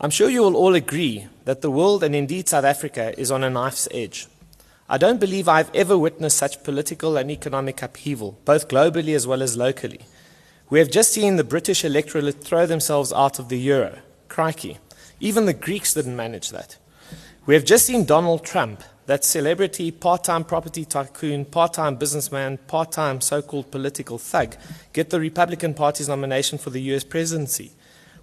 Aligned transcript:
I'm 0.00 0.10
sure 0.10 0.30
you 0.30 0.42
will 0.42 0.54
all 0.54 0.76
agree 0.76 1.26
that 1.44 1.60
the 1.60 1.72
world, 1.72 2.04
and 2.04 2.14
indeed 2.14 2.48
South 2.48 2.64
Africa, 2.64 3.18
is 3.18 3.32
on 3.32 3.42
a 3.42 3.50
knife's 3.50 3.88
edge. 3.90 4.28
I 4.88 4.96
don't 4.96 5.18
believe 5.18 5.48
I've 5.48 5.74
ever 5.74 5.98
witnessed 5.98 6.36
such 6.36 6.62
political 6.62 7.16
and 7.16 7.32
economic 7.32 7.82
upheaval, 7.82 8.38
both 8.44 8.68
globally 8.68 9.16
as 9.16 9.26
well 9.26 9.42
as 9.42 9.56
locally. 9.56 10.02
We 10.70 10.78
have 10.78 10.88
just 10.88 11.12
seen 11.12 11.34
the 11.34 11.42
British 11.42 11.84
electorate 11.84 12.44
throw 12.44 12.64
themselves 12.64 13.12
out 13.12 13.40
of 13.40 13.48
the 13.48 13.58
euro. 13.58 13.98
Crikey. 14.28 14.78
Even 15.18 15.46
the 15.46 15.52
Greeks 15.52 15.94
didn't 15.94 16.14
manage 16.14 16.50
that. 16.50 16.76
We 17.44 17.54
have 17.54 17.64
just 17.64 17.86
seen 17.86 18.04
Donald 18.04 18.44
Trump, 18.44 18.84
that 19.06 19.24
celebrity, 19.24 19.90
part 19.90 20.22
time 20.22 20.44
property 20.44 20.84
tycoon, 20.84 21.44
part 21.44 21.72
time 21.72 21.96
businessman, 21.96 22.58
part 22.68 22.92
time 22.92 23.20
so 23.20 23.42
called 23.42 23.72
political 23.72 24.18
thug, 24.18 24.54
get 24.92 25.10
the 25.10 25.18
Republican 25.18 25.74
Party's 25.74 26.08
nomination 26.08 26.56
for 26.56 26.70
the 26.70 26.82
US 26.92 27.02
presidency. 27.02 27.72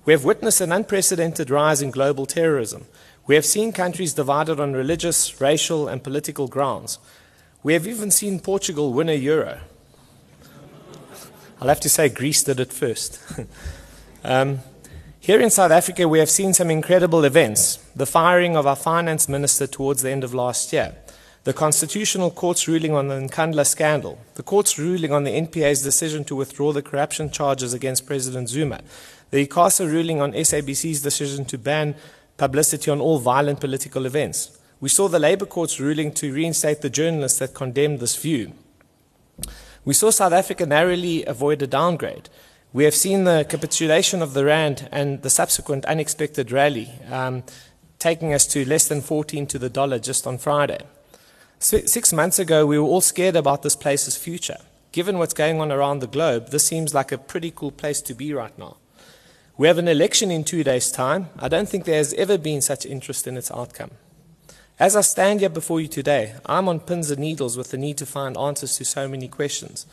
We 0.06 0.14
have 0.14 0.24
witnessed 0.24 0.62
an 0.62 0.72
unprecedented 0.72 1.50
rise 1.50 1.82
in 1.82 1.90
global 1.90 2.28
terrorism. 2.28 2.86
We 3.26 3.34
have 3.34 3.46
seen 3.46 3.72
countries 3.72 4.14
divided 4.14 4.60
on 4.60 4.74
religious, 4.74 5.42
racial, 5.42 5.88
and 5.88 6.04
political 6.04 6.48
grounds. 6.48 7.00
We 7.64 7.74
have 7.74 7.88
even 7.88 8.12
seen 8.12 8.40
Portugal 8.40 8.94
win 8.94 9.10
a 9.10 9.14
euro. 9.14 9.62
I'll 11.60 11.70
have 11.70 11.80
to 11.80 11.90
say 11.90 12.10
Greece 12.10 12.44
did 12.44 12.60
it 12.60 12.72
first. 12.72 13.20
um, 14.24 14.60
here 15.20 15.42
in 15.42 15.50
South 15.50 15.72
Africa, 15.72 16.08
we 16.08 16.20
have 16.20 16.30
seen 16.30 16.54
some 16.54 16.70
incredible 16.70 17.24
events. 17.24 17.78
The 17.96 18.06
firing 18.06 18.56
of 18.56 18.68
our 18.68 18.76
finance 18.76 19.28
minister 19.28 19.66
towards 19.66 20.04
the 20.04 20.12
end 20.12 20.24
of 20.24 20.36
last 20.36 20.72
year, 20.72 20.94
the 21.46 21.54
Constitutional 21.54 22.30
Court's 22.30 22.68
ruling 22.68 22.94
on 22.94 23.08
the 23.08 23.16
Nkandla 23.16 23.66
scandal, 23.66 24.20
the 24.36 24.44
court's 24.44 24.78
ruling 24.78 25.12
on 25.12 25.24
the 25.24 25.32
NPA's 25.32 25.82
decision 25.82 26.24
to 26.26 26.36
withdraw 26.36 26.72
the 26.72 26.84
corruption 26.84 27.32
charges 27.32 27.74
against 27.74 28.06
President 28.06 28.50
Zuma, 28.50 28.82
the 29.36 29.46
ICASA 29.46 29.92
ruling 29.92 30.22
on 30.22 30.32
SABC's 30.32 31.02
decision 31.02 31.44
to 31.44 31.58
ban 31.58 31.94
publicity 32.38 32.90
on 32.90 33.02
all 33.02 33.20
violent 33.20 33.60
political 33.60 34.06
events. 34.06 34.58
We 34.80 34.88
saw 34.88 35.10
the 35.10 35.20
Labour 35.20 35.46
Court's 35.46 35.78
ruling 35.78 36.14
to 36.14 36.32
reinstate 36.32 36.80
the 36.80 36.90
journalists 36.90 37.40
that 37.40 37.54
condemned 37.54 38.00
this 38.00 38.16
view. 38.16 38.54
We 39.84 39.94
saw 39.94 40.10
South 40.10 40.32
Africa 40.32 40.66
narrowly 40.66 41.26
avoid 41.26 41.62
a 41.62 41.68
downgrade. 41.68 42.30
We 42.72 42.86
have 42.86 42.96
seen 42.96 43.26
the 43.26 43.46
capitulation 43.50 44.22
of 44.22 44.34
the 44.34 44.46
Rand 44.46 44.88
and 44.90 45.22
the 45.22 45.30
subsequent 45.30 45.84
unexpected 45.84 46.50
rally, 46.54 46.94
um, 47.12 47.44
taking 48.00 48.34
us 48.34 48.48
to 48.48 48.64
less 48.64 48.88
than 48.88 49.02
14 49.02 49.48
to 49.48 49.60
the 49.60 49.70
dollar 49.70 50.00
just 50.00 50.26
on 50.26 50.38
Friday. 50.38 50.80
Six 51.60 52.14
months 52.14 52.40
ago, 52.40 52.66
we 52.66 52.80
were 52.80 52.88
all 52.88 53.02
scared 53.02 53.36
about 53.36 53.64
this 53.64 53.76
place's 53.76 54.16
future. 54.16 54.60
Given 54.94 55.18
what's 55.18 55.34
going 55.34 55.60
on 55.60 55.74
around 55.74 56.00
the 56.00 56.08
globe, 56.08 56.52
this 56.52 56.66
seems 56.66 56.94
like 56.94 57.12
a 57.12 57.18
pretty 57.18 57.52
cool 57.52 57.72
place 57.72 58.02
to 58.04 58.14
be 58.14 58.34
right 58.34 58.58
now. 58.58 58.78
We 59.58 59.68
have 59.68 59.78
an 59.78 59.88
election 59.88 60.32
in 60.32 60.44
two 60.44 60.66
days' 60.66 60.92
time. 60.92 61.30
I 61.40 61.48
don't 61.48 61.70
think 61.70 61.86
there 61.86 61.96
has 61.96 62.14
ever 62.16 62.38
been 62.38 62.60
such 62.60 62.86
interest 62.86 63.26
in 63.26 63.38
its 63.38 63.50
outcome. 63.50 63.92
As 64.78 64.98
I 64.98 65.02
stand 65.02 65.40
here 65.40 65.48
before 65.48 65.80
you 65.80 65.88
today, 65.88 66.36
I'm 66.46 66.68
on 66.68 66.82
pins 66.82 67.10
and 67.10 67.22
needles 67.22 67.56
with 67.56 67.72
the 67.72 67.78
need 67.78 67.98
to 68.00 68.06
find 68.06 68.38
answers 68.38 68.76
to 68.76 68.84
so 68.84 69.08
many 69.08 69.30
questions. 69.30 69.86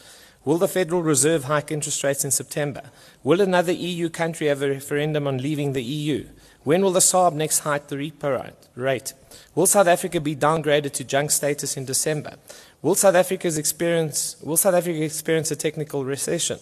Will 0.44 0.58
the 0.58 0.66
Federal 0.66 1.04
Reserve 1.04 1.44
hike 1.44 1.70
interest 1.70 2.02
rates 2.02 2.24
in 2.24 2.32
September? 2.32 2.90
Will 3.22 3.40
another 3.40 3.70
EU 3.70 4.08
country 4.08 4.48
have 4.48 4.62
a 4.62 4.68
referendum 4.68 5.28
on 5.28 5.38
leaving 5.38 5.74
the 5.74 5.84
EU? 5.84 6.26
When 6.64 6.82
will 6.82 6.90
the 6.90 6.98
SARB 6.98 7.34
next 7.34 7.60
hike 7.60 7.86
the 7.86 7.94
repo 7.94 8.52
rate? 8.74 9.12
Will 9.54 9.66
South 9.66 9.86
Africa 9.86 10.20
be 10.20 10.34
downgraded 10.34 10.90
to 10.94 11.04
junk 11.04 11.30
status 11.30 11.76
in 11.76 11.84
December? 11.84 12.34
Will 12.82 12.96
South 12.96 13.14
Africa's 13.14 13.58
experience, 13.58 14.34
will 14.42 14.56
South 14.56 14.74
Africa 14.74 15.04
experience 15.04 15.52
a 15.52 15.56
technical 15.56 16.04
recession? 16.04 16.58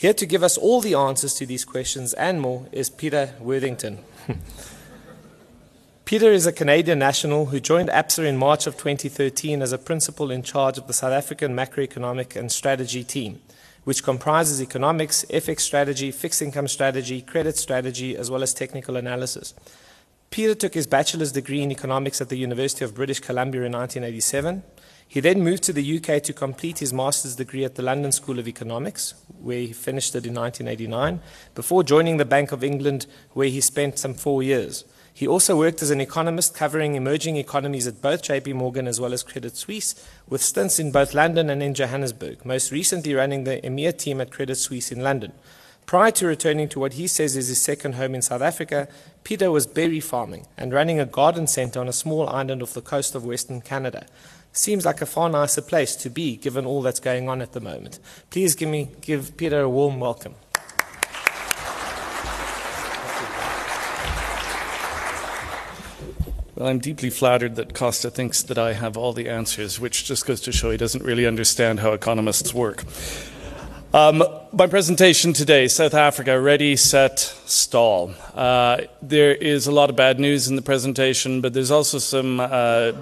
Here 0.00 0.14
to 0.14 0.24
give 0.24 0.42
us 0.42 0.56
all 0.56 0.80
the 0.80 0.94
answers 0.94 1.34
to 1.34 1.44
these 1.44 1.66
questions 1.66 2.14
and 2.14 2.40
more 2.40 2.64
is 2.72 2.88
Peter 2.88 3.34
Worthington. 3.38 3.98
Peter 6.06 6.32
is 6.32 6.46
a 6.46 6.52
Canadian 6.52 6.98
national 6.98 7.44
who 7.44 7.60
joined 7.60 7.90
ABSA 7.90 8.24
in 8.24 8.38
March 8.38 8.66
of 8.66 8.78
2013 8.78 9.60
as 9.60 9.72
a 9.72 9.76
principal 9.76 10.30
in 10.30 10.42
charge 10.42 10.78
of 10.78 10.86
the 10.86 10.94
South 10.94 11.12
African 11.12 11.54
macroeconomic 11.54 12.34
and 12.34 12.50
strategy 12.50 13.04
team, 13.04 13.42
which 13.84 14.02
comprises 14.02 14.62
economics, 14.62 15.26
FX 15.28 15.60
strategy, 15.60 16.10
fixed 16.10 16.40
income 16.40 16.66
strategy, 16.66 17.20
credit 17.20 17.58
strategy, 17.58 18.16
as 18.16 18.30
well 18.30 18.42
as 18.42 18.54
technical 18.54 18.96
analysis. 18.96 19.52
Peter 20.30 20.54
took 20.54 20.72
his 20.72 20.86
bachelor's 20.86 21.32
degree 21.32 21.60
in 21.60 21.70
economics 21.70 22.22
at 22.22 22.30
the 22.30 22.38
University 22.38 22.86
of 22.86 22.94
British 22.94 23.20
Columbia 23.20 23.64
in 23.64 23.72
1987. 23.72 24.62
He 25.10 25.18
then 25.18 25.42
moved 25.42 25.64
to 25.64 25.72
the 25.72 25.96
UK 25.96 26.22
to 26.22 26.32
complete 26.32 26.78
his 26.78 26.92
master's 26.92 27.34
degree 27.34 27.64
at 27.64 27.74
the 27.74 27.82
London 27.82 28.12
School 28.12 28.38
of 28.38 28.46
Economics, 28.46 29.14
where 29.40 29.58
he 29.58 29.72
finished 29.72 30.14
it 30.14 30.24
in 30.24 30.34
1989, 30.34 31.20
before 31.56 31.82
joining 31.82 32.18
the 32.18 32.24
Bank 32.24 32.52
of 32.52 32.62
England, 32.62 33.08
where 33.32 33.48
he 33.48 33.60
spent 33.60 33.98
some 33.98 34.14
four 34.14 34.40
years. 34.40 34.84
He 35.12 35.26
also 35.26 35.58
worked 35.58 35.82
as 35.82 35.90
an 35.90 36.00
economist 36.00 36.54
covering 36.54 36.94
emerging 36.94 37.38
economies 37.38 37.88
at 37.88 38.00
both 38.00 38.22
JP 38.22 38.54
Morgan 38.54 38.86
as 38.86 39.00
well 39.00 39.12
as 39.12 39.24
Credit 39.24 39.56
Suisse, 39.56 39.96
with 40.28 40.44
stints 40.44 40.78
in 40.78 40.92
both 40.92 41.12
London 41.12 41.50
and 41.50 41.60
in 41.60 41.74
Johannesburg, 41.74 42.44
most 42.44 42.70
recently 42.70 43.12
running 43.12 43.42
the 43.42 43.60
EMEA 43.62 43.98
team 43.98 44.20
at 44.20 44.30
Credit 44.30 44.54
Suisse 44.54 44.92
in 44.92 45.02
London. 45.02 45.32
Prior 45.86 46.12
to 46.12 46.26
returning 46.28 46.68
to 46.68 46.78
what 46.78 46.92
he 46.92 47.08
says 47.08 47.36
is 47.36 47.48
his 47.48 47.60
second 47.60 47.96
home 47.96 48.14
in 48.14 48.22
South 48.22 48.42
Africa, 48.42 48.86
Peter 49.24 49.50
was 49.50 49.66
berry 49.66 49.98
farming 49.98 50.46
and 50.56 50.72
running 50.72 51.00
a 51.00 51.04
garden 51.04 51.48
centre 51.48 51.80
on 51.80 51.88
a 51.88 51.92
small 51.92 52.28
island 52.28 52.62
off 52.62 52.74
the 52.74 52.80
coast 52.80 53.16
of 53.16 53.24
Western 53.24 53.60
Canada. 53.60 54.06
Seems 54.52 54.84
like 54.84 55.00
a 55.00 55.06
far 55.06 55.28
nicer 55.28 55.62
place 55.62 55.94
to 55.96 56.10
be 56.10 56.36
given 56.36 56.66
all 56.66 56.82
that's 56.82 57.00
going 57.00 57.28
on 57.28 57.40
at 57.40 57.52
the 57.52 57.60
moment. 57.60 58.00
Please 58.30 58.54
give 58.54 58.68
me 58.68 58.90
give 59.00 59.36
Peter 59.36 59.60
a 59.60 59.68
warm 59.68 60.00
welcome. 60.00 60.34
Well, 66.56 66.68
I'm 66.68 66.78
deeply 66.78 67.08
flattered 67.08 67.56
that 67.56 67.72
Costa 67.72 68.10
thinks 68.10 68.42
that 68.42 68.58
I 68.58 68.74
have 68.74 68.96
all 68.96 69.14
the 69.14 69.30
answers, 69.30 69.80
which 69.80 70.04
just 70.04 70.26
goes 70.26 70.42
to 70.42 70.52
show 70.52 70.70
he 70.70 70.76
doesn't 70.76 71.02
really 71.02 71.26
understand 71.26 71.80
how 71.80 71.92
economists 71.92 72.52
work. 72.52 72.84
Um, 73.92 74.22
my 74.52 74.68
presentation 74.68 75.32
today 75.32 75.66
South 75.66 75.94
Africa, 75.94 76.40
ready, 76.40 76.76
set, 76.76 77.18
stall. 77.18 78.14
Uh, 78.34 78.82
there 79.02 79.34
is 79.34 79.66
a 79.66 79.72
lot 79.72 79.90
of 79.90 79.96
bad 79.96 80.20
news 80.20 80.46
in 80.48 80.54
the 80.54 80.62
presentation, 80.62 81.40
but 81.40 81.54
there's 81.54 81.72
also 81.72 81.98
some 81.98 82.38
uh, 82.38 82.92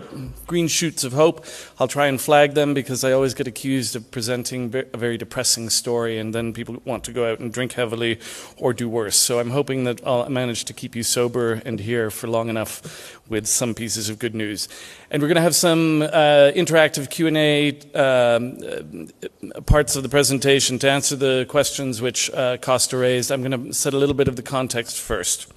green 0.46 0.66
shoots 0.66 1.04
of 1.04 1.12
hope. 1.12 1.44
I'll 1.78 1.88
try 1.88 2.06
and 2.06 2.18
flag 2.18 2.54
them 2.54 2.72
because 2.72 3.04
I 3.04 3.12
always 3.12 3.34
get 3.34 3.46
accused 3.46 3.96
of 3.96 4.10
presenting 4.10 4.74
a 4.74 4.96
very 4.96 5.18
depressing 5.18 5.68
story, 5.68 6.18
and 6.18 6.34
then 6.34 6.54
people 6.54 6.80
want 6.86 7.04
to 7.04 7.12
go 7.12 7.30
out 7.30 7.38
and 7.38 7.52
drink 7.52 7.72
heavily 7.72 8.18
or 8.56 8.72
do 8.72 8.88
worse. 8.88 9.16
So 9.16 9.40
I'm 9.40 9.50
hoping 9.50 9.84
that 9.84 10.06
I'll 10.06 10.28
manage 10.30 10.64
to 10.66 10.72
keep 10.72 10.96
you 10.96 11.02
sober 11.02 11.60
and 11.66 11.80
here 11.80 12.10
for 12.10 12.28
long 12.28 12.48
enough 12.48 13.20
with 13.28 13.46
some 13.46 13.74
pieces 13.74 14.08
of 14.08 14.18
good 14.18 14.34
news. 14.34 14.68
And 15.10 15.22
we're 15.22 15.28
going 15.28 15.36
to 15.36 15.42
have 15.42 15.54
some 15.54 16.02
uh, 16.02 16.52
interactive 16.54 17.10
Q&A 17.10 17.78
um, 17.94 19.08
uh, 19.54 19.60
parts 19.62 19.96
of 19.96 20.02
the 20.02 20.08
presentation 20.08 20.77
to 20.80 20.90
answer 20.90 21.16
the 21.16 21.46
questions 21.48 22.00
which 22.00 22.30
uh, 22.30 22.56
Costa 22.58 22.96
raised. 22.96 23.30
I'm 23.30 23.42
going 23.42 23.68
to 23.68 23.72
set 23.72 23.94
a 23.94 23.98
little 23.98 24.14
bit 24.14 24.28
of 24.28 24.36
the 24.36 24.42
context 24.42 24.98
first. 24.98 25.52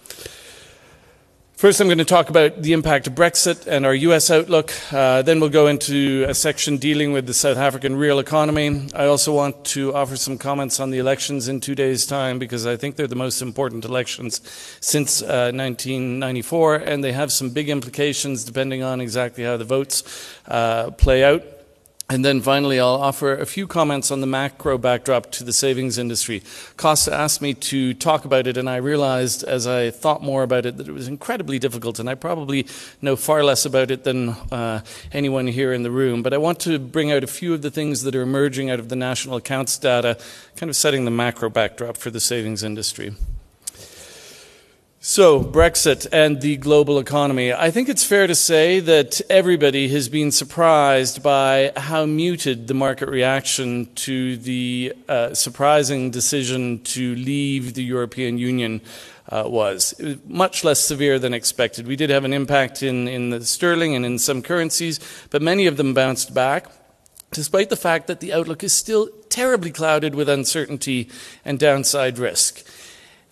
First, 1.61 1.79
I'm 1.79 1.87
going 1.87 1.99
to 1.99 2.05
talk 2.05 2.31
about 2.31 2.63
the 2.63 2.73
impact 2.73 3.05
of 3.05 3.13
Brexit 3.13 3.67
and 3.67 3.85
our 3.85 3.93
US 3.93 4.31
outlook. 4.31 4.73
Uh, 4.91 5.21
then 5.21 5.39
we'll 5.39 5.51
go 5.51 5.67
into 5.67 6.25
a 6.27 6.33
section 6.33 6.77
dealing 6.77 7.13
with 7.13 7.27
the 7.27 7.35
South 7.35 7.57
African 7.57 7.95
real 7.95 8.17
economy. 8.17 8.87
I 8.95 9.05
also 9.05 9.31
want 9.31 9.63
to 9.65 9.93
offer 9.93 10.17
some 10.17 10.39
comments 10.39 10.79
on 10.79 10.89
the 10.89 10.97
elections 10.97 11.47
in 11.47 11.59
two 11.59 11.75
days' 11.75 12.07
time 12.07 12.39
because 12.39 12.65
I 12.65 12.77
think 12.77 12.95
they're 12.95 13.05
the 13.05 13.15
most 13.15 13.43
important 13.43 13.85
elections 13.85 14.41
since 14.81 15.21
uh, 15.21 15.51
1994 15.53 16.77
and 16.77 17.03
they 17.03 17.11
have 17.11 17.31
some 17.31 17.51
big 17.51 17.69
implications 17.69 18.43
depending 18.43 18.81
on 18.81 18.99
exactly 18.99 19.43
how 19.43 19.57
the 19.57 19.63
votes 19.63 20.03
uh, 20.47 20.89
play 20.89 21.23
out. 21.23 21.43
And 22.11 22.25
then 22.25 22.41
finally, 22.41 22.77
I'll 22.77 23.01
offer 23.01 23.33
a 23.33 23.45
few 23.45 23.67
comments 23.67 24.11
on 24.11 24.19
the 24.19 24.27
macro 24.27 24.77
backdrop 24.77 25.31
to 25.31 25.45
the 25.45 25.53
savings 25.53 25.97
industry. 25.97 26.43
Costa 26.75 27.13
asked 27.13 27.41
me 27.41 27.53
to 27.53 27.93
talk 27.93 28.25
about 28.25 28.47
it, 28.47 28.57
and 28.57 28.69
I 28.69 28.75
realized 28.75 29.45
as 29.45 29.65
I 29.65 29.91
thought 29.91 30.21
more 30.21 30.43
about 30.43 30.65
it 30.65 30.75
that 30.75 30.89
it 30.89 30.91
was 30.91 31.07
incredibly 31.07 31.57
difficult, 31.57 31.99
and 31.99 32.09
I 32.09 32.15
probably 32.15 32.67
know 33.01 33.15
far 33.15 33.45
less 33.45 33.65
about 33.65 33.91
it 33.91 34.03
than 34.03 34.31
uh, 34.51 34.81
anyone 35.13 35.47
here 35.47 35.71
in 35.71 35.83
the 35.83 35.91
room. 35.91 36.21
But 36.21 36.33
I 36.33 36.37
want 36.37 36.59
to 36.61 36.79
bring 36.79 37.13
out 37.13 37.23
a 37.23 37.27
few 37.27 37.53
of 37.53 37.61
the 37.61 37.71
things 37.71 38.03
that 38.03 38.13
are 38.13 38.23
emerging 38.23 38.69
out 38.69 38.79
of 38.81 38.89
the 38.89 38.97
national 38.97 39.37
accounts 39.37 39.77
data, 39.77 40.17
kind 40.57 40.69
of 40.69 40.75
setting 40.75 41.05
the 41.05 41.11
macro 41.11 41.49
backdrop 41.49 41.95
for 41.95 42.09
the 42.09 42.19
savings 42.19 42.61
industry. 42.61 43.15
So, 45.03 45.43
Brexit 45.43 46.05
and 46.11 46.41
the 46.41 46.57
global 46.57 46.99
economy. 46.99 47.51
I 47.51 47.71
think 47.71 47.89
it's 47.89 48.03
fair 48.03 48.27
to 48.27 48.35
say 48.35 48.79
that 48.81 49.19
everybody 49.31 49.87
has 49.87 50.09
been 50.09 50.31
surprised 50.31 51.23
by 51.23 51.71
how 51.75 52.05
muted 52.05 52.67
the 52.67 52.75
market 52.75 53.09
reaction 53.09 53.87
to 53.95 54.37
the 54.37 54.93
uh, 55.09 55.33
surprising 55.33 56.11
decision 56.11 56.83
to 56.83 57.15
leave 57.15 57.73
the 57.73 57.83
European 57.83 58.37
Union 58.37 58.79
uh, 59.27 59.45
was. 59.47 59.95
was. 59.97 60.17
Much 60.27 60.63
less 60.63 60.79
severe 60.79 61.17
than 61.17 61.33
expected. 61.33 61.87
We 61.87 61.95
did 61.95 62.11
have 62.11 62.23
an 62.23 62.31
impact 62.31 62.83
in, 62.83 63.07
in 63.07 63.31
the 63.31 63.43
sterling 63.43 63.95
and 63.95 64.05
in 64.05 64.19
some 64.19 64.43
currencies, 64.43 64.99
but 65.31 65.41
many 65.41 65.65
of 65.65 65.77
them 65.77 65.95
bounced 65.95 66.31
back, 66.35 66.67
despite 67.31 67.71
the 67.71 67.75
fact 67.75 68.05
that 68.05 68.19
the 68.19 68.33
outlook 68.33 68.63
is 68.63 68.71
still 68.71 69.09
terribly 69.29 69.71
clouded 69.71 70.13
with 70.13 70.29
uncertainty 70.29 71.09
and 71.43 71.57
downside 71.57 72.19
risk. 72.19 72.63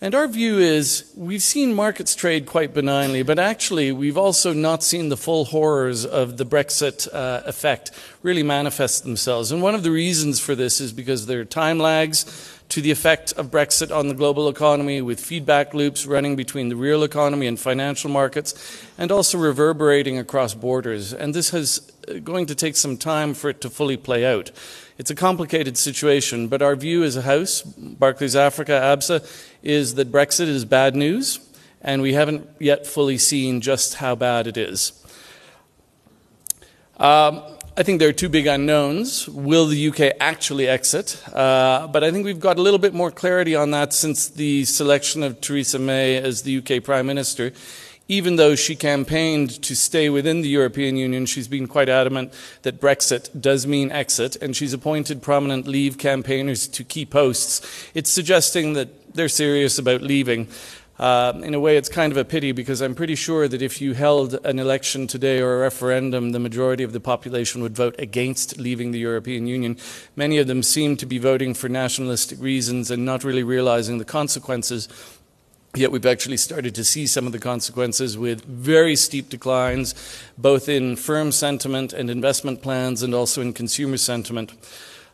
And 0.02 0.14
our 0.14 0.26
view 0.26 0.58
is 0.58 1.12
we've 1.14 1.42
seen 1.42 1.74
markets 1.74 2.14
trade 2.14 2.46
quite 2.46 2.72
benignly, 2.72 3.22
but 3.22 3.38
actually 3.38 3.92
we've 3.92 4.16
also 4.16 4.54
not 4.54 4.82
seen 4.82 5.10
the 5.10 5.16
full 5.16 5.44
horrors 5.44 6.06
of 6.06 6.38
the 6.38 6.46
Brexit 6.46 7.06
uh, 7.12 7.42
effect 7.44 7.90
really 8.22 8.42
manifest 8.42 9.04
themselves. 9.04 9.52
And 9.52 9.60
one 9.60 9.74
of 9.74 9.82
the 9.82 9.90
reasons 9.90 10.40
for 10.40 10.54
this 10.54 10.80
is 10.80 10.94
because 10.94 11.26
there 11.26 11.40
are 11.40 11.44
time 11.44 11.78
lags 11.78 12.24
to 12.70 12.80
the 12.80 12.90
effect 12.90 13.32
of 13.32 13.50
Brexit 13.50 13.94
on 13.94 14.08
the 14.08 14.14
global 14.14 14.48
economy, 14.48 15.02
with 15.02 15.20
feedback 15.20 15.74
loops 15.74 16.06
running 16.06 16.36
between 16.36 16.70
the 16.70 16.76
real 16.76 17.02
economy 17.02 17.46
and 17.46 17.58
financial 17.58 18.08
markets, 18.08 18.54
and 18.96 19.10
also 19.10 19.36
reverberating 19.36 20.18
across 20.18 20.54
borders. 20.54 21.12
And 21.12 21.34
this 21.34 21.52
is 21.52 21.92
uh, 22.08 22.20
going 22.20 22.46
to 22.46 22.54
take 22.54 22.76
some 22.76 22.96
time 22.96 23.34
for 23.34 23.50
it 23.50 23.60
to 23.62 23.70
fully 23.70 23.96
play 23.96 24.24
out. 24.24 24.50
It's 25.00 25.10
a 25.10 25.14
complicated 25.14 25.78
situation, 25.78 26.48
but 26.48 26.60
our 26.60 26.76
view 26.76 27.04
as 27.04 27.16
a 27.16 27.22
house, 27.22 27.62
Barclays 27.62 28.36
Africa, 28.36 28.72
ABSA, 28.72 29.26
is 29.62 29.94
that 29.94 30.12
Brexit 30.12 30.46
is 30.46 30.66
bad 30.66 30.94
news, 30.94 31.40
and 31.80 32.02
we 32.02 32.12
haven't 32.12 32.46
yet 32.58 32.86
fully 32.86 33.16
seen 33.16 33.62
just 33.62 33.94
how 33.94 34.14
bad 34.14 34.46
it 34.46 34.58
is. 34.58 34.92
Um, 36.98 37.42
I 37.78 37.82
think 37.82 37.98
there 37.98 38.10
are 38.10 38.12
two 38.12 38.28
big 38.28 38.46
unknowns. 38.46 39.26
Will 39.26 39.64
the 39.64 39.88
UK 39.88 40.16
actually 40.20 40.68
exit? 40.68 41.26
Uh, 41.32 41.86
but 41.86 42.04
I 42.04 42.10
think 42.10 42.26
we've 42.26 42.38
got 42.38 42.58
a 42.58 42.62
little 42.62 42.78
bit 42.78 42.92
more 42.92 43.10
clarity 43.10 43.56
on 43.56 43.70
that 43.70 43.94
since 43.94 44.28
the 44.28 44.66
selection 44.66 45.22
of 45.22 45.40
Theresa 45.40 45.78
May 45.78 46.18
as 46.18 46.42
the 46.42 46.58
UK 46.58 46.84
Prime 46.84 47.06
Minister 47.06 47.52
even 48.10 48.34
though 48.34 48.56
she 48.56 48.74
campaigned 48.74 49.62
to 49.62 49.76
stay 49.76 50.10
within 50.10 50.40
the 50.40 50.48
European 50.48 50.96
Union, 50.96 51.26
she's 51.26 51.46
been 51.46 51.68
quite 51.68 51.88
adamant 51.88 52.34
that 52.62 52.80
Brexit 52.80 53.40
does 53.40 53.68
mean 53.68 53.92
exit, 53.92 54.34
and 54.42 54.56
she's 54.56 54.72
appointed 54.72 55.22
prominent 55.22 55.68
Leave 55.68 55.96
campaigners 55.96 56.66
to 56.66 56.82
key 56.82 57.06
posts. 57.06 57.64
It's 57.94 58.10
suggesting 58.10 58.72
that 58.72 59.14
they're 59.14 59.28
serious 59.28 59.78
about 59.78 60.02
leaving. 60.02 60.48
Uh, 60.98 61.40
in 61.44 61.54
a 61.54 61.60
way, 61.60 61.76
it's 61.76 61.88
kind 61.88 62.12
of 62.12 62.18
a 62.18 62.24
pity 62.24 62.50
because 62.50 62.82
I'm 62.82 62.96
pretty 62.96 63.14
sure 63.14 63.46
that 63.46 63.62
if 63.62 63.80
you 63.80 63.94
held 63.94 64.34
an 64.44 64.58
election 64.58 65.06
today 65.06 65.40
or 65.40 65.54
a 65.54 65.60
referendum, 65.60 66.32
the 66.32 66.40
majority 66.40 66.82
of 66.82 66.92
the 66.92 67.00
population 67.00 67.62
would 67.62 67.76
vote 67.76 67.94
against 67.98 68.58
leaving 68.58 68.90
the 68.90 68.98
European 68.98 69.46
Union. 69.46 69.78
Many 70.16 70.38
of 70.38 70.48
them 70.48 70.64
seem 70.64 70.96
to 70.96 71.06
be 71.06 71.18
voting 71.18 71.54
for 71.54 71.68
nationalistic 71.68 72.38
reasons 72.38 72.90
and 72.90 73.04
not 73.04 73.22
really 73.22 73.44
realizing 73.44 73.98
the 73.98 74.04
consequences 74.04 74.88
Yet 75.74 75.92
we've 75.92 76.06
actually 76.06 76.36
started 76.36 76.74
to 76.74 76.84
see 76.84 77.06
some 77.06 77.26
of 77.26 77.32
the 77.32 77.38
consequences 77.38 78.18
with 78.18 78.44
very 78.44 78.96
steep 78.96 79.28
declines, 79.28 79.94
both 80.36 80.68
in 80.68 80.96
firm 80.96 81.30
sentiment 81.30 81.92
and 81.92 82.10
investment 82.10 82.60
plans, 82.60 83.04
and 83.04 83.14
also 83.14 83.40
in 83.40 83.52
consumer 83.52 83.96
sentiment. 83.96 84.52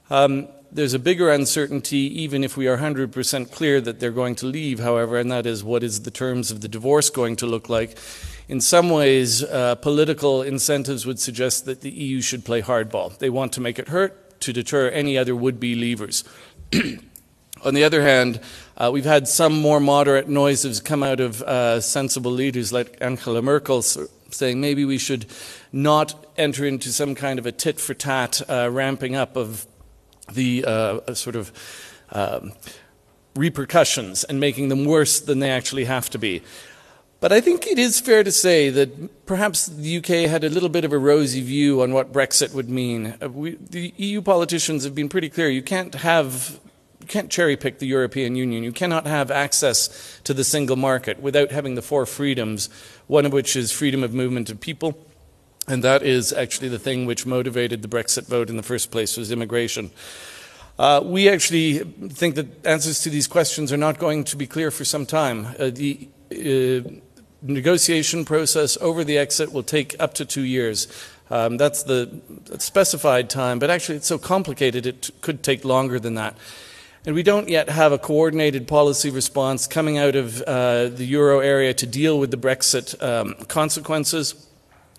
Um, 0.08 0.48
there's 0.72 0.94
a 0.94 0.98
bigger 0.98 1.30
uncertainty, 1.30 2.22
even 2.22 2.42
if 2.42 2.56
we 2.56 2.68
are 2.68 2.78
100% 2.78 3.52
clear 3.52 3.82
that 3.82 4.00
they're 4.00 4.10
going 4.10 4.34
to 4.36 4.46
leave, 4.46 4.80
however, 4.80 5.18
and 5.18 5.30
that 5.30 5.44
is 5.44 5.62
what 5.62 5.82
is 5.82 6.02
the 6.02 6.10
terms 6.10 6.50
of 6.50 6.62
the 6.62 6.68
divorce 6.68 7.10
going 7.10 7.36
to 7.36 7.46
look 7.46 7.68
like. 7.68 7.98
In 8.48 8.60
some 8.60 8.90
ways, 8.90 9.42
uh, 9.42 9.74
political 9.76 10.42
incentives 10.42 11.04
would 11.04 11.18
suggest 11.18 11.66
that 11.66 11.82
the 11.82 11.90
EU 11.90 12.20
should 12.22 12.44
play 12.44 12.62
hardball. 12.62 13.16
They 13.18 13.30
want 13.30 13.52
to 13.54 13.60
make 13.60 13.78
it 13.78 13.88
hurt 13.88 14.40
to 14.40 14.52
deter 14.52 14.88
any 14.88 15.18
other 15.18 15.36
would 15.36 15.60
be 15.60 15.76
leavers. 15.76 16.24
On 17.64 17.74
the 17.74 17.84
other 17.84 18.02
hand, 18.02 18.40
uh, 18.76 18.90
we've 18.92 19.04
had 19.04 19.26
some 19.26 19.60
more 19.60 19.80
moderate 19.80 20.28
noises 20.28 20.80
come 20.80 21.02
out 21.02 21.20
of 21.20 21.42
uh, 21.42 21.80
sensible 21.80 22.30
leaders 22.30 22.72
like 22.72 22.98
Angela 23.00 23.40
Merkel 23.40 23.82
saying 23.82 24.60
maybe 24.60 24.84
we 24.84 24.98
should 24.98 25.26
not 25.72 26.26
enter 26.36 26.64
into 26.66 26.92
some 26.92 27.14
kind 27.14 27.38
of 27.38 27.46
a 27.46 27.52
tit 27.52 27.80
for 27.80 27.94
tat 27.94 28.42
uh, 28.50 28.68
ramping 28.70 29.14
up 29.14 29.36
of 29.36 29.66
the 30.32 30.64
uh, 30.66 31.14
sort 31.14 31.36
of 31.36 31.52
um, 32.12 32.52
repercussions 33.34 34.24
and 34.24 34.40
making 34.40 34.68
them 34.68 34.84
worse 34.84 35.20
than 35.20 35.38
they 35.38 35.50
actually 35.50 35.84
have 35.84 36.10
to 36.10 36.18
be. 36.18 36.42
But 37.18 37.32
I 37.32 37.40
think 37.40 37.66
it 37.66 37.78
is 37.78 37.98
fair 37.98 38.22
to 38.22 38.32
say 38.32 38.68
that 38.70 39.24
perhaps 39.24 39.66
the 39.66 39.96
UK 39.98 40.28
had 40.30 40.44
a 40.44 40.50
little 40.50 40.68
bit 40.68 40.84
of 40.84 40.92
a 40.92 40.98
rosy 40.98 41.40
view 41.40 41.82
on 41.82 41.92
what 41.92 42.12
Brexit 42.12 42.52
would 42.52 42.68
mean. 42.68 43.14
Uh, 43.22 43.30
we, 43.30 43.56
the 43.56 43.94
EU 43.96 44.20
politicians 44.20 44.84
have 44.84 44.94
been 44.94 45.08
pretty 45.08 45.30
clear 45.30 45.48
you 45.48 45.62
can't 45.62 45.94
have 45.94 46.60
you 47.06 47.12
can't 47.12 47.30
cherry 47.30 47.56
pick 47.56 47.78
the 47.78 47.86
European 47.86 48.34
Union. 48.34 48.64
You 48.64 48.72
cannot 48.72 49.06
have 49.06 49.30
access 49.30 50.20
to 50.24 50.34
the 50.34 50.42
single 50.42 50.74
market 50.74 51.22
without 51.22 51.52
having 51.52 51.76
the 51.76 51.82
four 51.82 52.04
freedoms, 52.04 52.68
one 53.06 53.24
of 53.24 53.32
which 53.32 53.54
is 53.54 53.70
freedom 53.70 54.02
of 54.02 54.12
movement 54.12 54.50
of 54.50 54.58
people. 54.58 54.98
And 55.68 55.84
that 55.84 56.02
is 56.02 56.32
actually 56.32 56.68
the 56.68 56.80
thing 56.80 57.06
which 57.06 57.24
motivated 57.24 57.82
the 57.82 57.88
Brexit 57.88 58.26
vote 58.26 58.50
in 58.50 58.56
the 58.56 58.62
first 58.64 58.90
place 58.90 59.16
was 59.16 59.30
immigration. 59.30 59.92
Uh, 60.80 61.00
we 61.04 61.28
actually 61.28 61.78
think 62.08 62.34
that 62.34 62.66
answers 62.66 63.00
to 63.02 63.10
these 63.10 63.28
questions 63.28 63.72
are 63.72 63.76
not 63.76 64.00
going 64.00 64.24
to 64.24 64.36
be 64.36 64.48
clear 64.48 64.72
for 64.72 64.84
some 64.84 65.06
time. 65.06 65.46
Uh, 65.60 65.70
the 65.70 66.08
uh, 66.32 66.90
negotiation 67.40 68.24
process 68.24 68.76
over 68.80 69.04
the 69.04 69.16
exit 69.16 69.52
will 69.52 69.62
take 69.62 69.94
up 70.00 70.12
to 70.14 70.24
two 70.24 70.42
years. 70.42 70.88
Um, 71.30 71.56
that's 71.56 71.84
the 71.84 72.20
specified 72.58 73.30
time, 73.30 73.60
but 73.60 73.70
actually 73.70 73.94
it's 73.94 74.08
so 74.08 74.18
complicated 74.18 74.86
it 74.86 75.10
could 75.20 75.44
take 75.44 75.64
longer 75.64 76.00
than 76.00 76.16
that. 76.16 76.36
And 77.06 77.14
we 77.14 77.22
don't 77.22 77.48
yet 77.48 77.68
have 77.68 77.92
a 77.92 77.98
coordinated 77.98 78.66
policy 78.66 79.10
response 79.10 79.68
coming 79.68 79.96
out 79.96 80.16
of 80.16 80.42
uh, 80.42 80.88
the 80.88 81.04
euro 81.04 81.38
area 81.38 81.72
to 81.72 81.86
deal 81.86 82.18
with 82.18 82.32
the 82.32 82.36
Brexit 82.36 83.00
um, 83.00 83.34
consequences. 83.46 84.48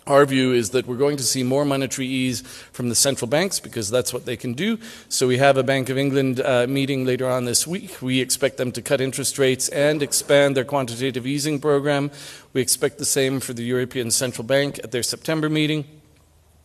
Our 0.06 0.24
view 0.24 0.54
is 0.54 0.70
that 0.70 0.86
we're 0.86 0.96
going 0.96 1.18
to 1.18 1.22
see 1.22 1.42
more 1.42 1.66
monetary 1.66 2.06
ease 2.06 2.40
from 2.72 2.88
the 2.88 2.94
central 2.94 3.28
banks 3.28 3.60
because 3.60 3.90
that's 3.90 4.14
what 4.14 4.24
they 4.24 4.38
can 4.38 4.54
do. 4.54 4.78
So 5.10 5.28
we 5.28 5.36
have 5.36 5.58
a 5.58 5.62
Bank 5.62 5.90
of 5.90 5.98
England 5.98 6.40
uh, 6.40 6.66
meeting 6.66 7.04
later 7.04 7.28
on 7.28 7.44
this 7.44 7.66
week. 7.66 8.00
We 8.00 8.22
expect 8.22 8.56
them 8.56 8.72
to 8.72 8.80
cut 8.80 9.02
interest 9.02 9.38
rates 9.38 9.68
and 9.68 10.02
expand 10.02 10.56
their 10.56 10.64
quantitative 10.64 11.26
easing 11.26 11.60
program. 11.60 12.10
We 12.54 12.62
expect 12.62 12.96
the 12.96 13.04
same 13.04 13.38
for 13.38 13.52
the 13.52 13.64
European 13.64 14.10
Central 14.10 14.46
Bank 14.46 14.80
at 14.82 14.92
their 14.92 15.02
September 15.02 15.50
meeting. 15.50 15.84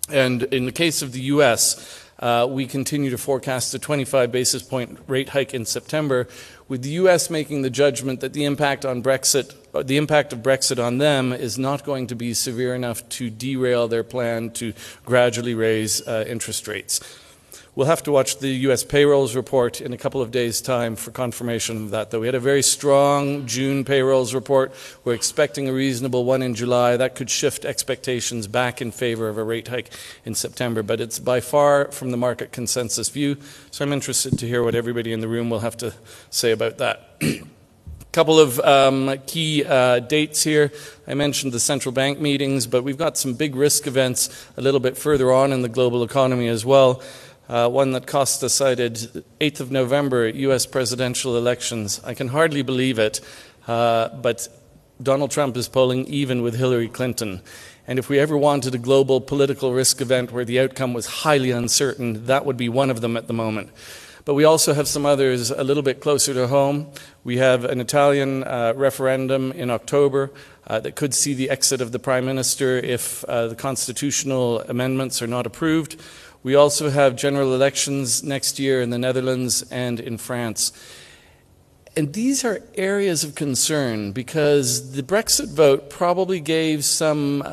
And 0.07 0.43
in 0.43 0.65
the 0.65 0.71
case 0.71 1.01
of 1.01 1.11
the 1.11 1.21
US, 1.21 2.03
we 2.49 2.65
continue 2.65 3.09
to 3.09 3.17
forecast 3.17 3.73
a 3.73 3.79
25 3.79 4.31
basis 4.31 4.63
point 4.63 4.99
rate 5.07 5.29
hike 5.29 5.53
in 5.53 5.65
September, 5.65 6.27
with 6.67 6.81
the 6.81 6.89
U.S. 6.91 7.29
making 7.29 7.61
the 7.61 7.69
judgment 7.69 8.21
that 8.21 8.33
the 8.33 8.45
impact 8.45 8.85
on 8.85 9.03
Brexit, 9.03 9.53
uh, 9.73 9.83
the 9.83 9.97
impact 9.97 10.31
of 10.31 10.39
Brexit 10.39 10.83
on 10.83 10.97
them, 10.97 11.33
is 11.33 11.59
not 11.59 11.83
going 11.83 12.07
to 12.07 12.15
be 12.15 12.33
severe 12.33 12.73
enough 12.73 13.07
to 13.09 13.29
derail 13.29 13.87
their 13.87 14.03
plan 14.03 14.49
to 14.51 14.73
gradually 15.05 15.53
raise 15.53 16.05
uh, 16.07 16.23
interest 16.27 16.67
rates. 16.67 16.99
We'll 17.75 17.87
have 17.87 18.03
to 18.03 18.11
watch 18.11 18.37
the 18.37 18.49
U.S. 18.49 18.83
payrolls 18.83 19.35
report 19.35 19.81
in 19.81 19.93
a 19.93 19.97
couple 19.97 20.21
of 20.21 20.29
days' 20.29 20.61
time 20.61 20.95
for 20.95 21.09
confirmation 21.09 21.85
of 21.85 21.89
that, 21.89 22.11
though. 22.11 22.19
We 22.19 22.27
had 22.27 22.35
a 22.35 22.39
very 22.39 22.61
strong 22.61 23.47
June 23.47 23.83
payrolls 23.83 24.35
report. 24.35 24.75
We're 25.03 25.15
expecting 25.15 25.67
a 25.67 25.73
reasonable 25.73 26.23
one 26.23 26.43
in 26.43 26.53
July. 26.53 26.97
That 26.97 27.15
could 27.15 27.31
shift 27.31 27.65
expectations 27.65 28.45
back 28.45 28.79
in 28.79 28.91
favor 28.91 29.27
of 29.27 29.39
a 29.39 29.43
rate 29.43 29.69
hike 29.69 29.89
in 30.23 30.35
September, 30.35 30.83
but 30.83 31.01
it's 31.01 31.17
by 31.17 31.39
far 31.39 31.89
from 31.91 32.11
the 32.11 32.17
market 32.17 32.51
consensus 32.51 33.09
view. 33.09 33.37
So 33.71 33.83
I'm 33.83 33.91
interested 33.91 34.37
to 34.37 34.47
hear 34.47 34.63
what 34.63 34.75
everybody 34.75 35.11
in 35.11 35.21
the 35.21 35.27
room 35.27 35.49
will 35.49 35.61
have 35.61 35.77
to 35.77 35.95
say 36.29 36.51
about 36.51 36.77
that. 36.77 37.19
Couple 38.11 38.39
of 38.39 38.59
um, 38.59 39.17
key 39.25 39.65
uh, 39.65 39.97
dates 39.97 40.43
here. 40.43 40.71
I 41.07 41.15
mentioned 41.15 41.53
the 41.53 41.59
central 41.59 41.91
bank 41.91 42.19
meetings, 42.19 42.67
but 42.67 42.83
we've 42.83 42.99
got 42.99 43.17
some 43.17 43.33
big 43.33 43.55
risk 43.55 43.87
events 43.87 44.47
a 44.55 44.61
little 44.61 44.79
bit 44.79 44.95
further 44.95 45.33
on 45.33 45.51
in 45.51 45.63
the 45.63 45.69
global 45.69 46.03
economy 46.03 46.47
as 46.47 46.63
well. 46.63 47.01
Uh, 47.49 47.67
one 47.67 47.91
that 47.91 48.07
Costa 48.07 48.49
cited, 48.49 48.95
8th 49.41 49.59
of 49.59 49.71
November, 49.71 50.29
US 50.29 50.65
presidential 50.65 51.37
elections. 51.37 51.99
I 52.05 52.13
can 52.13 52.29
hardly 52.29 52.61
believe 52.61 52.99
it, 52.99 53.19
uh, 53.67 54.09
but 54.09 54.47
Donald 55.01 55.31
Trump 55.31 55.57
is 55.57 55.67
polling 55.67 56.05
even 56.05 56.41
with 56.41 56.55
Hillary 56.55 56.87
Clinton. 56.87 57.41
And 57.85 57.99
if 57.99 58.07
we 58.07 58.17
ever 58.17 58.37
wanted 58.37 58.73
a 58.73 58.77
global 58.77 59.19
political 59.19 59.73
risk 59.73 59.99
event 59.99 60.31
where 60.31 60.45
the 60.45 60.59
outcome 60.61 60.93
was 60.93 61.05
highly 61.05 61.51
uncertain, 61.51 62.27
that 62.27 62.45
would 62.45 62.55
be 62.55 62.69
one 62.69 62.89
of 62.89 63.01
them 63.01 63.17
at 63.17 63.27
the 63.27 63.33
moment. 63.33 63.71
But 64.25 64.35
we 64.35 64.45
also 64.45 64.73
have 64.73 64.87
some 64.87 65.05
others 65.05 65.51
a 65.51 65.65
little 65.65 65.83
bit 65.83 65.99
closer 65.99 66.33
to 66.33 66.47
home. 66.47 66.89
We 67.25 67.37
have 67.37 67.65
an 67.65 67.81
Italian 67.81 68.45
uh, 68.45 68.71
referendum 68.73 69.51
in 69.51 69.69
October 69.69 70.31
uh, 70.65 70.79
that 70.79 70.95
could 70.95 71.13
see 71.13 71.33
the 71.33 71.49
exit 71.49 71.81
of 71.81 71.91
the 71.91 71.99
Prime 71.99 72.25
Minister 72.25 72.77
if 72.77 73.25
uh, 73.25 73.47
the 73.47 73.55
constitutional 73.55 74.61
amendments 74.61 75.21
are 75.21 75.27
not 75.27 75.45
approved. 75.45 75.99
We 76.43 76.55
also 76.55 76.89
have 76.89 77.15
general 77.15 77.55
elections 77.55 78.21
next 78.21 78.59
year 78.59 78.81
in 78.81 78.89
the 78.89 78.97
Netherlands 78.97 79.63
and 79.71 79.97
in 79.97 80.17
France. 80.17 80.73
And 81.95 82.11
these 82.11 82.43
are 82.43 82.59
areas 82.75 83.23
of 83.23 83.35
concern 83.35 84.11
because 84.11 84.91
the 84.91 85.03
Brexit 85.03 85.53
vote 85.53 85.89
probably 85.89 86.41
gave 86.41 86.83
some 86.83 87.43
uh, 87.43 87.45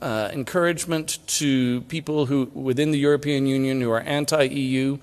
uh, 0.00 0.30
encouragement 0.32 1.18
to 1.26 1.82
people 1.82 2.24
who 2.26 2.50
within 2.54 2.90
the 2.90 2.98
European 2.98 3.46
Union 3.46 3.82
who 3.82 3.90
are 3.90 4.00
anti-EU. 4.00 4.98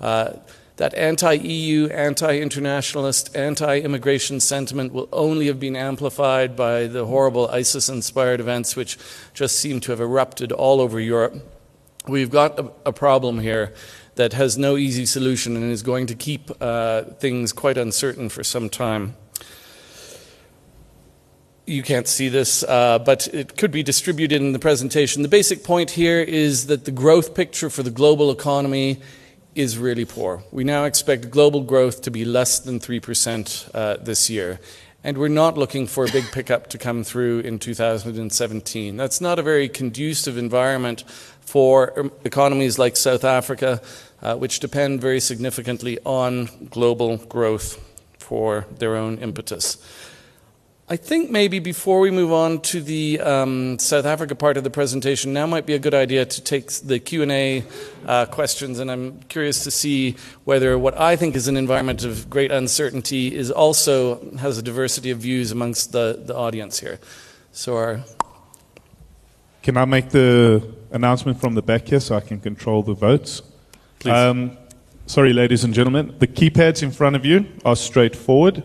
Uh, 0.00 0.32
that 0.76 0.94
anti-EU, 0.94 1.88
anti-internationalist, 1.88 3.36
anti-immigration 3.36 4.40
sentiment 4.40 4.92
will 4.92 5.08
only 5.12 5.48
have 5.48 5.60
been 5.60 5.76
amplified 5.76 6.56
by 6.56 6.86
the 6.86 7.04
horrible 7.04 7.48
ISIS-inspired 7.48 8.40
events 8.40 8.74
which 8.74 8.96
just 9.34 9.58
seem 9.58 9.80
to 9.80 9.90
have 9.90 10.00
erupted 10.00 10.50
all 10.50 10.80
over 10.80 10.98
Europe 10.98 11.34
we've 12.08 12.30
got 12.30 12.58
a, 12.58 12.70
a, 12.86 12.92
problem 12.92 13.38
here 13.40 13.72
that 14.16 14.32
has 14.32 14.58
no 14.58 14.76
easy 14.76 15.06
solution 15.06 15.56
and 15.56 15.70
is 15.70 15.82
going 15.82 16.06
to 16.06 16.14
keep 16.14 16.50
uh, 16.60 17.02
things 17.18 17.52
quite 17.52 17.78
uncertain 17.78 18.28
for 18.28 18.44
some 18.44 18.68
time. 18.68 19.14
you 21.66 21.82
can't 21.82 22.08
see 22.08 22.28
this, 22.28 22.64
uh, 22.64 22.98
but 22.98 23.28
it 23.32 23.56
could 23.56 23.70
be 23.70 23.82
distributed 23.82 24.40
in 24.40 24.52
the 24.52 24.58
presentation. 24.58 25.22
The 25.22 25.28
basic 25.28 25.62
point 25.62 25.92
here 25.92 26.20
is 26.20 26.66
that 26.66 26.84
the 26.84 26.90
growth 26.90 27.34
picture 27.34 27.70
for 27.70 27.82
the 27.82 27.90
global 27.90 28.30
economy 28.30 29.00
is 29.54 29.78
really 29.78 30.04
poor. 30.04 30.42
We 30.50 30.64
now 30.64 30.84
expect 30.84 31.30
global 31.30 31.60
growth 31.60 32.02
to 32.02 32.10
be 32.10 32.24
less 32.24 32.58
than 32.58 32.80
3% 32.80 33.70
uh, 33.74 33.96
this 34.02 34.28
year. 34.28 34.60
And 35.04 35.18
we're 35.18 35.28
not 35.28 35.58
looking 35.58 35.88
for 35.88 36.04
a 36.04 36.10
big 36.10 36.30
pickup 36.30 36.68
to 36.68 36.78
come 36.78 37.02
through 37.02 37.40
in 37.40 37.58
2017. 37.58 38.96
That's 38.96 39.20
not 39.20 39.38
a 39.38 39.42
very 39.42 39.68
conducive 39.68 40.38
environment 40.38 41.02
for 41.52 42.10
economies 42.24 42.78
like 42.78 42.96
South 42.96 43.24
Africa, 43.24 43.82
uh, 44.22 44.34
which 44.36 44.58
depend 44.58 45.02
very 45.02 45.20
significantly 45.20 45.98
on 46.02 46.48
global 46.70 47.18
growth 47.18 47.78
for 48.16 48.64
their 48.78 48.96
own 48.96 49.18
impetus. 49.18 49.76
I 50.88 50.96
think 50.96 51.30
maybe 51.30 51.58
before 51.58 52.00
we 52.00 52.10
move 52.10 52.32
on 52.32 52.62
to 52.72 52.80
the 52.80 53.20
um, 53.20 53.78
South 53.78 54.06
Africa 54.06 54.34
part 54.34 54.56
of 54.56 54.64
the 54.64 54.70
presentation, 54.70 55.34
now 55.34 55.46
might 55.46 55.66
be 55.66 55.74
a 55.74 55.78
good 55.78 55.92
idea 55.92 56.24
to 56.24 56.40
take 56.40 56.70
the 56.70 56.98
Q&A 56.98 57.64
uh, 58.06 58.24
questions, 58.24 58.78
and 58.78 58.90
I'm 58.90 59.20
curious 59.24 59.62
to 59.64 59.70
see 59.70 60.16
whether 60.44 60.78
what 60.78 60.98
I 60.98 61.16
think 61.16 61.36
is 61.36 61.48
an 61.48 61.58
environment 61.58 62.02
of 62.02 62.30
great 62.30 62.50
uncertainty 62.50 63.36
is 63.36 63.50
also 63.50 64.34
has 64.36 64.56
a 64.56 64.62
diversity 64.62 65.10
of 65.10 65.18
views 65.18 65.52
amongst 65.52 65.92
the, 65.92 66.18
the 66.24 66.34
audience 66.34 66.80
here. 66.80 66.98
So 67.52 67.76
our... 67.76 68.00
Can 69.62 69.76
I 69.76 69.84
make 69.84 70.08
the 70.08 70.81
announcement 70.92 71.40
from 71.40 71.54
the 71.54 71.62
back 71.62 71.88
here 71.88 72.00
so 72.00 72.16
I 72.16 72.20
can 72.20 72.40
control 72.40 72.82
the 72.82 72.94
votes? 72.94 73.42
Please. 73.98 74.12
Um, 74.12 74.56
sorry, 75.06 75.32
ladies 75.32 75.64
and 75.64 75.74
gentlemen. 75.74 76.14
The 76.18 76.26
keypads 76.26 76.82
in 76.82 76.90
front 76.90 77.16
of 77.16 77.24
you 77.24 77.46
are 77.64 77.76
straightforward. 77.76 78.62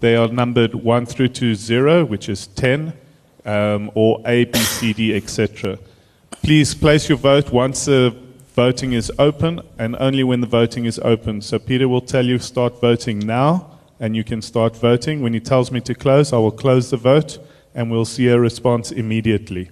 They 0.00 0.16
are 0.16 0.28
numbered 0.28 0.74
1 0.74 1.06
through 1.06 1.28
to 1.28 1.54
0, 1.54 2.04
which 2.06 2.28
is 2.28 2.46
10, 2.48 2.92
um, 3.44 3.90
or 3.94 4.22
A, 4.26 4.44
B, 4.44 4.58
C, 4.58 4.92
D, 4.92 5.14
etc. 5.14 5.78
Please 6.42 6.74
place 6.74 7.08
your 7.08 7.18
vote 7.18 7.52
once 7.52 7.84
the 7.84 8.16
voting 8.54 8.92
is 8.92 9.12
open 9.18 9.60
and 9.78 9.96
only 10.00 10.24
when 10.24 10.40
the 10.40 10.46
voting 10.46 10.84
is 10.84 10.98
open. 11.00 11.40
So 11.40 11.58
Peter 11.58 11.88
will 11.88 12.00
tell 12.00 12.24
you 12.24 12.38
start 12.38 12.80
voting 12.80 13.18
now 13.18 13.78
and 14.00 14.16
you 14.16 14.24
can 14.24 14.40
start 14.42 14.76
voting. 14.76 15.22
When 15.22 15.34
he 15.34 15.40
tells 15.40 15.70
me 15.70 15.80
to 15.82 15.94
close, 15.94 16.32
I 16.32 16.38
will 16.38 16.50
close 16.50 16.90
the 16.90 16.96
vote 16.96 17.38
and 17.74 17.90
we'll 17.90 18.04
see 18.04 18.28
a 18.28 18.38
response 18.38 18.90
immediately. 18.90 19.70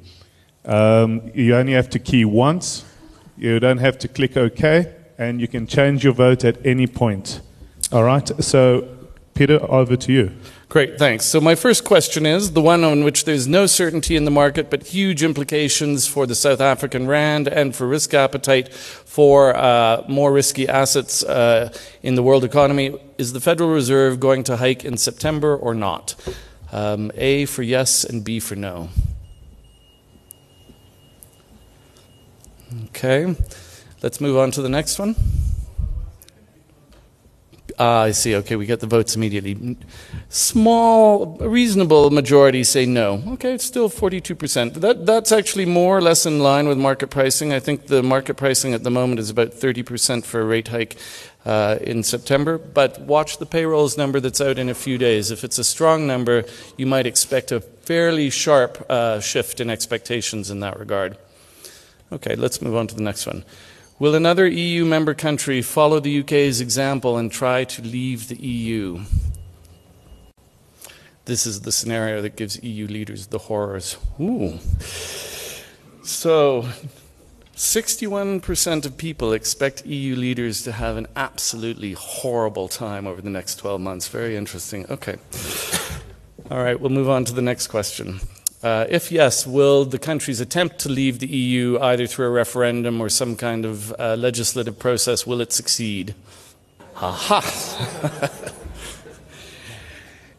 Um, 0.69 1.31
you 1.35 1.57
only 1.57 1.73
have 1.73 1.91
to 1.91 1.99
key 1.99 2.25
once. 2.25 2.85
You 3.37 3.59
don't 3.59 3.79
have 3.79 3.99
to 3.99 4.09
click 4.09 4.37
OK 4.37 4.95
and 5.19 5.41
you 5.41 5.49
can 5.49 5.67
change 5.67 6.05
your 6.05 6.13
vote 6.13 6.45
at 6.45 6.65
any 6.65 6.87
point. 6.87 7.41
All 7.91 8.05
right? 8.05 8.29
So 8.45 8.99
Peter, 9.39 9.61
over 9.71 9.95
to 9.95 10.13
you. 10.13 10.33
Great, 10.69 10.99
thanks. 10.99 11.25
So, 11.25 11.41
my 11.41 11.55
first 11.55 11.85
question 11.85 12.27
is 12.27 12.55
the 12.55 12.61
one 12.61 12.83
on 12.83 13.05
which 13.05 13.25
there's 13.25 13.47
no 13.47 13.67
certainty 13.67 14.17
in 14.17 14.25
the 14.25 14.33
market, 14.33 14.69
but 14.69 14.89
huge 14.89 15.23
implications 15.23 16.09
for 16.09 16.27
the 16.27 16.35
South 16.35 16.61
African 16.61 17.07
Rand 17.07 17.47
and 17.47 17.75
for 17.75 17.87
risk 17.87 18.15
appetite 18.15 18.75
for 18.75 19.57
uh, 19.57 20.03
more 20.09 20.33
risky 20.33 20.69
assets 20.69 21.23
uh, 21.23 21.73
in 22.03 22.17
the 22.17 22.23
world 22.25 22.43
economy. 22.43 22.99
Is 23.17 23.33
the 23.33 23.41
Federal 23.41 23.71
Reserve 23.71 24.19
going 24.19 24.43
to 24.43 24.57
hike 24.57 24.85
in 24.85 24.97
September 24.97 25.57
or 25.57 25.73
not? 25.73 26.17
Um, 26.73 27.13
A 27.15 27.45
for 27.45 27.63
yes 27.63 28.03
and 28.03 28.25
B 28.25 28.41
for 28.41 28.57
no. 28.57 28.89
Okay, 32.89 33.35
let's 34.03 34.21
move 34.21 34.37
on 34.37 34.51
to 34.53 34.63
the 34.63 34.69
next 34.69 34.99
one. 34.99 35.17
Ah, 37.81 38.03
I 38.03 38.11
see. 38.11 38.35
Okay, 38.35 38.57
we 38.57 38.67
get 38.67 38.81
the 38.81 38.89
votes 38.89 39.15
immediately. 39.15 39.77
Small, 40.29 41.37
reasonable 41.37 42.11
majority 42.11 42.65
say 42.65 42.87
no. 42.87 43.23
Okay, 43.35 43.55
it's 43.55 43.65
still 43.65 43.89
42%. 43.89 44.75
That, 44.75 45.07
that's 45.07 45.31
actually 45.31 45.65
more 45.65 45.97
or 45.97 46.01
less 46.01 46.27
in 46.27 46.41
line 46.41 46.67
with 46.67 46.77
market 46.77 47.09
pricing. 47.09 47.53
I 47.53 47.61
think 47.61 47.87
the 47.87 48.03
market 48.03 48.35
pricing 48.35 48.75
at 48.75 48.83
the 48.83 48.91
moment 48.91 49.21
is 49.21 49.31
about 49.31 49.53
30% 49.53 50.25
for 50.25 50.41
a 50.41 50.45
rate 50.45 50.69
hike 50.69 50.97
uh, 51.47 51.79
in 51.81 52.03
September. 52.03 52.59
But 52.59 53.01
watch 53.03 53.39
the 53.39 53.47
payrolls 53.47 53.97
number 53.97 54.19
that's 54.19 54.41
out 54.41 54.59
in 54.59 54.69
a 54.69 54.75
few 54.75 54.99
days. 54.99 55.31
If 55.31 55.45
it's 55.45 55.59
a 55.59 55.65
strong 55.65 56.05
number, 56.05 56.45
you 56.77 56.87
might 56.87 57.07
expect 57.07 57.53
a 57.53 57.61
fairly 57.61 58.29
sharp 58.29 58.85
uh, 58.91 59.21
shift 59.21 59.61
in 59.61 59.71
expectations 59.71 60.51
in 60.51 60.59
that 60.61 60.81
regard. 60.81 61.17
Okay, 62.11 62.35
let's 62.37 62.63
move 62.63 62.75
on 62.75 62.87
to 62.87 62.95
the 62.95 63.03
next 63.03 63.27
one. 63.27 63.45
Will 63.99 64.15
another 64.15 64.47
EU 64.47 64.85
member 64.85 65.13
country 65.13 65.61
follow 65.61 66.01
the 66.01 66.21
UK's 66.21 66.61
example 66.61 67.19
and 67.19 67.31
try 67.31 67.65
to 67.65 67.83
leave 67.83 68.29
the 68.29 68.37
EU? 68.37 69.01
This 71.25 71.47
is 71.47 71.63
the 71.63 71.73
scenario 71.73 72.23
that 72.23 72.37
gives 72.37 72.63
EU 72.63 72.87
leaders 72.87 73.27
the 73.27 73.39
horrors. 73.39 73.99
Ooh. 74.19 74.59
So, 76.03 76.69
61% 77.55 78.87
of 78.87 78.97
people 78.97 79.33
expect 79.33 79.85
EU 79.85 80.17
leaders 80.17 80.63
to 80.63 80.73
have 80.73 80.97
an 80.97 81.09
absolutely 81.17 81.93
horrible 81.93 82.69
time 82.69 83.07
over 83.07 83.21
the 83.21 83.29
next 83.29 83.57
12 83.57 83.81
months. 83.81 84.09
Very 84.09 84.37
interesting. 84.37 84.87
Okay. 84.89 85.17
All 86.51 86.63
right, 86.63 86.81
we'll 86.81 86.89
move 86.89 87.11
on 87.11 87.27
to 87.27 87.35
the 87.35 87.43
next 87.43 87.67
question. 87.67 88.21
Uh, 88.61 88.87
if 88.89 89.13
yes, 89.13 89.47
will 89.47 89.85
the 89.85 89.99
countries 90.01 90.41
attempt 90.41 90.81
to 90.81 90.89
leave 90.89 91.21
the 91.21 91.29
EU 91.29 91.79
either 91.81 92.09
through 92.09 92.27
a 92.27 92.31
referendum 92.31 93.01
or 93.01 93.09
some 93.09 93.37
kind 93.37 93.65
of 93.65 93.95
uh, 94.01 94.17
legislative 94.17 94.77
process? 94.79 95.25
Will 95.25 95.41
it 95.41 95.53
succeed? 95.53 96.17
Aha! 96.97 97.41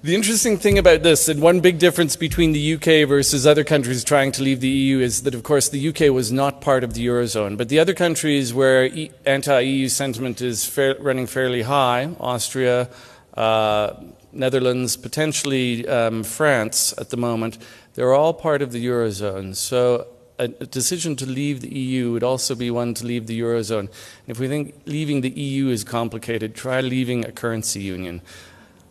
the 0.03 0.13
interesting 0.13 0.57
thing 0.57 0.77
about 0.77 1.01
this, 1.01 1.29
and 1.29 1.41
one 1.41 1.61
big 1.61 1.79
difference 1.79 2.17
between 2.17 2.51
the 2.51 2.73
UK 2.73 3.07
versus 3.07 3.47
other 3.47 3.63
countries 3.63 4.03
trying 4.03 4.33
to 4.33 4.43
leave 4.43 4.59
the 4.59 4.67
EU, 4.67 4.99
is 4.99 5.23
that, 5.23 5.33
of 5.33 5.43
course, 5.43 5.69
the 5.69 5.88
UK 5.88 6.13
was 6.13 6.29
not 6.29 6.59
part 6.59 6.83
of 6.83 6.95
the 6.95 7.07
Eurozone. 7.07 7.57
But 7.57 7.69
the 7.69 7.79
other 7.79 7.93
countries 7.93 8.53
where 8.53 8.88
e- 8.88 9.11
anti 9.25 9.61
EU 9.61 9.88
sentiment 9.88 10.41
is 10.41 10.65
fair- 10.65 10.97
running 10.99 11.25
fairly 11.25 11.61
high, 11.61 12.09
Austria, 12.19 12.89
uh, 13.35 13.93
Netherlands, 14.33 14.97
potentially 14.97 15.88
um, 15.88 16.23
France 16.23 16.93
at 16.97 17.09
the 17.09 17.17
moment, 17.17 17.57
they're 17.96 18.13
all 18.13 18.34
part 18.34 18.62
of 18.62 18.72
the 18.72 18.86
Eurozone. 18.86 19.55
So 19.55 20.08
a, 20.39 20.48
decision 20.48 21.15
to 21.17 21.25
leave 21.25 21.62
the 21.62 21.74
EU 21.74 22.12
would 22.13 22.24
also 22.24 22.55
be 22.55 22.72
one 22.72 22.93
to 22.96 23.05
leave 23.05 23.27
the 23.27 23.39
Eurozone. 23.39 23.79
And 23.79 23.89
if 24.27 24.39
we 24.39 24.48
think 24.48 24.74
leaving 24.86 25.22
the 25.22 25.29
EU 25.29 25.67
is 25.67 25.84
complicated, 25.84 26.55
try 26.55 26.81
leaving 26.81 27.25
a 27.25 27.31
currency 27.31 27.81
union. 27.81 28.22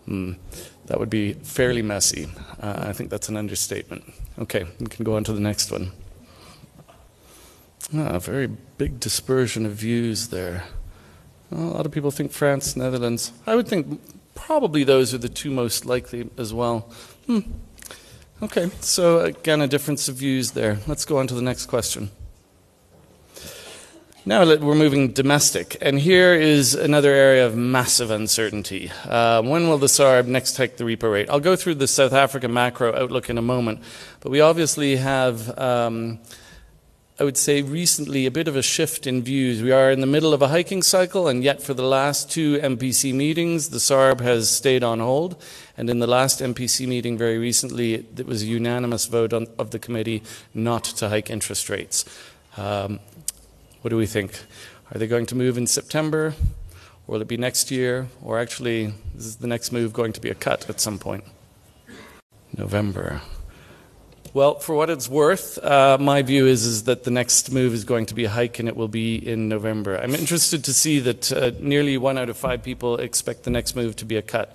Mm, 0.06 0.36
that 0.86 1.00
would 1.00 1.10
be 1.10 1.32
fairly 1.34 1.82
messy. 1.82 2.28
Uh, 2.60 2.84
I 2.88 2.92
think 2.92 3.10
that's 3.10 3.28
an 3.28 3.36
understatement. 3.36 4.04
Okay, 4.38 4.66
we 4.78 4.86
can 4.86 5.04
go 5.04 5.16
on 5.16 5.24
to 5.24 5.32
the 5.32 5.40
next 5.40 5.70
one. 5.70 5.92
Ah, 7.96 8.18
very 8.18 8.46
big 8.46 9.00
dispersion 9.00 9.64
of 9.64 9.72
views 9.72 10.28
there. 10.28 10.64
Well, 11.50 11.64
a 11.64 11.74
lot 11.74 11.86
of 11.86 11.92
people 11.92 12.10
think 12.10 12.32
France, 12.32 12.76
Netherlands. 12.76 13.32
I 13.46 13.54
would 13.54 13.66
think 13.66 14.00
probably 14.34 14.84
those 14.84 15.14
are 15.14 15.18
the 15.18 15.28
two 15.28 15.50
most 15.50 15.86
likely 15.86 16.28
as 16.36 16.52
well. 16.52 16.90
Hmm. 17.26 17.40
Okay, 18.40 18.70
so 18.78 19.18
again, 19.18 19.60
a 19.60 19.66
difference 19.66 20.08
of 20.08 20.14
views 20.14 20.52
there. 20.52 20.78
Let's 20.86 21.04
go 21.04 21.18
on 21.18 21.26
to 21.26 21.34
the 21.34 21.42
next 21.42 21.66
question. 21.66 22.12
Now 24.24 24.44
that 24.44 24.60
we're 24.60 24.76
moving 24.76 25.08
domestic, 25.08 25.76
and 25.80 25.98
here 25.98 26.34
is 26.34 26.72
another 26.72 27.10
area 27.12 27.44
of 27.44 27.56
massive 27.56 28.12
uncertainty. 28.12 28.92
Uh, 29.04 29.42
when 29.42 29.68
will 29.68 29.78
the 29.78 29.88
SARB 29.88 30.26
next 30.26 30.56
hike 30.56 30.76
the 30.76 30.84
repo 30.84 31.12
rate? 31.12 31.28
I'll 31.28 31.40
go 31.40 31.56
through 31.56 31.76
the 31.76 31.88
South 31.88 32.12
Africa 32.12 32.46
macro 32.46 32.94
outlook 32.94 33.28
in 33.28 33.38
a 33.38 33.42
moment, 33.42 33.80
but 34.20 34.30
we 34.30 34.40
obviously 34.40 34.94
have 34.94 35.58
um, 35.58 36.20
I 37.20 37.24
would 37.24 37.36
say 37.36 37.62
recently 37.62 38.26
a 38.26 38.30
bit 38.30 38.46
of 38.46 38.54
a 38.54 38.62
shift 38.62 39.04
in 39.04 39.24
views. 39.24 39.60
We 39.60 39.72
are 39.72 39.90
in 39.90 40.00
the 40.00 40.06
middle 40.06 40.32
of 40.32 40.40
a 40.40 40.48
hiking 40.48 40.84
cycle, 40.84 41.26
and 41.26 41.42
yet 41.42 41.60
for 41.60 41.74
the 41.74 41.82
last 41.82 42.30
two 42.30 42.58
MPC 42.58 43.12
meetings, 43.12 43.70
the 43.70 43.78
SARB 43.78 44.20
has 44.20 44.48
stayed 44.48 44.84
on 44.84 45.00
hold. 45.00 45.34
And 45.76 45.90
in 45.90 45.98
the 45.98 46.06
last 46.06 46.38
MPC 46.38 46.86
meeting 46.86 47.18
very 47.18 47.36
recently, 47.36 47.94
it 47.94 48.24
was 48.24 48.44
a 48.44 48.46
unanimous 48.46 49.06
vote 49.06 49.32
on, 49.32 49.48
of 49.58 49.72
the 49.72 49.80
committee 49.80 50.22
not 50.54 50.84
to 50.84 51.08
hike 51.08 51.28
interest 51.28 51.68
rates. 51.68 52.04
Um, 52.56 53.00
what 53.82 53.88
do 53.88 53.96
we 53.96 54.06
think? 54.06 54.40
Are 54.94 54.98
they 54.98 55.08
going 55.08 55.26
to 55.26 55.34
move 55.34 55.58
in 55.58 55.66
September? 55.66 56.34
Or 57.08 57.14
will 57.14 57.22
it 57.22 57.28
be 57.28 57.36
next 57.36 57.72
year? 57.72 58.06
Or 58.22 58.38
actually, 58.38 58.94
is 59.16 59.38
the 59.38 59.48
next 59.48 59.72
move 59.72 59.92
going 59.92 60.12
to 60.12 60.20
be 60.20 60.30
a 60.30 60.36
cut 60.36 60.70
at 60.70 60.80
some 60.80 61.00
point? 61.00 61.24
November. 62.56 63.22
Well, 64.34 64.56
for 64.56 64.74
what 64.74 64.90
it's 64.90 65.08
worth, 65.08 65.62
uh, 65.64 65.96
my 65.98 66.20
view 66.20 66.46
is, 66.46 66.66
is 66.66 66.84
that 66.84 67.04
the 67.04 67.10
next 67.10 67.50
move 67.50 67.72
is 67.72 67.84
going 67.84 68.06
to 68.06 68.14
be 68.14 68.26
a 68.26 68.28
hike 68.28 68.58
and 68.58 68.68
it 68.68 68.76
will 68.76 68.88
be 68.88 69.16
in 69.16 69.48
November. 69.48 69.96
I'm 69.96 70.14
interested 70.14 70.64
to 70.64 70.74
see 70.74 70.98
that 71.00 71.32
uh, 71.32 71.52
nearly 71.60 71.96
one 71.96 72.18
out 72.18 72.28
of 72.28 72.36
five 72.36 72.62
people 72.62 72.98
expect 72.98 73.44
the 73.44 73.50
next 73.50 73.74
move 73.74 73.96
to 73.96 74.04
be 74.04 74.16
a 74.16 74.22
cut 74.22 74.54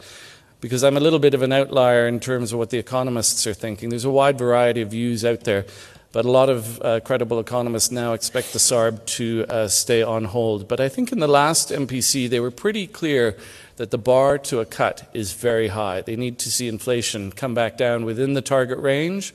because 0.61 0.83
I'm 0.83 0.95
a 0.95 0.99
little 0.99 1.17
bit 1.17 1.33
of 1.33 1.41
an 1.41 1.51
outlier 1.51 2.07
in 2.07 2.19
terms 2.19 2.53
of 2.53 2.59
what 2.59 2.69
the 2.69 2.77
economists 2.77 3.47
are 3.47 3.53
thinking. 3.53 3.89
There's 3.89 4.05
a 4.05 4.11
wide 4.11 4.37
variety 4.37 4.81
of 4.81 4.91
views 4.91 5.25
out 5.25 5.41
there, 5.41 5.65
but 6.11 6.23
a 6.23 6.31
lot 6.31 6.49
of 6.49 6.79
uh, 6.81 6.99
credible 6.99 7.39
economists 7.39 7.89
now 7.89 8.13
expect 8.13 8.53
the 8.53 8.59
SARB 8.59 9.03
to 9.17 9.45
uh, 9.49 9.67
stay 9.67 10.03
on 10.03 10.25
hold. 10.25 10.67
But 10.67 10.81
I 10.81 10.87
think 10.87 11.11
in 11.11 11.19
the 11.19 11.27
last 11.27 11.69
MPC, 11.69 12.29
they 12.29 12.39
were 12.39 12.51
pretty 12.51 12.85
clear 12.85 13.35
that 13.77 13.89
the 13.89 13.97
bar 13.97 14.37
to 14.37 14.59
a 14.59 14.65
cut 14.65 15.09
is 15.13 15.33
very 15.33 15.69
high. 15.69 16.01
They 16.01 16.15
need 16.15 16.37
to 16.39 16.51
see 16.51 16.67
inflation 16.67 17.31
come 17.31 17.55
back 17.55 17.75
down 17.75 18.05
within 18.05 18.33
the 18.33 18.41
target 18.41 18.77
range, 18.77 19.33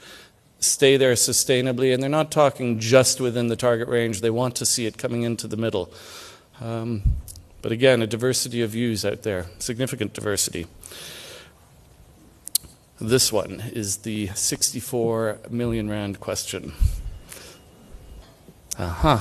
stay 0.60 0.96
there 0.96 1.14
sustainably, 1.14 1.92
and 1.92 2.02
they're 2.02 2.10
not 2.10 2.30
talking 2.30 2.78
just 2.78 3.20
within 3.20 3.48
the 3.48 3.56
target 3.56 3.88
range. 3.88 4.20
They 4.20 4.30
want 4.30 4.56
to 4.56 4.66
see 4.66 4.86
it 4.86 4.98
coming 4.98 5.22
into 5.22 5.46
the 5.46 5.56
middle. 5.56 5.92
Um, 6.60 7.02
but 7.62 7.72
again, 7.72 8.02
a 8.02 8.06
diversity 8.06 8.62
of 8.62 8.70
views 8.70 9.04
out 9.04 9.22
there, 9.22 9.46
significant 9.58 10.14
diversity. 10.14 10.66
This 13.00 13.32
one 13.32 13.62
is 13.72 13.98
the 13.98 14.28
64 14.28 15.38
million 15.50 15.88
rand 15.88 16.18
question. 16.18 16.72
Uh-huh. 18.76 19.18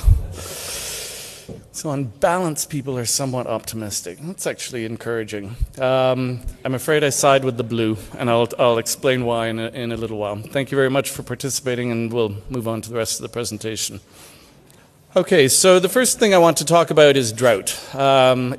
So, 1.78 1.92
on 1.92 2.06
balance, 2.06 2.66
people 2.66 2.98
are 2.98 3.06
somewhat 3.06 3.46
optimistic. 3.46 4.18
That's 4.20 4.48
actually 4.48 4.84
encouraging. 4.86 5.56
Um, 5.78 6.42
I'm 6.66 6.74
afraid 6.74 7.04
I 7.04 7.10
side 7.10 7.46
with 7.46 7.56
the 7.56 7.64
blue, 7.64 7.98
and 8.18 8.32
I'll, 8.32 8.50
I'll 8.58 8.80
explain 8.80 9.26
why 9.26 9.50
in 9.50 9.60
a, 9.60 9.68
in 9.68 9.92
a 9.92 9.96
little 9.96 10.18
while. 10.18 10.38
Thank 10.38 10.72
you 10.72 10.76
very 10.76 10.90
much 10.90 11.12
for 11.12 11.22
participating, 11.22 11.92
and 11.92 12.12
we'll 12.12 12.36
move 12.50 12.68
on 12.68 12.82
to 12.82 12.90
the 12.90 12.96
rest 12.96 13.20
of 13.20 13.22
the 13.22 13.30
presentation. 13.30 14.00
Okay, 15.16 15.48
so 15.48 15.80
the 15.80 15.88
first 15.88 16.18
thing 16.18 16.34
I 16.34 16.40
want 16.40 16.58
to 16.58 16.66
talk 16.66 16.90
about 16.90 17.16
is 17.16 17.32
drought. 17.32 17.80
Um, 17.94 18.56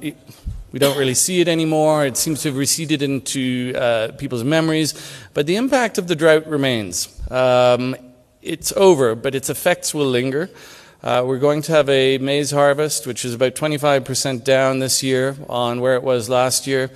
we 0.70 0.78
don't 0.78 0.96
really 0.96 1.14
see 1.14 1.40
it 1.40 1.48
anymore. 1.48 2.06
It 2.06 2.16
seems 2.16 2.42
to 2.42 2.50
have 2.50 2.56
receded 2.56 3.02
into 3.02 3.72
uh, 3.74 4.12
people's 4.12 4.44
memories, 4.44 4.94
but 5.34 5.48
the 5.48 5.56
impact 5.56 5.98
of 5.98 6.06
the 6.06 6.14
drought 6.14 6.46
remains. 6.46 7.20
Um, 7.32 7.96
it's 8.42 8.72
over, 8.76 9.16
but 9.16 9.34
its 9.34 9.50
effects 9.50 9.92
will 9.92 10.06
linger. 10.06 10.50
Uh, 11.00 11.22
we're 11.24 11.38
going 11.38 11.62
to 11.62 11.70
have 11.70 11.88
a 11.88 12.18
maize 12.18 12.50
harvest, 12.50 13.06
which 13.06 13.24
is 13.24 13.32
about 13.32 13.54
25% 13.54 14.42
down 14.42 14.80
this 14.80 15.00
year 15.00 15.36
on 15.48 15.80
where 15.80 15.94
it 15.94 16.02
was 16.02 16.28
last 16.28 16.66
year. 16.66 16.90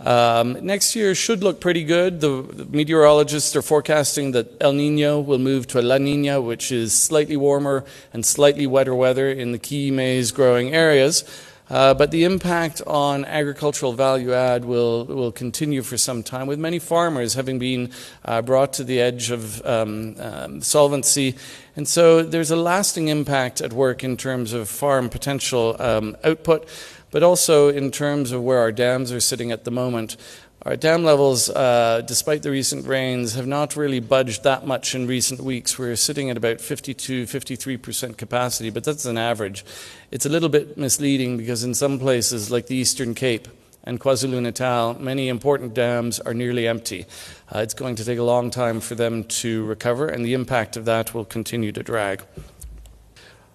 Um, 0.00 0.64
next 0.64 0.96
year 0.96 1.14
should 1.14 1.42
look 1.42 1.60
pretty 1.60 1.84
good. 1.84 2.22
The, 2.22 2.42
the, 2.42 2.64
meteorologists 2.64 3.54
are 3.54 3.60
forecasting 3.60 4.32
that 4.32 4.56
El 4.58 4.72
Nino 4.72 5.20
will 5.20 5.38
move 5.38 5.66
to 5.68 5.82
La 5.82 5.98
Nina, 5.98 6.40
which 6.40 6.72
is 6.72 6.96
slightly 6.96 7.36
warmer 7.36 7.84
and 8.14 8.24
slightly 8.24 8.66
wetter 8.66 8.94
weather 8.94 9.28
in 9.28 9.52
the 9.52 9.58
key 9.58 9.90
maize 9.90 10.32
growing 10.32 10.74
areas. 10.74 11.22
Uh, 11.68 11.92
but 11.92 12.12
the 12.12 12.22
impact 12.24 12.80
on 12.86 13.24
agricultural 13.24 13.92
value 13.92 14.32
add 14.32 14.64
will, 14.64 15.04
will 15.04 15.32
continue 15.32 15.82
for 15.82 15.98
some 15.98 16.22
time, 16.22 16.46
with 16.46 16.60
many 16.60 16.78
farmers 16.78 17.34
having 17.34 17.58
been 17.58 17.90
uh, 18.24 18.40
brought 18.40 18.72
to 18.72 18.84
the 18.84 19.00
edge 19.00 19.30
of 19.30 19.64
um, 19.66 20.14
um, 20.20 20.60
solvency. 20.60 21.34
And 21.76 21.86
so 21.86 22.22
there's 22.22 22.50
a 22.50 22.56
lasting 22.56 23.08
impact 23.08 23.60
at 23.60 23.72
work 23.72 24.02
in 24.02 24.16
terms 24.16 24.54
of 24.54 24.66
farm 24.68 25.10
potential 25.10 25.76
um, 25.78 26.16
output, 26.24 26.66
but 27.10 27.22
also 27.22 27.68
in 27.68 27.90
terms 27.90 28.32
of 28.32 28.42
where 28.42 28.58
our 28.58 28.72
dams 28.72 29.12
are 29.12 29.20
sitting 29.20 29.52
at 29.52 29.64
the 29.64 29.70
moment. 29.70 30.16
Our 30.62 30.74
dam 30.74 31.04
levels, 31.04 31.50
uh, 31.50 32.02
despite 32.06 32.42
the 32.42 32.50
recent 32.50 32.86
rains, 32.86 33.34
have 33.34 33.46
not 33.46 33.76
really 33.76 34.00
budged 34.00 34.42
that 34.42 34.66
much 34.66 34.94
in 34.94 35.06
recent 35.06 35.40
weeks. 35.40 35.78
We're 35.78 35.94
sitting 35.96 36.30
at 36.30 36.36
about 36.36 36.60
52, 36.60 37.24
53% 37.24 38.16
capacity, 38.16 38.70
but 38.70 38.82
that's 38.82 39.04
an 39.04 39.18
average. 39.18 39.64
It's 40.10 40.26
a 40.26 40.30
little 40.30 40.48
bit 40.48 40.76
misleading 40.76 41.36
because 41.36 41.62
in 41.62 41.74
some 41.74 41.98
places, 41.98 42.50
like 42.50 42.66
the 42.66 42.74
Eastern 42.74 43.14
Cape 43.14 43.46
and 43.86 44.00
KwaZulu 44.00 44.42
Natal, 44.42 44.94
many 44.94 45.28
important 45.28 45.72
dams 45.72 46.18
are 46.20 46.34
nearly 46.34 46.66
empty. 46.66 47.06
Uh, 47.54 47.60
it's 47.60 47.72
going 47.72 47.94
to 47.94 48.04
take 48.04 48.18
a 48.18 48.24
long 48.24 48.50
time 48.50 48.80
for 48.80 48.96
them 48.96 49.22
to 49.24 49.64
recover, 49.64 50.08
and 50.08 50.24
the 50.24 50.34
impact 50.34 50.76
of 50.76 50.84
that 50.84 51.14
will 51.14 51.24
continue 51.24 51.70
to 51.70 51.82
drag. 51.82 52.24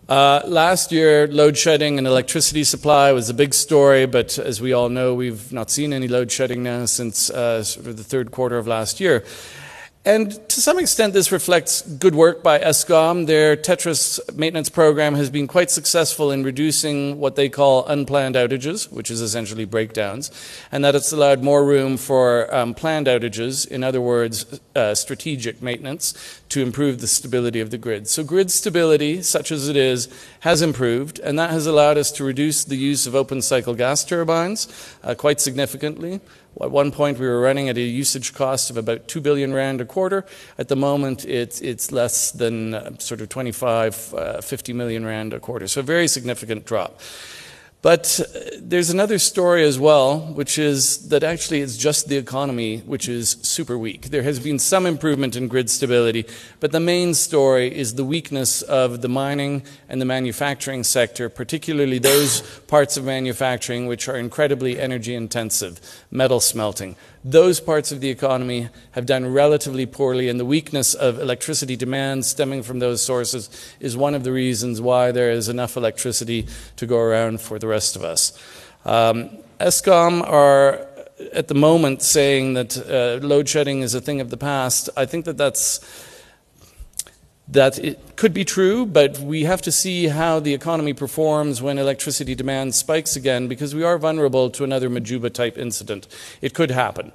Uh, 0.08 0.42
last 0.46 0.92
year, 0.92 1.28
load 1.28 1.58
shedding 1.58 1.98
and 1.98 2.08
electricity 2.08 2.64
supply 2.64 3.12
was 3.12 3.30
a 3.30 3.34
big 3.34 3.54
story, 3.54 4.06
but 4.06 4.38
as 4.40 4.60
we 4.60 4.74
all 4.74 4.90
know, 4.90 5.14
we've 5.14 5.54
not 5.54 5.70
seen 5.70 5.94
any 5.94 6.08
load 6.08 6.32
shedding 6.32 6.64
now 6.64 6.86
since 6.86 7.30
uh, 7.30 7.64
sort 7.64 7.88
of 7.88 7.98
the 7.98 8.04
third 8.04 8.32
quarter 8.32 8.58
of 8.58 8.68
last 8.68 9.00
year. 9.00 9.24
And 10.04 10.32
to 10.50 10.62
some 10.62 10.80
extent, 10.80 11.14
this 11.14 11.32
reflects 11.32 11.84
good 11.84 12.16
work 12.16 12.42
by 12.42 12.58
Eskom. 12.58 13.28
Their 13.28 13.56
Tetris 13.56 14.20
maintenance 14.36 14.68
program 14.68 15.14
has 15.14 15.30
been 15.30 15.46
quite 15.46 15.70
successful 15.70 16.32
in 16.32 16.44
reducing 16.44 17.20
what 17.20 17.36
they 17.36 17.50
call 17.50 17.86
unplanned 17.86 18.34
outages, 18.34 18.92
which 18.92 19.12
is 19.12 19.22
essentially 19.22 19.64
breakdowns, 19.64 20.32
and 20.72 20.84
that 20.84 20.96
it's 20.96 21.12
allowed 21.12 21.44
more 21.44 21.64
room 21.64 21.98
for 21.98 22.52
um, 22.54 22.74
planned 22.74 23.06
outages, 23.06 23.68
in 23.68 23.84
other 23.84 24.02
words, 24.02 24.60
uh, 24.76 24.96
strategic 24.96 25.62
maintenance, 25.62 26.42
to 26.50 26.64
improve 26.64 27.00
the 27.00 27.08
stability 27.08 27.60
of 27.60 27.70
the 27.70 27.78
grid. 27.78 28.08
So, 28.08 28.24
grid 28.24 28.50
stability, 28.50 29.22
such 29.22 29.52
as 29.52 29.70
it 29.70 29.76
is, 29.76 30.10
has 30.40 30.64
improved, 30.64 31.20
and 31.20 31.38
that 31.38 31.52
has 31.52 31.68
allowed 31.68 32.00
us 32.00 32.12
to 32.14 32.24
reduce 32.24 32.64
the 32.64 32.76
use 32.76 33.06
of 33.06 33.14
open 33.14 33.40
cycle 33.44 33.76
gas 33.76 34.04
turbines 34.04 34.68
uh, 35.04 35.14
quite 35.14 35.40
significantly. 35.40 36.22
At 36.60 36.70
one 36.70 36.92
point, 36.92 37.18
we 37.18 37.28
were 37.28 37.40
running 37.40 37.70
at 37.70 37.78
a 37.78 37.82
usage 37.82 38.34
cost 38.34 38.70
of 38.70 38.78
about 38.78 39.08
2 39.08 39.22
billion 39.22 39.54
rand 39.54 39.80
a 39.80 39.86
quarter. 39.86 40.26
At 40.58 40.68
the 40.68 40.76
moment, 40.76 41.24
it's, 41.26 41.62
it's 41.62 41.92
less 41.92 42.32
than 42.32 42.74
uh, 42.74 42.98
sort 42.98 43.22
of 43.22 43.30
25, 43.30 44.14
uh, 44.14 44.42
50 44.42 44.74
million 44.74 45.06
rand 45.06 45.34
a 45.34 45.40
quarter. 45.40 45.68
So, 45.68 45.80
a 45.80 45.84
very 45.84 46.10
significant 46.10 46.66
drop. 46.66 47.00
But 47.82 48.20
uh, 48.20 48.40
there's 48.60 48.92
another 48.92 49.18
story 49.18 49.64
as 49.64 49.80
well, 49.80 50.20
which 50.20 50.60
is 50.60 51.10
that 51.10 51.24
actually 51.24 51.62
it's 51.62 51.78
just 51.78 52.08
the 52.08 52.18
economy 52.18 52.78
which 52.80 53.10
is 53.10 53.38
super 53.42 53.76
weak. 53.78 54.12
There 54.12 54.22
has 54.22 54.40
been 54.40 54.60
some 54.60 54.86
improvement 54.86 55.36
in 55.36 55.48
grid 55.48 55.70
stability, 55.70 56.26
but 56.60 56.72
the 56.72 56.80
main 56.80 57.16
story 57.16 57.76
is 57.76 57.96
the 57.96 58.06
weakness 58.06 58.62
of 58.62 59.02
the 59.02 59.10
mining 59.10 59.64
and 59.90 60.00
the 60.00 60.06
manufacturing 60.06 60.84
sector, 60.84 61.28
particularly 61.28 61.98
those 61.98 62.42
parts 62.68 62.98
of 62.98 63.04
manufacturing 63.04 63.88
which 63.88 64.08
are 64.08 64.18
incredibly 64.18 64.80
energy 64.80 65.16
intensive, 65.16 65.80
metal 66.12 66.40
smelting. 66.40 66.96
Those 67.24 67.60
parts 67.60 67.92
of 67.92 68.02
the 68.02 68.10
economy 68.10 68.70
have 68.92 69.06
done 69.06 69.32
relatively 69.32 69.86
poorly, 69.86 70.28
and 70.28 70.40
the 70.40 70.46
weakness 70.46 70.96
of 70.96 71.20
electricity 71.20 71.76
demand 71.76 72.26
stemming 72.26 72.64
from 72.64 72.80
those 72.80 73.04
sources 73.04 73.50
is 73.80 73.96
one 73.96 74.16
of 74.16 74.24
the 74.24 74.32
reasons 74.32 74.82
why 74.82 75.12
there 75.12 75.32
is 75.32 75.48
enough 75.48 75.78
electricity 75.78 76.48
to 76.78 76.88
go 76.88 76.98
around 76.98 77.40
for 77.40 77.60
the 77.60 77.68
rest 77.68 77.96
of 77.96 78.04
us. 78.04 78.34
Um, 78.86 79.38
Eskom 79.60 80.28
are 80.28 80.88
at 81.34 81.48
the 81.48 81.54
moment 81.54 82.02
saying 82.02 82.56
that 82.56 82.76
uh, 82.78 83.24
load 83.26 83.48
shedding 83.48 83.82
is 83.82 83.94
a 83.94 84.02
thing 84.02 84.20
of 84.22 84.32
the 84.32 84.38
past. 84.38 84.90
I 84.98 85.06
think 85.06 85.26
that 85.26 85.38
that's 85.38 85.80
that 87.52 87.78
it 87.80 88.16
could 88.16 88.34
be 88.34 88.46
true, 88.46 88.86
but 88.86 89.20
we 89.20 89.44
have 89.44 89.62
to 89.62 89.72
see 89.72 90.08
how 90.08 90.40
the 90.40 90.54
economy 90.54 90.94
performs 90.94 91.62
when 91.62 91.78
electricity 91.78 92.34
demand 92.34 92.74
spikes 92.74 93.16
again 93.16 93.48
because 93.48 93.76
we 93.76 93.84
are 93.84 93.98
vulnerable 93.98 94.50
to 94.50 94.64
another 94.64 94.90
Majuba 94.90 95.34
type 95.34 95.58
incident. 95.58 96.08
It 96.42 96.54
could 96.54 96.72
happen. 96.72 97.12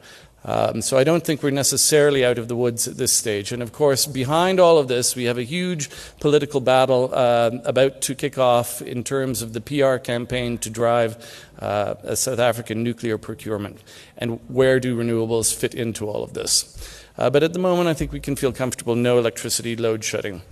Um, 0.47 0.81
so 0.81 0.97
I 0.97 1.03
don't 1.03 1.25
think 1.25 1.43
we're 1.43 1.51
necessarily 1.51 2.25
out 2.25 2.39
of 2.39 2.47
the 2.47 2.55
woods 2.55 2.87
at 2.87 2.97
this 2.97 3.13
stage. 3.13 3.51
And 3.51 3.63
of 3.63 3.73
course, 3.73 4.07
behind 4.07 4.61
all 4.61 4.79
of 4.79 4.87
this, 4.87 5.17
we 5.17 5.25
have 5.25 5.39
a 5.39 5.43
huge 5.43 5.91
political 6.21 6.61
battle 6.61 7.11
uh, 7.13 7.51
about 7.65 8.01
to 8.03 8.15
kick 8.15 8.39
off 8.39 8.81
in 8.81 9.03
terms 9.03 9.43
of 9.43 9.55
the 9.55 9.61
PR 9.61 9.97
campaign 9.97 10.57
to 10.59 10.71
drive 10.71 11.17
uh, 11.59 11.97
a 12.05 12.15
South 12.15 12.39
African 12.39 12.85
nuclear 12.85 13.19
procurement. 13.19 13.83
And 14.17 14.39
where 14.47 14.79
do 14.79 14.97
renewables 14.97 15.53
fit 15.53 15.75
into 15.75 16.09
all 16.09 16.23
of 16.23 16.33
this? 16.35 17.05
Uh, 17.19 17.29
but 17.29 17.43
at 17.43 17.53
the 17.53 17.59
moment, 17.59 17.89
I 17.89 17.95
think 17.95 18.13
we 18.13 18.21
can 18.21 18.37
feel 18.37 18.53
comfortable 18.53 18.95
no 18.95 19.19
electricity 19.19 19.75
load 19.75 20.05
shedding. 20.05 20.43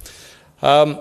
Um, 0.61 0.99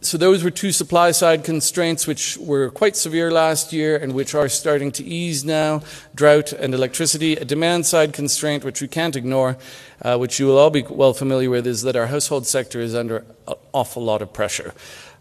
so 0.00 0.16
those 0.16 0.44
were 0.44 0.50
two 0.50 0.70
supply 0.70 1.10
side 1.10 1.42
constraints 1.42 2.06
which 2.06 2.38
were 2.38 2.70
quite 2.70 2.96
severe 2.96 3.32
last 3.32 3.72
year 3.72 3.96
and 3.96 4.12
which 4.12 4.34
are 4.34 4.48
starting 4.48 4.92
to 4.92 5.04
ease 5.04 5.44
now. 5.44 5.82
Drought 6.14 6.52
and 6.52 6.72
electricity 6.72 7.34
a 7.34 7.44
demand 7.44 7.84
side 7.84 8.12
constraint 8.12 8.64
which 8.64 8.80
we 8.80 8.86
can't 8.86 9.16
ignore 9.16 9.56
uh, 10.02 10.16
which 10.16 10.38
you 10.38 10.46
will 10.46 10.58
all 10.58 10.70
be 10.70 10.82
well 10.82 11.12
familiar 11.12 11.50
with 11.50 11.66
is 11.66 11.82
that 11.82 11.96
our 11.96 12.06
household 12.06 12.46
sector 12.46 12.80
is 12.80 12.94
under 12.94 13.24
an 13.48 13.54
awful 13.72 14.02
lot 14.02 14.22
of 14.22 14.32
pressure 14.32 14.72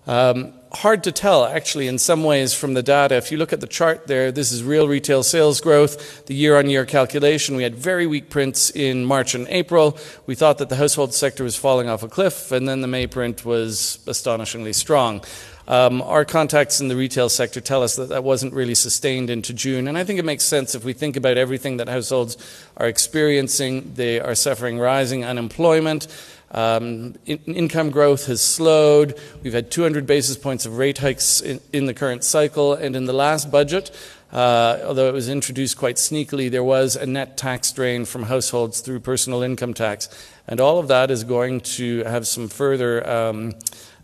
um, 0.08 0.54
hard 0.72 1.04
to 1.04 1.12
tell, 1.12 1.46
actually, 1.46 1.88
in 1.88 1.98
some 1.98 2.24
ways 2.24 2.54
from 2.54 2.74
the 2.74 2.84
data. 2.84 3.15
If 3.15 3.32
you 3.32 3.38
look 3.38 3.54
at 3.54 3.62
the 3.62 3.67
chart 3.67 4.08
there, 4.08 4.32
this 4.32 4.52
is 4.52 4.63
real 4.63 4.88
retail 4.88 5.24
sales 5.24 5.62
growth, 5.62 6.26
the 6.26 6.34
year 6.36 6.58
on 6.58 6.70
year 6.70 6.86
calculation. 6.86 7.56
We 7.56 7.63
had 7.63 7.76
very 7.76 8.08
weak 8.08 8.30
prints 8.30 8.70
in 8.70 9.06
March 9.06 9.36
and 9.36 9.48
April. 9.50 9.98
We 10.26 10.36
thought 10.36 10.58
that 10.58 10.70
the 10.70 10.76
household 10.76 11.13
sector 11.13 11.43
was 11.43 11.56
falling 11.56 11.89
off 11.89 12.04
a 12.04 12.08
cliff, 12.08 12.52
and 12.52 12.67
then 12.67 12.82
the 12.82 12.88
May 12.88 13.08
print 13.08 13.46
was 13.46 14.00
astonishingly 14.08 14.74
strong. 14.74 15.22
Um, 15.67 16.02
our 16.02 16.24
contacts 16.24 16.80
in 16.80 16.88
the 16.88 16.96
retail 16.96 17.28
sector 17.28 17.60
tell 17.60 17.84
us 17.84 17.98
that 17.98 18.08
that 18.08 18.24
wasn't 18.24 18.54
really 18.54 18.76
sustained 18.76 19.30
into 19.30 19.54
June. 19.54 19.89
And 19.89 19.98
I 19.98 20.06
think 20.06 20.17
it 20.17 20.24
makes 20.24 20.46
sense 20.46 20.76
if 20.76 20.86
we 20.86 20.93
think 20.93 21.17
about 21.17 21.38
everything 21.38 21.78
that 21.78 21.89
households 21.89 22.38
are 22.78 22.88
experiencing. 22.88 23.91
They 23.96 24.22
are 24.22 24.34
suffering 24.34 24.80
rising 24.80 25.26
unemployment. 25.26 26.08
Um, 26.52 27.16
in, 27.26 27.40
income 27.46 27.90
growth 27.90 28.28
has 28.28 28.42
slowed. 28.42 29.20
We've 29.44 29.54
had 29.54 29.70
200 29.70 30.06
basis 30.06 30.38
points 30.38 30.66
of 30.66 30.78
rate 30.78 31.00
hikes 31.00 31.42
in, 31.42 31.60
in 31.74 31.86
the 31.86 31.94
current 31.94 32.24
cycle. 32.24 32.74
And 32.74 32.96
in 32.96 33.06
the 33.06 33.14
last 33.14 33.52
budget, 33.52 33.92
uh, 34.32 34.80
although 34.86 35.08
it 35.08 35.14
was 35.14 35.30
introduced 35.30 35.78
quite 35.78 35.96
sneakily, 35.96 36.50
there 36.50 36.64
was 36.64 36.96
a 36.96 37.06
net 37.06 37.38
tax 37.38 37.72
drain 37.72 38.06
from 38.06 38.24
households 38.24 38.82
through 38.82 39.02
personal 39.02 39.42
income 39.42 39.74
tax. 39.74 40.10
And 40.48 40.60
all 40.62 40.80
of 40.80 40.88
that 40.88 41.12
is 41.12 41.24
going 41.24 41.62
to 41.62 42.04
have 42.04 42.28
some 42.28 42.48
further 42.48 43.08
um, 43.10 43.56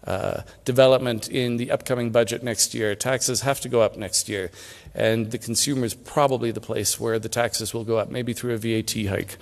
uh, 0.06 0.42
development 0.66 1.30
in 1.30 1.58
the 1.58 1.72
upcoming 1.72 2.12
budget 2.12 2.44
next 2.44 2.74
year. 2.74 2.96
Taxes 2.96 3.42
have 3.42 3.62
to 3.62 3.70
go 3.70 3.82
up 3.82 3.96
next 3.96 4.28
year, 4.28 4.52
and 4.94 5.32
the 5.32 5.38
consumer 5.38 5.86
is 5.86 5.94
probably 5.94 6.52
the 6.52 6.60
place 6.60 7.00
where 7.00 7.20
the 7.20 7.30
taxes 7.30 7.74
will 7.74 7.86
go 7.86 7.98
up, 7.98 8.10
maybe 8.10 8.34
through 8.34 8.54
a 8.54 8.58
VAT 8.58 8.92
hike. 9.08 9.38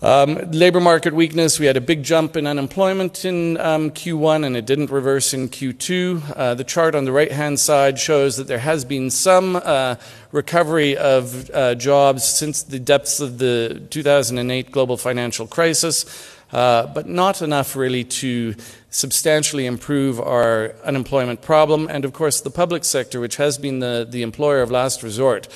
Um, 0.00 0.36
labor 0.52 0.78
market 0.78 1.12
weakness, 1.12 1.58
we 1.58 1.66
had 1.66 1.76
a 1.76 1.80
big 1.80 2.04
jump 2.04 2.36
in 2.36 2.46
unemployment 2.46 3.24
in 3.24 3.56
um, 3.56 3.90
Q1 3.90 4.46
and 4.46 4.56
it 4.56 4.64
didn't 4.64 4.90
reverse 4.92 5.34
in 5.34 5.48
Q2. 5.48 6.36
Uh, 6.36 6.54
the 6.54 6.62
chart 6.62 6.94
on 6.94 7.04
the 7.04 7.10
right 7.10 7.32
hand 7.32 7.58
side 7.58 7.98
shows 7.98 8.36
that 8.36 8.46
there 8.46 8.60
has 8.60 8.84
been 8.84 9.10
some 9.10 9.56
uh, 9.56 9.96
recovery 10.30 10.96
of 10.96 11.50
uh, 11.50 11.74
jobs 11.74 12.22
since 12.22 12.62
the 12.62 12.78
depths 12.78 13.18
of 13.18 13.38
the 13.38 13.82
2008 13.90 14.70
global 14.70 14.96
financial 14.96 15.48
crisis, 15.48 16.04
uh, 16.52 16.86
but 16.86 17.08
not 17.08 17.42
enough 17.42 17.76
really 17.76 18.04
to 18.04 18.54
substantially 18.90 19.66
improve 19.66 20.20
our 20.20 20.74
unemployment 20.84 21.42
problem. 21.42 21.88
And 21.90 22.04
of 22.04 22.12
course, 22.12 22.40
the 22.40 22.50
public 22.50 22.84
sector, 22.84 23.20
which 23.20 23.36
has 23.36 23.58
been 23.58 23.80
the, 23.80 24.06
the 24.08 24.22
employer 24.22 24.62
of 24.62 24.70
last 24.70 25.02
resort, 25.02 25.46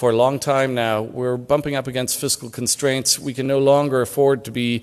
for 0.00 0.10
a 0.10 0.16
long 0.16 0.38
time 0.38 0.74
now. 0.74 1.02
We're 1.02 1.36
bumping 1.36 1.74
up 1.74 1.86
against 1.86 2.18
fiscal 2.18 2.48
constraints. 2.48 3.18
We 3.18 3.34
can 3.34 3.46
no 3.46 3.58
longer 3.58 4.00
afford 4.00 4.46
to 4.46 4.50
be 4.50 4.82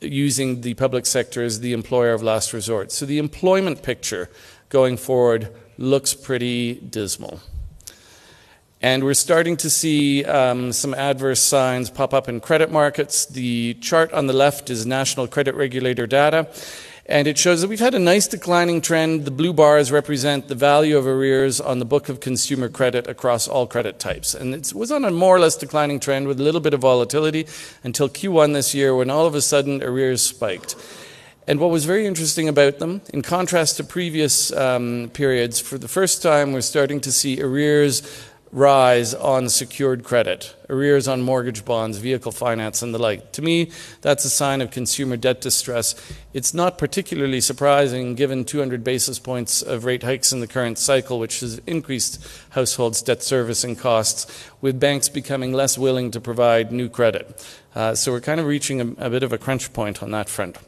using 0.00 0.60
the 0.60 0.74
public 0.74 1.06
sector 1.06 1.42
as 1.42 1.58
the 1.58 1.72
employer 1.72 2.12
of 2.12 2.22
last 2.22 2.52
resort. 2.52 2.92
So 2.92 3.04
the 3.04 3.18
employment 3.18 3.82
picture 3.82 4.30
going 4.68 4.96
forward 4.96 5.52
looks 5.76 6.14
pretty 6.14 6.74
dismal. 6.74 7.40
And 8.84 9.02
we're 9.02 9.14
starting 9.14 9.56
to 9.56 9.70
see 9.70 10.26
um, 10.26 10.70
some 10.70 10.92
adverse 10.92 11.40
signs 11.40 11.88
pop 11.88 12.12
up 12.12 12.28
in 12.28 12.38
credit 12.38 12.70
markets. 12.70 13.24
The 13.24 13.72
chart 13.80 14.12
on 14.12 14.26
the 14.26 14.34
left 14.34 14.68
is 14.68 14.84
national 14.84 15.26
credit 15.26 15.54
regulator 15.54 16.06
data. 16.06 16.48
And 17.06 17.26
it 17.26 17.38
shows 17.38 17.62
that 17.62 17.68
we've 17.68 17.80
had 17.80 17.94
a 17.94 17.98
nice 17.98 18.28
declining 18.28 18.82
trend. 18.82 19.24
The 19.24 19.30
blue 19.30 19.54
bars 19.54 19.90
represent 19.90 20.48
the 20.48 20.54
value 20.54 20.98
of 20.98 21.06
arrears 21.06 21.62
on 21.62 21.78
the 21.78 21.86
book 21.86 22.10
of 22.10 22.20
consumer 22.20 22.68
credit 22.68 23.06
across 23.06 23.48
all 23.48 23.66
credit 23.66 23.98
types. 23.98 24.34
And 24.34 24.54
it 24.54 24.74
was 24.74 24.92
on 24.92 25.06
a 25.06 25.10
more 25.10 25.34
or 25.34 25.40
less 25.40 25.56
declining 25.56 25.98
trend 25.98 26.28
with 26.28 26.38
a 26.38 26.42
little 26.42 26.60
bit 26.60 26.74
of 26.74 26.80
volatility 26.80 27.46
until 27.84 28.10
Q1 28.10 28.52
this 28.52 28.74
year 28.74 28.94
when 28.94 29.08
all 29.08 29.24
of 29.24 29.34
a 29.34 29.40
sudden 29.40 29.82
arrears 29.82 30.20
spiked. 30.20 30.76
And 31.46 31.58
what 31.58 31.70
was 31.70 31.86
very 31.86 32.06
interesting 32.06 32.48
about 32.48 32.80
them, 32.80 33.00
in 33.12 33.22
contrast 33.22 33.76
to 33.78 33.84
previous 33.84 34.52
um, 34.52 35.10
periods, 35.14 35.60
for 35.60 35.76
the 35.76 35.88
first 35.88 36.22
time 36.22 36.52
we're 36.52 36.62
starting 36.62 37.00
to 37.02 37.12
see 37.12 37.42
arrears 37.42 38.02
rise 38.54 39.12
on 39.14 39.48
secured 39.48 40.04
credit, 40.04 40.54
arrears 40.70 41.08
on 41.08 41.20
mortgage 41.20 41.64
bonds, 41.64 41.98
vehicle 41.98 42.30
finance, 42.30 42.82
and 42.82 42.94
the 42.94 42.98
like. 43.00 43.32
To 43.32 43.42
me, 43.42 43.72
that's 44.00 44.24
a 44.24 44.30
sign 44.30 44.60
of 44.60 44.70
consumer 44.70 45.16
debt 45.16 45.40
distress. 45.40 45.96
It's 46.32 46.54
not 46.54 46.78
particularly 46.78 47.40
surprising 47.40 48.14
given 48.14 48.44
200 48.44 48.84
basis 48.84 49.18
points 49.18 49.60
of 49.60 49.84
rate 49.84 50.04
hikes 50.04 50.32
in 50.32 50.38
the 50.38 50.46
current 50.46 50.78
cycle, 50.78 51.18
which 51.18 51.40
has 51.40 51.60
increased 51.66 52.24
households' 52.50 53.02
debt 53.02 53.24
servicing 53.24 53.74
costs, 53.74 54.48
with 54.60 54.78
banks 54.78 55.08
becoming 55.08 55.52
less 55.52 55.76
willing 55.76 56.12
to 56.12 56.20
provide 56.20 56.70
new 56.70 56.88
credit. 56.88 57.44
Uh, 57.74 57.96
so 57.96 58.12
we're 58.12 58.20
kind 58.20 58.38
of 58.38 58.46
reaching 58.46 58.80
a, 58.80 59.06
a 59.06 59.10
bit 59.10 59.24
of 59.24 59.32
a 59.32 59.38
crunch 59.38 59.72
point 59.72 60.00
on 60.00 60.12
that 60.12 60.28
front. 60.28 60.58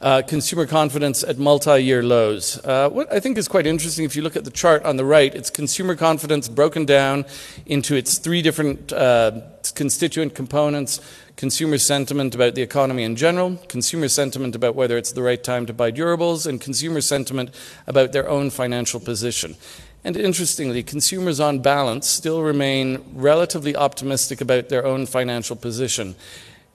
Uh, 0.00 0.22
consumer 0.22 0.66
confidence 0.66 1.22
at 1.22 1.36
multi-year 1.36 2.02
lows. 2.02 2.58
Uh, 2.64 2.88
what 2.88 3.12
I 3.12 3.20
think 3.20 3.36
is 3.36 3.48
quite 3.48 3.66
interesting, 3.66 4.06
if 4.06 4.16
you 4.16 4.22
look 4.22 4.34
at 4.34 4.44
the 4.44 4.50
chart 4.50 4.82
on 4.86 4.96
the 4.96 5.04
right, 5.04 5.34
it's 5.34 5.50
consumer 5.50 5.94
confidence 5.94 6.48
broken 6.48 6.86
down 6.86 7.26
into 7.66 7.94
its 7.94 8.16
three 8.16 8.40
different 8.40 8.94
uh, 8.94 9.42
constituent 9.74 10.34
components. 10.34 11.02
Consumer 11.36 11.76
sentiment 11.76 12.34
about 12.34 12.54
the 12.54 12.62
economy 12.62 13.02
in 13.02 13.14
general, 13.14 13.58
consumer 13.68 14.08
sentiment 14.08 14.54
about 14.54 14.74
whether 14.74 14.96
it's 14.96 15.12
the 15.12 15.22
right 15.22 15.44
time 15.44 15.66
to 15.66 15.74
buy 15.74 15.92
durables, 15.92 16.46
and 16.46 16.62
consumer 16.62 17.02
sentiment 17.02 17.54
about 17.86 18.12
their 18.12 18.26
own 18.26 18.48
financial 18.48 19.00
position. 19.00 19.54
And 20.02 20.16
interestingly, 20.16 20.82
consumers 20.82 21.40
on 21.40 21.60
balance 21.60 22.06
still 22.06 22.40
remain 22.40 23.04
relatively 23.12 23.76
optimistic 23.76 24.40
about 24.40 24.70
their 24.70 24.86
own 24.86 25.04
financial 25.04 25.56
position. 25.56 26.14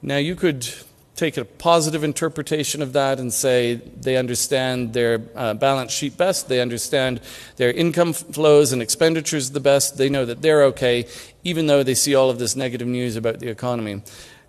Now, 0.03 0.17
you 0.17 0.35
could 0.35 0.67
take 1.15 1.37
a 1.37 1.45
positive 1.45 2.03
interpretation 2.03 2.81
of 2.81 2.93
that 2.93 3.19
and 3.19 3.31
say 3.31 3.75
they 3.75 4.17
understand 4.17 4.93
their 4.93 5.21
uh, 5.35 5.53
balance 5.53 5.91
sheet 5.91 6.17
best, 6.17 6.49
they 6.49 6.59
understand 6.59 7.21
their 7.55 7.71
income 7.71 8.13
flows 8.13 8.73
and 8.73 8.81
expenditures 8.81 9.51
the 9.51 9.59
best, 9.59 9.97
they 9.97 10.09
know 10.09 10.25
that 10.25 10.41
they're 10.41 10.63
okay, 10.63 11.07
even 11.43 11.67
though 11.67 11.83
they 11.83 11.93
see 11.93 12.15
all 12.15 12.29
of 12.29 12.37
this 12.37 12.55
negative 12.55 12.87
news 12.87 13.15
about 13.15 13.39
the 13.39 13.47
economy. 13.47 14.01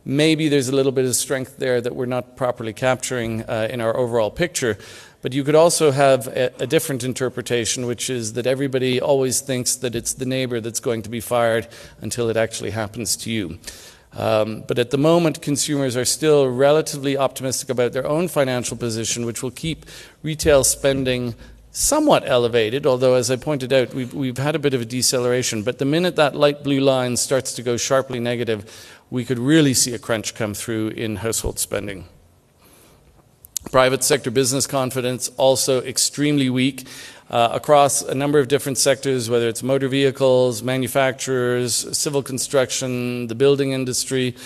Maybe 0.05 0.49
there's 0.49 0.69
a 0.69 0.75
little 0.75 0.93
bit 0.93 1.05
of 1.05 1.17
strength 1.17 1.57
there 1.57 1.81
that 1.81 1.95
we're 1.95 2.07
not 2.07 2.37
properly 2.37 2.73
capturing 2.73 3.43
uh, 3.43 3.69
in 3.71 3.81
our 3.81 3.97
overall 3.97 4.31
picture. 4.31 4.79
But 5.23 5.33
you 5.33 5.43
could 5.43 5.57
also 5.57 5.91
have 5.91 6.29
a, 6.29 6.53
a, 6.61 6.67
different 6.69 7.03
interpretation, 7.03 7.87
which 7.87 8.09
is 8.09 8.35
that 8.35 8.47
everybody 8.47 9.01
always 9.01 9.41
thinks 9.41 9.75
that 9.77 9.97
it's 9.97 10.13
the 10.15 10.27
neighbor 10.27 10.61
that's 10.61 10.79
going 10.79 11.03
to 11.03 11.11
be 11.11 11.19
fired 11.19 11.67
until 12.01 12.29
it 12.29 12.37
actually 12.37 12.71
happens 12.71 13.17
to 13.17 13.31
you. 13.33 13.59
Um, 14.17 14.65
but 14.67 14.79
at 14.79 14.91
the 14.91 14.99
moment, 14.99 15.43
consumers 15.43 15.95
are 15.95 16.07
still 16.07 16.49
relatively 16.49 17.19
optimistic 17.19 17.69
about 17.69 17.93
their 17.93 18.07
own 18.07 18.29
financial 18.29 18.77
position, 18.77 19.27
which 19.27 19.43
will 19.43 19.51
keep 19.51 19.85
retail 20.23 20.65
spending 20.65 21.35
somewhat 21.71 22.23
elevated, 22.27 22.87
although, 22.87 23.15
as 23.15 23.31
I 23.31 23.37
pointed 23.37 23.71
out, 23.75 23.93
we've, 23.93 24.39
had 24.39 24.55
a 24.55 24.59
bit 24.59 24.73
of 24.73 24.81
a 24.81 24.87
deceleration. 24.87 25.63
But 25.63 25.79
the 25.79 25.85
minute 25.85 26.17
that 26.17 26.35
light 26.35 26.65
blue 26.65 26.81
line 26.81 27.19
starts 27.19 27.53
to 27.55 27.63
go 27.63 27.77
sharply 27.77 28.19
negative, 28.19 28.65
we 29.11 29.27
could 29.27 29.39
really 29.39 29.75
see 29.75 29.93
a 29.93 29.99
crunch 29.99 30.35
come 30.35 30.55
through 30.55 30.89
in 30.89 31.17
household 31.17 31.59
spending. 31.59 32.07
Private 33.71 34.03
sector 34.03 34.31
business 34.31 34.67
confidence 34.67 35.29
also 35.37 35.83
extremely 35.83 36.49
weak 36.49 36.87
across 37.31 38.03
a 38.03 38.15
number 38.15 38.39
of 38.39 38.49
different 38.49 38.79
sectors, 38.79 39.29
whether 39.29 39.49
it's 39.49 39.63
motor 39.63 39.89
vehicles, 39.89 40.63
manufacturers, 40.63 41.75
civil 41.97 42.23
construction, 42.23 43.27
the 43.27 43.35
building 43.35 43.73
industry, 43.73 44.37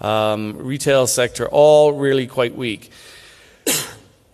um, 0.00 0.56
retail 0.58 1.06
sector, 1.06 1.46
all 1.48 1.92
really 1.92 2.26
quite 2.26 2.54
weak. 2.54 2.90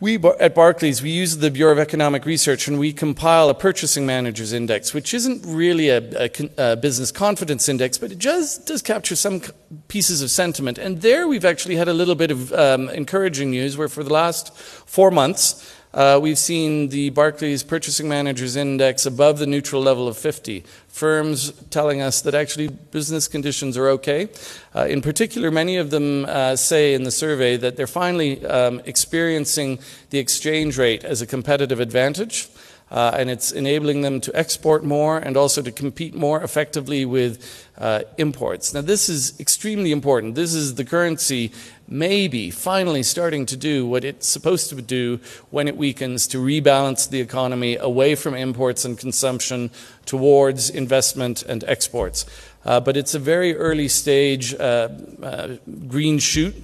We 0.01 0.19
at 0.41 0.57
Barclays, 0.57 1.01
we 1.01 1.11
use 1.11 1.37
the 1.37 1.49
Bureau 1.49 1.71
of 1.71 1.79
Economic 1.79 2.27
Research 2.27 2.67
and 2.67 2.77
we 2.77 2.93
compile 2.93 3.49
a 3.49 3.55
purchasing 3.55 4.05
managers 4.05 4.53
index, 4.53 4.93
which 4.93 5.15
isn't 5.15 5.45
really 5.47 5.91
a, 5.91 5.99
a, 6.25 6.31
a 6.59 6.77
business 6.77 7.13
confidence 7.13 7.69
index, 7.69 7.99
but 7.99 8.11
it 8.11 8.19
just 8.19 8.67
does 8.67 8.83
capture 8.83 9.15
some 9.15 9.43
pieces 9.87 10.21
of 10.21 10.33
sentiment. 10.33 10.77
And 10.77 11.03
there 11.03 11.29
we've 11.29 11.45
actually 11.45 11.77
had 11.77 11.87
a 11.87 11.93
little 11.93 12.17
bit 12.17 12.33
of 12.33 12.53
um, 12.53 12.89
encouraging 12.89 13.53
news 13.53 13.77
where 13.77 13.87
for 13.87 14.03
the 14.03 14.13
last 14.13 14.53
four 14.57 15.13
months, 15.13 15.73
uh, 15.95 16.19
we've 16.23 16.39
seen 16.39 16.89
the 16.89 17.11
Barclays 17.11 17.63
Purchasing 17.63 18.09
Managers 18.09 18.57
Index 18.57 19.05
above 19.05 19.39
the 19.39 19.47
neutral 19.47 19.83
level 19.83 20.09
of 20.09 20.17
50. 20.17 20.65
Firms 20.89 21.53
telling 21.69 22.01
us 22.01 22.23
that 22.23 22.35
actually 22.35 22.69
business 22.69 23.29
conditions 23.29 23.77
are 23.77 23.89
okay. 23.89 24.29
Uh, 24.75 24.87
in 24.87 25.03
particular, 25.03 25.51
many 25.51 25.77
of 25.77 25.91
them 25.91 26.25
uh, 26.25 26.57
say 26.57 26.95
in 26.95 27.03
the 27.03 27.11
survey 27.11 27.57
that 27.59 27.77
they're 27.77 27.87
finally 27.87 28.45
um, 28.47 28.81
experiencing 28.87 29.79
the 30.11 30.19
exchange 30.19 30.79
rate 30.79 31.05
as 31.05 31.21
a 31.21 31.27
competitive 31.27 31.81
advantage. 31.81 32.49
Uh, 32.93 33.11
and 33.19 33.31
it's 33.31 33.53
enabling 33.53 34.03
them 34.03 34.21
to 34.21 34.31
export 34.37 34.85
more 34.85 35.17
and 35.17 35.35
also 35.35 35.63
to 35.63 35.73
compete 35.73 36.15
more 36.15 36.43
effectively 36.43 37.07
with 37.07 37.67
uh, 37.79 38.03
imports. 38.19 38.75
Now, 38.75 38.83
this 38.83 39.09
is 39.09 39.41
extremely 39.41 39.93
important. 39.93 40.35
This 40.35 40.53
is 40.53 40.75
the 40.75 40.85
currency 40.85 41.53
maybe 41.89 42.51
finally 42.51 43.03
starting 43.03 43.47
to 43.47 43.57
do 43.57 43.87
what 43.87 44.05
it's 44.05 44.29
supposed 44.29 44.69
to 44.69 44.83
do 44.83 45.21
when 45.51 45.69
it 45.69 45.77
weakens 45.79 46.27
to 46.27 46.39
rebalance 46.39 47.09
the 47.09 47.21
economy 47.21 47.77
away 47.77 48.15
from 48.15 48.35
imports 48.35 48.85
and 48.85 48.99
consumption 48.99 49.71
towards 50.05 50.69
investment 50.69 51.43
and 51.43 51.65
exports. 51.65 52.27
Uh, 52.67 52.79
but 52.79 52.95
it's 52.95 53.15
a 53.15 53.19
very 53.19 53.57
early 53.57 53.89
stage 53.89 54.55
uh, 54.57 54.91
uh, 55.23 55.57
green 55.89 56.19
shoot, 56.19 56.55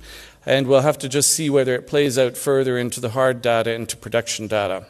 and 0.44 0.66
we'll 0.66 0.82
have 0.82 0.98
to 0.98 1.08
just 1.08 1.30
see 1.30 1.48
whether 1.48 1.74
it 1.74 1.86
plays 1.86 2.18
out 2.18 2.36
further 2.36 2.76
into 2.76 3.00
the 3.00 3.10
hard 3.10 3.40
data, 3.40 3.72
into 3.72 3.96
production 3.96 4.46
data. 4.46 4.84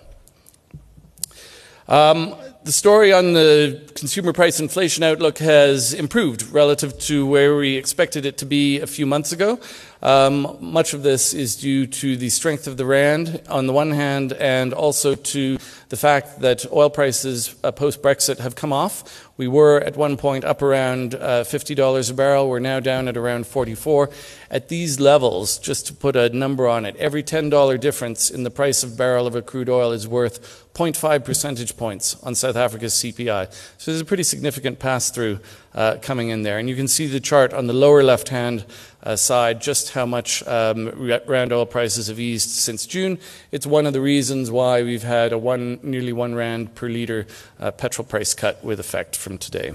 Um, 1.88 2.34
the 2.64 2.72
story 2.72 3.14
on 3.14 3.32
the 3.32 3.90
consumer 3.94 4.34
price 4.34 4.60
inflation 4.60 5.02
outlook 5.02 5.38
has 5.38 5.94
improved 5.94 6.42
relative 6.50 6.98
to 7.00 7.24
where 7.26 7.56
we 7.56 7.76
expected 7.76 8.26
it 8.26 8.36
to 8.38 8.44
be 8.44 8.80
a 8.80 8.86
few 8.86 9.06
months 9.06 9.32
ago. 9.32 9.58
Um, 10.02 10.58
much 10.60 10.92
of 10.92 11.02
this 11.02 11.32
is 11.32 11.56
due 11.56 11.86
to 11.86 12.18
the 12.18 12.28
strength 12.28 12.66
of 12.66 12.76
the 12.76 12.84
rand 12.84 13.40
on 13.48 13.66
the 13.66 13.72
one 13.72 13.92
hand, 13.92 14.34
and 14.34 14.74
also 14.74 15.14
to 15.14 15.56
the 15.88 15.96
fact 15.96 16.40
that 16.40 16.70
oil 16.70 16.90
prices 16.90 17.56
uh, 17.64 17.72
post 17.72 18.02
Brexit 18.02 18.38
have 18.38 18.54
come 18.54 18.72
off. 18.72 19.27
We 19.38 19.46
were 19.46 19.78
at 19.78 19.96
one 19.96 20.16
point 20.16 20.44
up 20.44 20.62
around 20.62 21.14
uh, 21.14 21.44
$50 21.44 22.10
a 22.10 22.14
barrel. 22.14 22.48
We're 22.48 22.58
now 22.58 22.80
down 22.80 23.06
at 23.06 23.16
around 23.16 23.46
44. 23.46 24.10
At 24.50 24.68
these 24.68 24.98
levels, 24.98 25.58
just 25.58 25.86
to 25.86 25.94
put 25.94 26.16
a 26.16 26.28
number 26.30 26.66
on 26.66 26.84
it, 26.84 26.96
every 26.96 27.22
$10 27.22 27.78
difference 27.78 28.30
in 28.30 28.42
the 28.42 28.50
price 28.50 28.82
of 28.82 28.98
barrel 28.98 29.28
of 29.28 29.36
a 29.36 29.42
crude 29.42 29.68
oil 29.68 29.92
is 29.92 30.08
worth 30.08 30.68
0.5 30.74 31.24
percentage 31.24 31.76
points 31.76 32.20
on 32.24 32.34
South 32.34 32.56
Africa's 32.56 32.94
CPI. 32.94 33.52
So 33.78 33.92
there's 33.92 34.00
a 34.00 34.04
pretty 34.04 34.24
significant 34.24 34.80
pass 34.80 35.08
through 35.10 35.38
uh, 35.74 35.96
coming 36.00 36.28
in 36.30 36.42
there. 36.42 36.58
And 36.58 36.68
you 36.68 36.76
can 36.76 36.88
see 36.88 37.06
the 37.06 37.20
chart 37.20 37.52
on 37.52 37.66
the 37.66 37.72
lower 37.72 38.02
left 38.02 38.28
hand 38.28 38.64
uh, 39.02 39.16
side 39.16 39.60
just 39.60 39.92
how 39.92 40.06
much 40.06 40.46
um, 40.46 40.90
round 41.26 41.52
oil 41.52 41.66
prices 41.66 42.08
have 42.08 42.18
eased 42.20 42.50
since 42.50 42.86
June. 42.86 43.18
It's 43.52 43.66
one 43.66 43.86
of 43.86 43.92
the 43.92 44.00
reasons 44.00 44.50
why 44.50 44.82
we've 44.82 45.02
had 45.02 45.32
a 45.32 45.38
one, 45.38 45.78
nearly 45.82 46.12
one 46.12 46.34
rand 46.34 46.74
per 46.74 46.88
litre 46.88 47.26
uh, 47.60 47.70
petrol 47.70 48.06
price 48.06 48.34
cut 48.34 48.62
with 48.64 48.80
effect 48.80 49.16
from 49.16 49.38
today. 49.38 49.72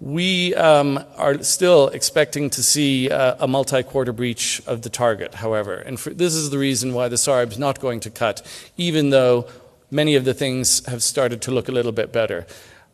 We 0.00 0.54
um, 0.54 1.04
are 1.16 1.42
still 1.42 1.88
expecting 1.88 2.50
to 2.50 2.62
see 2.62 3.10
uh, 3.10 3.34
a 3.40 3.48
multi 3.48 3.82
quarter 3.82 4.12
breach 4.12 4.62
of 4.64 4.82
the 4.82 4.90
target, 4.90 5.34
however. 5.34 5.74
And 5.74 5.98
for, 5.98 6.10
this 6.10 6.34
is 6.34 6.50
the 6.50 6.58
reason 6.58 6.94
why 6.94 7.08
the 7.08 7.16
SARB 7.16 7.50
is 7.50 7.58
not 7.58 7.80
going 7.80 7.98
to 8.00 8.10
cut, 8.10 8.46
even 8.76 9.10
though 9.10 9.48
many 9.90 10.14
of 10.14 10.24
the 10.24 10.34
things 10.34 10.86
have 10.86 11.02
started 11.02 11.42
to 11.42 11.50
look 11.50 11.68
a 11.68 11.72
little 11.72 11.90
bit 11.90 12.12
better. 12.12 12.46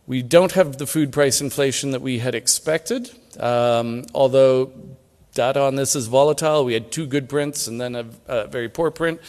We 0.07 0.23
don't 0.23 0.53
have 0.53 0.77
the 0.77 0.87
food 0.87 1.13
price 1.13 1.41
inflation 1.41 1.93
that 1.93 2.03
we 2.03 2.19
had 2.19 2.35
expected, 2.35 3.11
um, 3.41 4.05
although 4.15 4.71
data 5.33 5.63
on 5.63 5.77
this 5.77 5.97
is 5.97 6.09
volatile. 6.09 6.65
We 6.65 6.75
had 6.75 6.93
two 6.93 7.07
good 7.07 7.29
prints 7.29 7.67
and 7.67 7.81
then 7.81 7.95
a, 7.95 8.07
a 8.27 8.47
very 8.47 8.69
poor 8.69 8.91
print. 8.91 9.21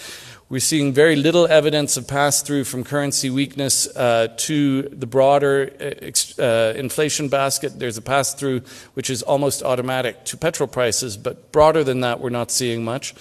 We're 0.49 0.59
seeing 0.59 0.93
very 0.93 1.15
little 1.15 1.47
evidence 1.47 1.97
of 1.97 2.07
pass 2.07 2.43
through 2.43 2.65
from 2.65 2.83
currency 2.83 3.29
weakness 3.29 3.87
uh, 3.95 4.27
to 4.37 4.83
the 4.83 5.07
broader 5.07 5.71
uh, 5.79 6.41
uh 6.41 6.73
inflation 6.75 7.29
basket. 7.29 7.79
There's 7.79 7.97
a 7.97 8.01
pass 8.01 8.33
through 8.35 8.61
which 8.93 9.09
is 9.09 9.23
almost 9.23 9.63
automatic 9.63 10.23
to 10.25 10.37
petrol 10.37 10.67
prices, 10.67 11.17
but 11.17 11.51
broader 11.51 11.83
than 11.83 12.01
that, 12.01 12.19
we're 12.19 12.29
not 12.29 12.51
seeing 12.51 12.83
much. 12.83 13.15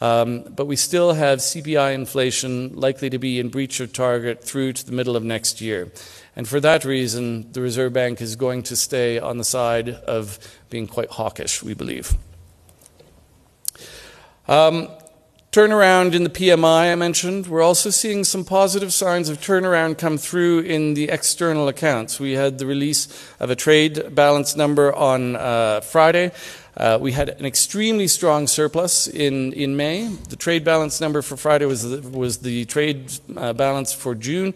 Um, 0.00 0.42
but 0.42 0.66
we 0.66 0.74
still 0.74 1.12
have 1.12 1.38
CPI 1.38 1.94
inflation 1.94 2.74
likely 2.74 3.08
to 3.10 3.18
be 3.18 3.38
in 3.38 3.48
breach 3.48 3.78
of 3.78 3.92
target 3.92 4.42
through 4.42 4.72
to 4.72 4.84
the 4.84 4.92
middle 4.92 5.14
of 5.14 5.22
next 5.22 5.60
year. 5.60 5.92
And 6.36 6.48
for 6.48 6.60
that 6.60 6.84
reason, 6.84 7.52
the 7.52 7.60
Reserve 7.60 7.92
Bank 7.92 8.20
is 8.20 8.36
going 8.36 8.64
to 8.64 8.76
stay 8.76 9.18
on 9.18 9.38
the 9.38 9.44
side 9.44 9.88
of 9.88 10.38
being 10.68 10.86
quite 10.86 11.10
hawkish, 11.10 11.62
we 11.62 11.74
believe. 11.74 12.14
Um, 14.48 14.88
Turnaround 15.54 16.14
in 16.14 16.24
the 16.24 16.30
PMI 16.30 16.90
I 16.90 16.96
mentioned. 16.96 17.46
We're 17.46 17.62
also 17.62 17.88
seeing 17.88 18.24
some 18.24 18.44
positive 18.44 18.92
signs 18.92 19.28
of 19.28 19.38
turnaround 19.38 19.98
come 19.98 20.18
through 20.18 20.62
in 20.62 20.94
the 20.94 21.04
external 21.04 21.68
accounts. 21.68 22.18
We 22.18 22.32
had 22.32 22.58
the 22.58 22.66
release 22.66 23.06
of 23.38 23.50
a 23.50 23.54
trade 23.54 24.16
balance 24.16 24.56
number 24.56 24.92
on 24.92 25.36
uh, 25.36 25.80
Friday. 25.82 26.32
Uh, 26.76 26.98
we 27.00 27.12
had 27.12 27.28
an 27.28 27.46
extremely 27.46 28.08
strong 28.08 28.48
surplus 28.48 29.06
in, 29.06 29.52
in 29.52 29.76
May. 29.76 30.08
The 30.08 30.34
trade 30.34 30.64
balance 30.64 31.00
number 31.00 31.22
for 31.22 31.36
Friday 31.36 31.66
was 31.66 31.88
the, 31.88 32.00
was 32.08 32.38
the 32.38 32.64
trade 32.64 33.12
uh, 33.36 33.52
balance 33.52 33.92
for 33.92 34.16
June. 34.16 34.54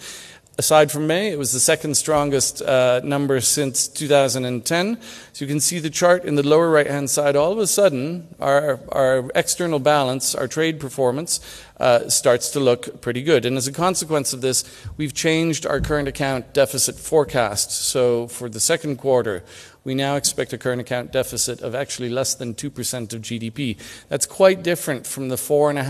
Aside 0.61 0.90
from 0.90 1.07
May, 1.07 1.31
it 1.31 1.38
was 1.38 1.53
the 1.53 1.61
second 1.61 1.97
strongest 1.97 2.62
uh, 2.62 3.01
number 3.05 3.40
since 3.40 3.87
2010. 3.87 5.01
So 5.33 5.44
you 5.44 5.49
can 5.49 5.61
see 5.61 5.79
the 5.79 5.88
chart 5.88 6.25
in 6.25 6.35
the 6.35 6.42
lower 6.42 6.68
right 6.68 6.88
hand 6.88 7.11
side. 7.11 7.37
All 7.37 7.53
of 7.53 7.59
a 7.59 7.66
sudden, 7.68 8.35
our, 8.40 8.81
our 8.88 9.31
external 9.37 9.79
balance, 9.79 10.35
our 10.35 10.49
trade 10.49 10.81
performance, 10.81 11.38
uh, 11.79 12.09
starts 12.09 12.51
to 12.51 12.59
look 12.59 13.01
pretty 13.01 13.23
good. 13.23 13.44
And 13.44 13.57
as 13.57 13.68
a 13.68 13.73
consequence 13.73 14.33
of 14.33 14.40
this, 14.40 14.64
we've 14.97 15.14
changed 15.14 15.64
our 15.64 15.81
current 15.81 16.09
account 16.09 16.53
deficit 16.55 16.97
forecast. 16.97 17.71
So 17.71 18.27
for 18.27 18.49
the 18.49 18.59
second 18.59 18.97
quarter, 18.97 19.44
we 19.85 19.94
now 19.94 20.16
expect 20.16 20.53
a 20.53 20.59
current 20.59 20.81
account 20.81 21.12
deficit 21.12 21.61
of 21.62 21.77
actually 21.77 22.09
less 22.09 22.35
than 22.35 22.55
2% 22.55 23.12
of 23.14 23.23
GDP. 23.23 23.79
That's 24.09 24.27
quite 24.27 24.64
different 24.64 25.07
from 25.07 25.29
the 25.29 25.37
4.5%, 25.37 25.85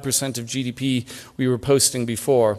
5% 0.00 0.38
of 0.38 0.46
GDP 0.46 1.06
we 1.36 1.46
were 1.46 1.58
posting 1.58 2.06
before. 2.06 2.58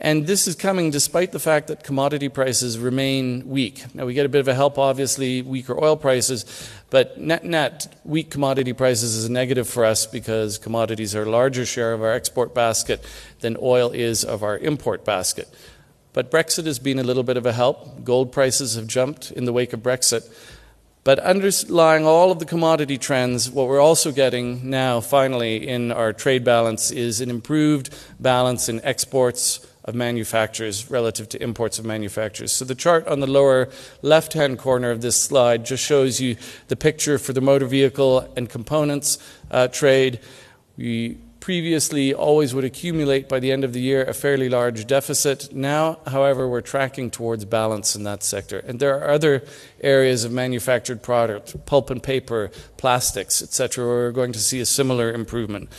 And 0.00 0.28
this 0.28 0.46
is 0.46 0.54
coming 0.54 0.90
despite 0.90 1.32
the 1.32 1.40
fact 1.40 1.66
that 1.68 1.82
commodity 1.82 2.28
prices 2.28 2.78
remain 2.78 3.48
weak. 3.48 3.82
Now, 3.94 4.06
we 4.06 4.14
get 4.14 4.26
a 4.26 4.28
bit 4.28 4.40
of 4.40 4.46
a 4.46 4.54
help, 4.54 4.78
obviously, 4.78 5.42
weaker 5.42 5.76
oil 5.82 5.96
prices, 5.96 6.44
but 6.90 7.18
net 7.18 7.44
net, 7.44 8.00
weak 8.04 8.30
commodity 8.30 8.72
prices 8.72 9.16
is 9.16 9.24
a 9.24 9.32
negative 9.32 9.68
for 9.68 9.84
us 9.84 10.06
because 10.06 10.56
commodities 10.56 11.16
are 11.16 11.24
a 11.24 11.30
larger 11.30 11.66
share 11.66 11.92
of 11.92 12.02
our 12.02 12.12
export 12.12 12.54
basket 12.54 13.04
than 13.40 13.56
oil 13.60 13.90
is 13.90 14.24
of 14.24 14.44
our 14.44 14.56
import 14.58 15.04
basket. 15.04 15.52
But 16.12 16.30
Brexit 16.30 16.66
has 16.66 16.78
been 16.78 17.00
a 17.00 17.04
little 17.04 17.24
bit 17.24 17.36
of 17.36 17.44
a 17.44 17.52
help. 17.52 18.04
Gold 18.04 18.30
prices 18.30 18.76
have 18.76 18.86
jumped 18.86 19.32
in 19.32 19.46
the 19.46 19.52
wake 19.52 19.72
of 19.72 19.80
Brexit. 19.80 20.28
But 21.04 21.18
underlying 21.20 22.06
all 22.06 22.30
of 22.30 22.38
the 22.38 22.44
commodity 22.44 22.98
trends, 22.98 23.50
what 23.50 23.66
we're 23.66 23.80
also 23.80 24.12
getting 24.12 24.68
now, 24.68 25.00
finally, 25.00 25.66
in 25.66 25.90
our 25.90 26.12
trade 26.12 26.44
balance 26.44 26.90
is 26.90 27.20
an 27.20 27.30
improved 27.30 27.94
balance 28.20 28.68
in 28.68 28.80
exports 28.84 29.66
of 29.88 29.94
manufacturers 29.94 30.90
relative 30.90 31.30
to 31.30 31.42
imports 31.42 31.78
of 31.78 31.84
manufacturers. 31.84 32.52
So 32.52 32.66
the 32.66 32.74
chart 32.74 33.08
on 33.08 33.20
the 33.20 33.26
lower 33.26 33.70
left 34.02 34.34
hand 34.34 34.58
corner 34.58 34.90
of 34.90 35.00
this 35.00 35.16
slide 35.16 35.64
just 35.64 35.82
shows 35.82 36.20
you 36.20 36.36
the 36.68 36.76
picture 36.76 37.18
for 37.18 37.32
the 37.32 37.40
motor 37.40 37.64
vehicle 37.64 38.30
and 38.36 38.50
components 38.50 39.18
uh, 39.50 39.68
trade. 39.68 40.20
We 40.76 41.16
previously 41.40 42.12
always 42.12 42.54
would 42.54 42.64
accumulate 42.64 43.30
by 43.30 43.40
the 43.40 43.50
end 43.50 43.64
of 43.64 43.72
the 43.72 43.80
year 43.80 44.04
a 44.04 44.12
fairly 44.12 44.50
large 44.50 44.86
deficit. 44.86 45.54
Now, 45.54 46.00
however, 46.06 46.46
we're 46.46 46.60
tracking 46.60 47.10
towards 47.10 47.46
balance 47.46 47.96
in 47.96 48.04
that 48.04 48.22
sector. 48.22 48.58
And 48.58 48.80
there 48.80 49.00
are 49.00 49.08
other 49.08 49.42
areas 49.80 50.24
of 50.24 50.32
manufactured 50.32 51.02
product, 51.02 51.64
pulp 51.64 51.88
and 51.88 52.02
paper, 52.02 52.50
plastics, 52.76 53.40
etc., 53.40 53.86
where 53.86 53.96
we're 53.96 54.12
going 54.12 54.32
to 54.32 54.38
see 54.38 54.60
a 54.60 54.66
similar 54.66 55.10
improvement 55.10 55.70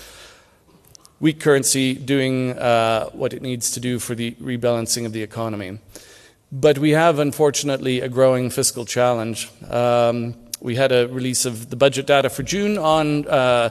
weak 1.19 1.39
currency 1.39 1.93
doing 1.93 2.57
uh, 2.57 3.09
what 3.09 3.33
it 3.33 3.41
needs 3.41 3.71
to 3.71 3.79
do 3.79 3.99
for 3.99 4.15
the 4.15 4.31
rebalancing 4.33 5.05
of 5.05 5.13
the 5.13 5.21
economy. 5.21 5.79
But 6.51 6.79
we 6.79 6.91
have, 6.91 7.19
unfortunately, 7.19 7.99
a 7.99 8.09
growing 8.09 8.49
fiscal 8.49 8.85
challenge. 8.85 9.49
Um, 9.69 10.35
we 10.61 10.75
had 10.75 10.91
a 10.91 11.07
release 11.07 11.45
of 11.45 11.69
the 11.69 11.75
budget 11.75 12.07
data 12.07 12.29
for 12.29 12.43
June 12.43 12.77
on 12.77 13.27
uh, 13.27 13.69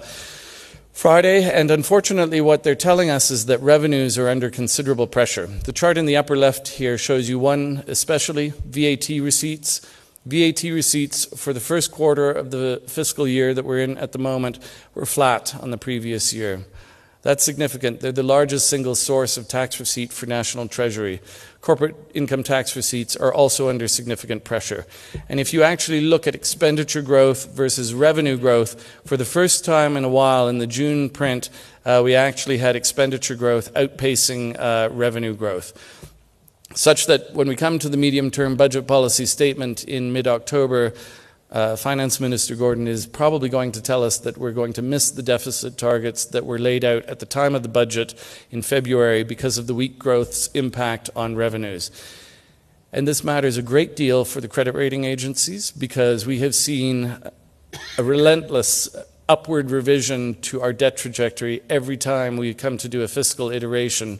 Friday, 0.93 1.45
and 1.45 1.71
unfortunately, 1.71 2.41
what 2.41 2.63
they're 2.63 2.75
telling 2.75 3.11
us 3.11 3.31
is 3.31 3.47
that 3.47 3.61
revenues 3.61 4.17
are 4.19 4.29
under 4.29 4.51
considerable 4.51 5.07
pressure. 5.07 5.47
The 5.47 5.73
chart 5.73 5.99
in 5.99 6.07
the 6.07 6.17
upper 6.17 6.37
left 6.37 6.69
here 6.69 6.99
shows 6.99 7.29
you 7.29 7.39
one, 7.39 7.85
especially 7.87 8.53
VAT 8.65 9.09
receipts. 9.09 9.81
VAT 10.27 10.63
receipts 10.65 11.25
for 11.37 11.53
the 11.53 11.61
first 11.61 11.91
quarter 11.91 12.31
of 12.31 12.51
the 12.51 12.83
fiscal 12.87 13.27
year 13.27 13.55
that 13.55 13.65
we're 13.65 13.81
in 13.81 13.97
at 13.99 14.13
the 14.13 14.19
moment 14.19 14.59
were 14.95 15.07
flat 15.07 15.55
on 15.63 15.71
the 15.71 15.79
previous 15.79 16.33
year. 16.33 16.65
That's 17.29 17.45
significant. 17.45 18.01
They're 18.01 18.11
the 18.11 18.23
largest 18.23 18.69
single 18.69 18.95
source 18.95 19.37
of 19.37 19.49
tax 19.49 19.79
receipt 19.79 20.15
for 20.15 20.25
National 20.25 20.67
Treasury. 20.67 21.21
Corporate 21.61 21.95
income 22.15 22.43
tax 22.43 22.75
receipts 22.75 23.17
are 23.17 23.31
also 23.35 23.69
under 23.69 23.87
significant 23.87 24.45
pressure. 24.45 24.87
And 25.29 25.39
if 25.39 25.53
you 25.53 25.63
actually 25.63 26.01
look 26.01 26.27
at 26.27 26.35
expenditure 26.35 27.03
growth 27.03 27.53
versus 27.53 27.93
revenue 27.93 28.39
growth, 28.39 28.83
for 29.05 29.19
the 29.19 29.27
first 29.27 29.63
time 29.63 29.95
in 29.95 30.05
a 30.05 30.09
while 30.09 30.49
in 30.49 30.57
the 30.57 30.67
June 30.67 31.11
print, 31.11 31.51
uh, 31.85 32.01
we 32.03 32.15
actually 32.15 32.57
had 32.57 32.75
expenditure 32.75 33.35
growth 33.35 33.75
outpacing 33.75 34.59
uh, 34.59 34.89
revenue 34.91 35.35
growth. 35.35 35.75
Such 36.75 37.05
that 37.09 37.35
when 37.35 37.47
we 37.47 37.57
come 37.57 37.79
to 37.81 37.91
the 37.91 37.99
medium 37.99 38.31
term 38.31 38.57
budget 38.57 38.87
policy 38.87 39.27
statement 39.27 39.85
in 39.85 40.15
mid 40.15 40.27
October, 40.27 40.95
uh, 41.51 41.77
Finance 41.77 42.21
Minister 42.21 42.55
Gordhan 42.55 42.87
is 42.87 43.07
probably 43.07 43.49
going 43.49 43.73
to 43.73 43.81
tell 43.81 44.05
us 44.05 44.19
that 44.19 44.37
we're 44.37 44.53
going 44.53 44.75
to 44.75 44.83
miss 44.83 45.11
the 45.11 45.23
deficit 45.23 45.79
targets 45.79 46.27
that 46.27 46.45
were 46.45 46.59
laid 46.59 46.85
out 46.85 47.05
at 47.07 47.21
the 47.21 47.27
time 47.27 47.55
of 47.55 47.63
the 47.63 47.69
budget 47.69 48.15
in 48.51 48.61
February 48.61 49.23
because 49.23 49.57
of 49.57 49.67
the 49.67 49.75
weak 49.75 49.99
growth's 49.99 50.49
impact 50.49 51.09
on 51.17 51.37
revenues. 51.37 51.91
And 52.93 53.09
this 53.09 53.25
matters 53.25 53.57
a 53.57 53.63
great 53.63 53.97
deal 53.97 54.25
for 54.25 54.41
the 54.41 54.49
credit 54.49 54.75
rating 54.75 55.05
agencies 55.05 55.71
because 55.71 56.27
we 56.27 56.41
have 56.41 56.55
seen 56.55 57.19
a 57.97 58.03
relentless 58.03 58.95
upward 59.29 59.71
revision 59.71 60.41
to 60.41 60.61
our 60.61 60.73
debt 60.73 60.97
trajectory 60.97 61.63
every 61.69 61.97
time 61.97 62.37
we 62.37 62.55
come 62.55 62.79
to 62.79 62.89
do 62.89 63.03
a 63.03 63.09
fiscal 63.09 63.51
iteration 63.51 64.19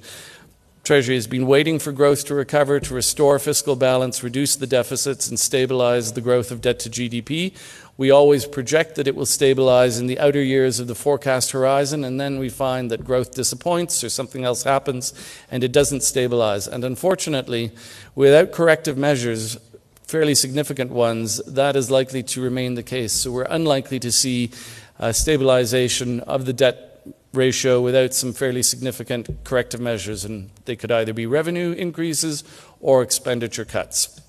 Treasury 0.89 1.17
has 1.17 1.27
been 1.27 1.47
waiting 1.47 1.79
for 1.79 1.93
growth 1.93 2.25
to 2.25 2.35
recover 2.35 2.81
to 2.81 2.95
restore 2.95 3.39
fiscal 3.39 3.77
balance, 3.77 4.23
reduce 4.23 4.57
the 4.57 4.67
deficits, 4.67 5.29
and 5.29 5.39
stabilize 5.39 6.15
the 6.15 6.23
growth 6.23 6.51
of 6.51 6.63
debt 6.63 6.79
to 6.79 6.89
GDP. 6.89 7.53
We 7.99 8.11
always 8.11 8.47
project 8.47 8.95
that 8.95 9.07
it 9.07 9.15
will 9.15 9.27
stabilize 9.27 10.01
in 10.01 10.07
the 10.07 10.19
outer 10.19 10.43
years 10.43 10.81
of 10.81 10.87
the 10.87 10.95
forecast 10.95 11.51
horizon, 11.51 12.05
and 12.05 12.19
then 12.19 12.39
we 12.39 12.49
find 12.49 12.91
that 12.91 13.05
growth 13.05 13.35
disappoints 13.35 14.03
or 14.03 14.09
something 14.09 14.45
else 14.45 14.63
happens 14.63 15.13
and 15.51 15.63
it 15.63 15.73
doesn't 15.73 16.05
stabilize. 16.05 16.67
And 16.67 16.83
unfortunately, 16.83 17.71
without 18.15 18.53
corrective 18.53 18.97
measures, 18.97 19.59
fairly 20.05 20.35
significant 20.35 20.91
ones, 20.91 21.37
that 21.45 21.77
is 21.77 21.91
likely 21.91 22.23
to 22.23 22.41
remain 22.41 22.77
the 22.77 22.83
case. 22.83 23.13
So 23.13 23.31
we're 23.31 23.43
unlikely 23.51 23.99
to 23.99 24.11
see 24.11 24.53
uh, 24.99 25.13
stabilization 25.13 26.21
of 26.21 26.47
the 26.47 26.55
debt 26.55 26.88
ratio 27.33 27.81
without 27.81 28.15
some 28.15 28.33
fairly 28.33 28.63
significant 28.63 29.45
corrective 29.45 29.81
measures, 29.81 30.25
and 30.25 30.51
they 30.65 30.77
could 30.77 30.91
either 30.91 31.13
be 31.13 31.27
revenue 31.27 31.73
increases 31.73 32.45
or 32.81 33.03
expenditure 33.03 33.65
cuts. 33.65 34.21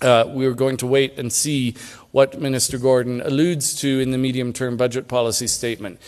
Uh, 0.00 0.24
we 0.28 0.46
are 0.46 0.54
going 0.54 0.76
to 0.76 0.86
wait 0.86 1.18
and 1.18 1.32
see 1.32 1.74
what 2.10 2.40
Minister 2.40 2.78
Gordhan 2.78 3.24
alludes 3.24 3.74
to 3.80 4.00
in 4.00 4.10
the 4.10 4.18
medium 4.18 4.52
term 4.52 4.76
budget 4.76 5.08
policy 5.08 5.46
statement. 5.46 6.00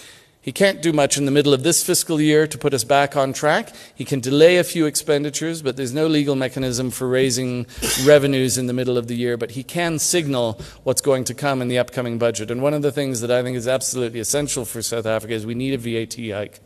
He 0.47 0.53
can't 0.53 0.81
do 0.81 0.93
much 0.93 1.19
in 1.19 1.25
the 1.25 1.33
middle 1.33 1.53
of 1.53 1.65
this 1.65 1.83
fiscal 1.83 2.21
year 2.21 2.47
to 2.47 2.57
put 2.57 2.73
us 2.73 2.85
back 2.85 3.17
on 3.17 3.33
track. 3.33 3.73
He 3.97 4.05
can 4.05 4.21
delay 4.21 4.59
a 4.59 4.63
few 4.63 4.87
expenditures, 4.87 5.61
but 5.61 5.77
there's 5.77 5.93
no 5.93 6.07
legal 6.07 6.37
mechanism 6.37 6.93
for 6.93 7.09
raising 7.09 7.67
revenues 8.05 8.57
in 8.57 8.69
the 8.69 8.73
middle 8.73 8.97
of 8.97 9.09
the 9.09 9.17
year. 9.17 9.37
But 9.37 9.51
he 9.51 9.65
can 9.65 9.99
signal 9.99 10.61
what's 10.85 11.01
going 11.01 11.25
to 11.25 11.35
come 11.35 11.61
in 11.61 11.67
the 11.67 11.79
upcoming 11.79 12.17
budget. 12.17 12.53
And 12.53 12.63
one 12.63 12.75
of 12.75 12.83
the 12.83 12.93
things 12.93 13.23
that 13.23 13.31
I 13.33 13.43
think 13.43 13.57
is 13.57 13.67
absolutely 13.67 14.21
essential 14.21 14.65
for 14.65 14.83
South 14.83 15.05
Africa 15.05 15.35
is 15.35 15.45
we 15.45 15.57
need 15.57 15.75
a 15.75 15.79
VAT 15.79 16.15
hike 16.15 16.61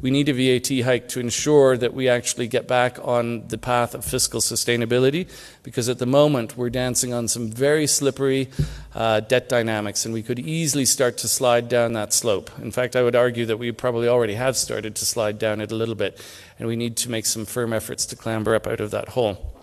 we 0.00 0.10
need 0.10 0.28
a 0.28 0.32
VAT 0.32 0.84
hike 0.84 1.08
to 1.08 1.20
ensure 1.20 1.76
that 1.76 1.94
we 1.94 2.08
actually 2.08 2.48
get 2.48 2.68
back 2.68 2.98
on 3.02 3.48
the 3.48 3.58
path 3.58 3.94
of 3.94 4.04
fiscal 4.04 4.40
sustainability 4.40 5.28
because 5.62 5.88
at 5.88 5.98
the 5.98 6.06
moment 6.06 6.56
we're 6.56 6.70
dancing 6.70 7.12
on 7.12 7.28
some 7.28 7.50
very 7.50 7.86
slippery 7.86 8.48
uh, 8.94 9.20
debt 9.20 9.48
dynamics 9.48 10.04
and 10.04 10.12
we 10.12 10.22
could 10.22 10.38
easily 10.38 10.84
start 10.84 11.16
to 11.18 11.28
slide 11.28 11.68
down 11.68 11.94
that 11.94 12.12
slope. 12.12 12.50
In 12.60 12.70
fact, 12.70 12.94
I 12.94 13.02
would 13.02 13.16
argue 13.16 13.46
that 13.46 13.58
we 13.58 13.72
probably 13.72 14.08
already 14.08 14.34
have 14.34 14.56
started 14.56 14.94
to 14.96 15.06
slide 15.06 15.38
down 15.38 15.60
it 15.60 15.72
a 15.72 15.74
little 15.74 15.94
bit 15.94 16.20
and 16.58 16.68
we 16.68 16.76
need 16.76 16.96
to 16.98 17.10
make 17.10 17.26
some 17.26 17.44
firm 17.44 17.72
efforts 17.72 18.06
to 18.06 18.16
clamber 18.16 18.54
up 18.54 18.66
out 18.66 18.80
of 18.80 18.90
that 18.90 19.10
hole 19.10 19.55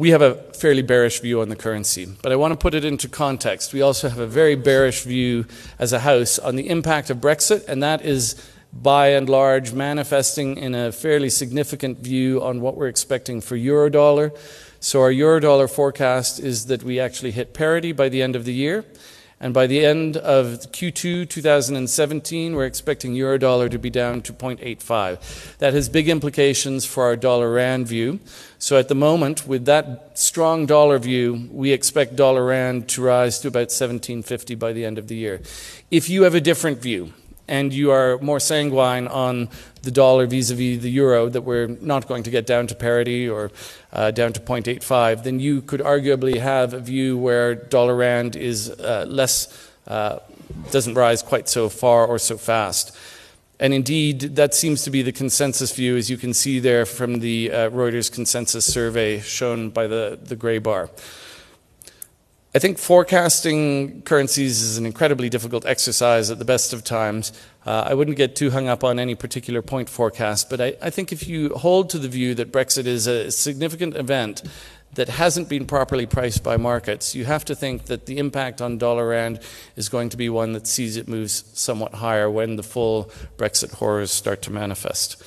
we 0.00 0.12
have 0.12 0.22
a 0.22 0.34
fairly 0.54 0.80
bearish 0.80 1.20
view 1.20 1.42
on 1.42 1.50
the 1.50 1.56
currency, 1.56 2.08
but 2.22 2.32
I 2.32 2.36
want 2.36 2.52
to 2.52 2.56
put 2.56 2.72
it 2.72 2.86
into 2.86 3.06
context. 3.06 3.74
We 3.74 3.82
also 3.82 4.08
have 4.08 4.18
a 4.18 4.26
very 4.26 4.54
bearish 4.54 5.02
view 5.02 5.44
as 5.78 5.92
a 5.92 5.98
House 5.98 6.38
on 6.38 6.56
the 6.56 6.70
impact 6.70 7.10
of 7.10 7.18
Brexit, 7.18 7.68
and 7.68 7.82
that 7.82 8.02
is 8.02 8.42
by 8.72 9.08
and 9.08 9.28
large 9.28 9.74
manifesting 9.74 10.56
in 10.56 10.74
a 10.74 10.90
fairly 10.90 11.28
significant 11.28 11.98
view 11.98 12.42
on 12.42 12.62
what 12.62 12.78
we're 12.78 12.88
expecting 12.88 13.42
for 13.42 13.58
eurodollar. 13.58 14.34
So, 14.80 15.02
our 15.02 15.12
eurodollar 15.12 15.68
forecast 15.68 16.40
is 16.40 16.64
that 16.66 16.82
we 16.82 16.98
actually 16.98 17.32
hit 17.32 17.52
parity 17.52 17.92
by 17.92 18.08
the 18.08 18.22
end 18.22 18.36
of 18.36 18.46
the 18.46 18.54
year. 18.54 18.86
And 19.42 19.54
by 19.54 19.66
the 19.66 19.86
end 19.86 20.18
of 20.18 20.70
Q2 20.70 21.26
2017, 21.26 22.54
we're 22.54 22.66
expecting 22.66 23.14
euro 23.14 23.38
dollar 23.38 23.70
to 23.70 23.78
be 23.78 23.88
down 23.88 24.20
to 24.22 24.34
0.85. 24.34 25.56
That 25.56 25.72
has 25.72 25.88
big 25.88 26.10
implications 26.10 26.84
for 26.84 27.04
our 27.04 27.16
dollar 27.16 27.50
rand 27.50 27.88
view. 27.88 28.20
So 28.58 28.78
at 28.78 28.88
the 28.88 28.94
moment, 28.94 29.46
with 29.46 29.64
that 29.64 30.18
strong 30.18 30.66
dollar 30.66 30.98
view, 30.98 31.48
we 31.50 31.72
expect 31.72 32.16
dollar 32.16 32.44
rand 32.44 32.90
to 32.90 33.02
rise 33.02 33.38
to 33.40 33.48
about 33.48 33.72
1750 33.72 34.54
by 34.56 34.74
the 34.74 34.84
end 34.84 34.98
of 34.98 35.08
the 35.08 35.16
year. 35.16 35.40
If 35.90 36.10
you 36.10 36.24
have 36.24 36.34
a 36.34 36.40
different 36.42 36.82
view, 36.82 37.14
and 37.50 37.74
you 37.74 37.90
are 37.90 38.16
more 38.18 38.38
sanguine 38.38 39.08
on 39.08 39.48
the 39.82 39.90
dollar 39.90 40.26
vis-a-vis 40.26 40.82
the 40.82 40.90
euro 40.90 41.28
that 41.28 41.42
we're 41.42 41.68
not 41.80 42.06
going 42.06 42.22
to 42.22 42.30
get 42.30 42.46
down 42.46 42.66
to 42.66 42.74
parity 42.74 43.28
or 43.28 43.50
uh, 43.92 44.10
down 44.10 44.32
to 44.32 44.40
0.85, 44.40 45.22
then 45.22 45.40
you 45.40 45.62
could 45.62 45.80
arguably 45.80 46.38
have 46.38 46.74
a 46.74 46.80
view 46.80 47.16
where 47.16 47.54
dollar 47.54 47.96
rand 47.96 48.36
is 48.36 48.70
uh, 48.70 49.06
less 49.08 49.70
uh, 49.86 50.18
doesn't 50.70 50.94
rise 50.94 51.22
quite 51.22 51.48
so 51.48 51.68
far 51.68 52.06
or 52.06 52.18
so 52.18 52.36
fast. 52.36 52.96
And 53.58 53.74
indeed, 53.74 54.36
that 54.36 54.54
seems 54.54 54.84
to 54.84 54.90
be 54.90 55.02
the 55.02 55.12
consensus 55.12 55.74
view, 55.74 55.96
as 55.96 56.08
you 56.08 56.16
can 56.16 56.32
see 56.32 56.60
there 56.60 56.86
from 56.86 57.20
the 57.20 57.50
uh, 57.50 57.70
Reuters 57.70 58.10
consensus 58.10 58.64
survey 58.64 59.20
shown 59.20 59.68
by 59.68 59.86
the, 59.86 60.18
the 60.22 60.34
gray 60.34 60.58
bar. 60.58 60.88
I 62.52 62.58
think 62.58 62.78
forecasting 62.78 64.02
currencies 64.02 64.60
is 64.60 64.76
an 64.76 64.84
incredibly 64.84 65.28
difficult 65.28 65.64
exercise 65.64 66.32
at 66.32 66.40
the 66.40 66.44
best 66.44 66.72
of 66.72 66.82
times. 66.82 67.32
Uh, 67.64 67.84
I 67.86 67.94
wouldn't 67.94 68.16
get 68.16 68.34
too 68.34 68.50
hung 68.50 68.66
up 68.66 68.82
on 68.82 68.98
any 68.98 69.14
particular 69.14 69.62
point 69.62 69.88
forecast, 69.88 70.50
but 70.50 70.60
I, 70.60 70.74
I, 70.82 70.90
think 70.90 71.12
if 71.12 71.28
you 71.28 71.50
hold 71.50 71.90
to 71.90 71.98
the 71.98 72.08
view 72.08 72.34
that 72.34 72.50
Brexit 72.50 72.86
is 72.86 73.06
a 73.06 73.30
significant 73.30 73.94
event 73.94 74.42
that 74.94 75.08
hasn't 75.08 75.48
been 75.48 75.64
properly 75.64 76.06
priced 76.06 76.42
by 76.42 76.56
markets, 76.56 77.14
you 77.14 77.24
have 77.24 77.44
to 77.44 77.54
think 77.54 77.84
that 77.84 78.06
the 78.06 78.18
impact 78.18 78.60
on 78.60 78.78
dollar 78.78 79.10
rand 79.10 79.38
is 79.76 79.88
going 79.88 80.08
to 80.08 80.16
be 80.16 80.28
one 80.28 80.52
that 80.54 80.66
sees 80.66 80.96
it 80.96 81.06
move 81.06 81.30
somewhat 81.30 81.94
higher 81.94 82.28
when 82.28 82.56
the 82.56 82.64
full 82.64 83.12
Brexit 83.36 83.74
horrors 83.74 84.10
start 84.10 84.42
to 84.42 84.50
manifest. 84.50 85.22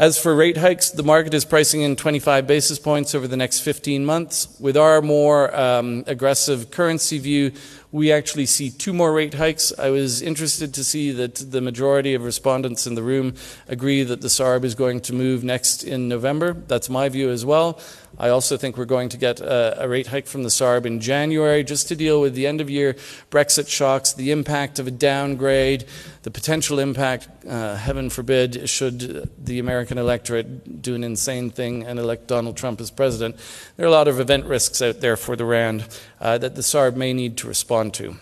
As 0.00 0.18
for 0.18 0.34
rate 0.34 0.56
hikes, 0.56 0.88
the 0.88 1.02
market 1.02 1.34
is 1.34 1.44
pricing 1.44 1.82
in 1.82 1.94
25 1.94 2.46
basis 2.46 2.78
points 2.78 3.14
over 3.14 3.28
the 3.28 3.36
next 3.36 3.60
15 3.60 4.02
months. 4.02 4.48
With 4.58 4.74
our 4.78 5.02
more 5.02 5.54
um, 5.54 6.04
aggressive 6.06 6.70
currency 6.70 7.18
view, 7.18 7.52
we 7.92 8.12
actually 8.12 8.46
see 8.46 8.70
two 8.70 8.92
more 8.92 9.12
rate 9.12 9.34
hikes. 9.34 9.72
I 9.76 9.90
was 9.90 10.22
interested 10.22 10.72
to 10.74 10.84
see 10.84 11.10
that 11.12 11.34
the 11.36 11.60
majority 11.60 12.14
of 12.14 12.24
respondents 12.24 12.86
in 12.86 12.94
the 12.94 13.02
room 13.02 13.34
agree 13.66 14.04
that 14.04 14.20
the 14.20 14.28
SARB 14.28 14.64
is 14.64 14.74
going 14.74 15.00
to 15.02 15.12
move 15.12 15.42
next 15.42 15.82
in 15.82 16.08
November. 16.08 16.52
That's 16.52 16.88
my 16.88 17.08
view 17.08 17.30
as 17.30 17.44
well. 17.44 17.80
I 18.18 18.28
also 18.28 18.56
think 18.56 18.76
we're 18.76 18.84
going 18.84 19.08
to 19.10 19.16
get 19.16 19.40
a, 19.40 19.84
a, 19.84 19.88
rate 19.88 20.08
hike 20.08 20.26
from 20.26 20.42
the 20.42 20.50
SARB 20.50 20.84
in 20.84 21.00
January 21.00 21.64
just 21.64 21.88
to 21.88 21.96
deal 21.96 22.20
with 22.20 22.34
the 22.34 22.46
end 22.46 22.60
of 22.60 22.68
year 22.68 22.94
Brexit 23.30 23.68
shocks, 23.68 24.12
the 24.12 24.30
impact 24.30 24.78
of 24.78 24.86
a 24.86 24.90
downgrade, 24.90 25.86
the 26.22 26.30
potential 26.30 26.78
impact, 26.78 27.28
uh, 27.48 27.76
heaven 27.76 28.10
forbid, 28.10 28.68
should 28.68 29.30
the 29.42 29.58
American 29.58 29.96
electorate 29.96 30.82
do 30.82 30.94
an 30.94 31.02
insane 31.02 31.50
thing 31.50 31.84
and 31.84 31.98
elect 31.98 32.26
Donald 32.26 32.56
Trump 32.56 32.80
as 32.80 32.90
president. 32.90 33.36
There 33.76 33.86
are 33.86 33.88
a 33.88 33.92
lot 33.92 34.08
of 34.08 34.20
event 34.20 34.44
risks 34.44 34.82
out 34.82 35.00
there 35.00 35.16
for 35.16 35.34
the 35.34 35.46
RAND 35.46 35.86
uh, 36.20 36.38
that 36.38 36.54
the 36.54 36.62
SARB 36.62 36.96
may 36.96 37.12
need 37.12 37.36
to 37.38 37.48
respond 37.48 37.94
to. 37.94 38.16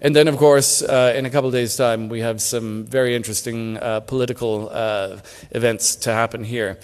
And 0.00 0.16
then, 0.16 0.26
of 0.26 0.36
course, 0.36 0.82
uh, 0.82 1.14
in 1.16 1.26
a 1.26 1.30
couple 1.30 1.48
of 1.48 1.54
days' 1.54 1.76
time, 1.76 2.08
we 2.08 2.20
have 2.20 2.40
some 2.42 2.84
very 2.84 3.14
interesting 3.14 3.76
uh, 3.76 4.00
political 4.00 4.68
uh, 4.72 5.18
events 5.52 5.94
to 5.96 6.12
happen 6.12 6.42
here. 6.42 6.78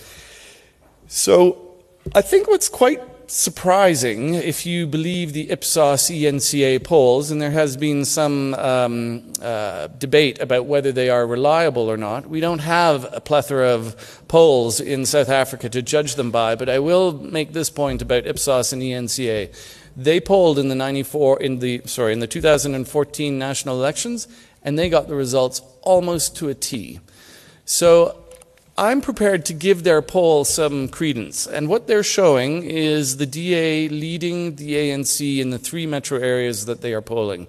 So, 1.09 1.75
I 2.15 2.23
think 2.23 2.47
what's 2.47 2.69
quite 2.69 3.03
surprising, 3.29 4.35
if 4.35 4.65
you 4.65 4.87
believe 4.87 5.33
the 5.33 5.51
Ipsos 5.51 6.11
ENCA 6.11 6.83
polls, 6.83 7.31
and 7.31 7.41
there 7.41 7.51
has 7.51 7.77
been 7.77 8.05
some 8.05 8.55
um, 8.55 9.33
uh, 9.41 9.89
debate 9.99 10.41
about 10.41 10.65
whether 10.65 10.93
they 10.93 11.11
are 11.11 11.27
reliable 11.27 11.91
or 11.91 11.97
not. 11.97 12.29
We 12.29 12.41
don't 12.41 12.61
have 12.61 13.07
a 13.13 13.21
plethora 13.21 13.69
of 13.69 14.25
polls 14.29 14.81
in 14.81 15.05
South 15.05 15.29
Africa 15.29 15.69
to 15.69 15.83
judge 15.83 16.15
them 16.15 16.31
by, 16.31 16.55
but 16.55 16.69
I 16.69 16.79
will 16.79 17.13
make 17.13 17.53
this 17.53 17.69
point 17.71 18.01
about 18.01 18.27
Ipsos 18.27 18.73
and 18.73 18.83
ENCA. 18.83 19.55
They 19.95 20.21
polled 20.21 20.59
in 20.59 20.69
the 20.69 20.75
94 20.75 21.41
in 21.41 21.59
the 21.59 21.83
sorry 21.85 22.13
in 22.15 22.21
the 22.21 22.27
2014 22.27 23.39
national 23.39 23.77
elections, 23.77 24.27
and 24.63 24.79
they 24.79 24.89
got 24.89 25.09
the 25.09 25.15
results 25.15 25.61
almost 25.83 26.37
to 26.37 26.49
a 26.49 26.55
T. 26.55 27.01
So 27.65 28.25
I'm 28.79 29.01
prepared 29.01 29.45
to 29.47 29.55
give 29.55 29.83
their 29.83 30.01
poll 30.01 30.45
some 30.45 30.87
credence. 30.87 31.49
And 31.49 31.69
what 31.69 31.89
they're 31.89 32.05
showing 32.05 32.63
is 32.63 33.17
the 33.17 33.27
DA 33.27 33.89
leading 33.89 34.55
the 34.55 34.75
ANC 34.75 35.41
in 35.41 35.51
the 35.51 35.59
three 35.59 35.85
metro 35.85 36.21
areas 36.21 36.67
that 36.67 36.81
they 36.81 36.95
are 36.95 37.03
polling. 37.03 37.49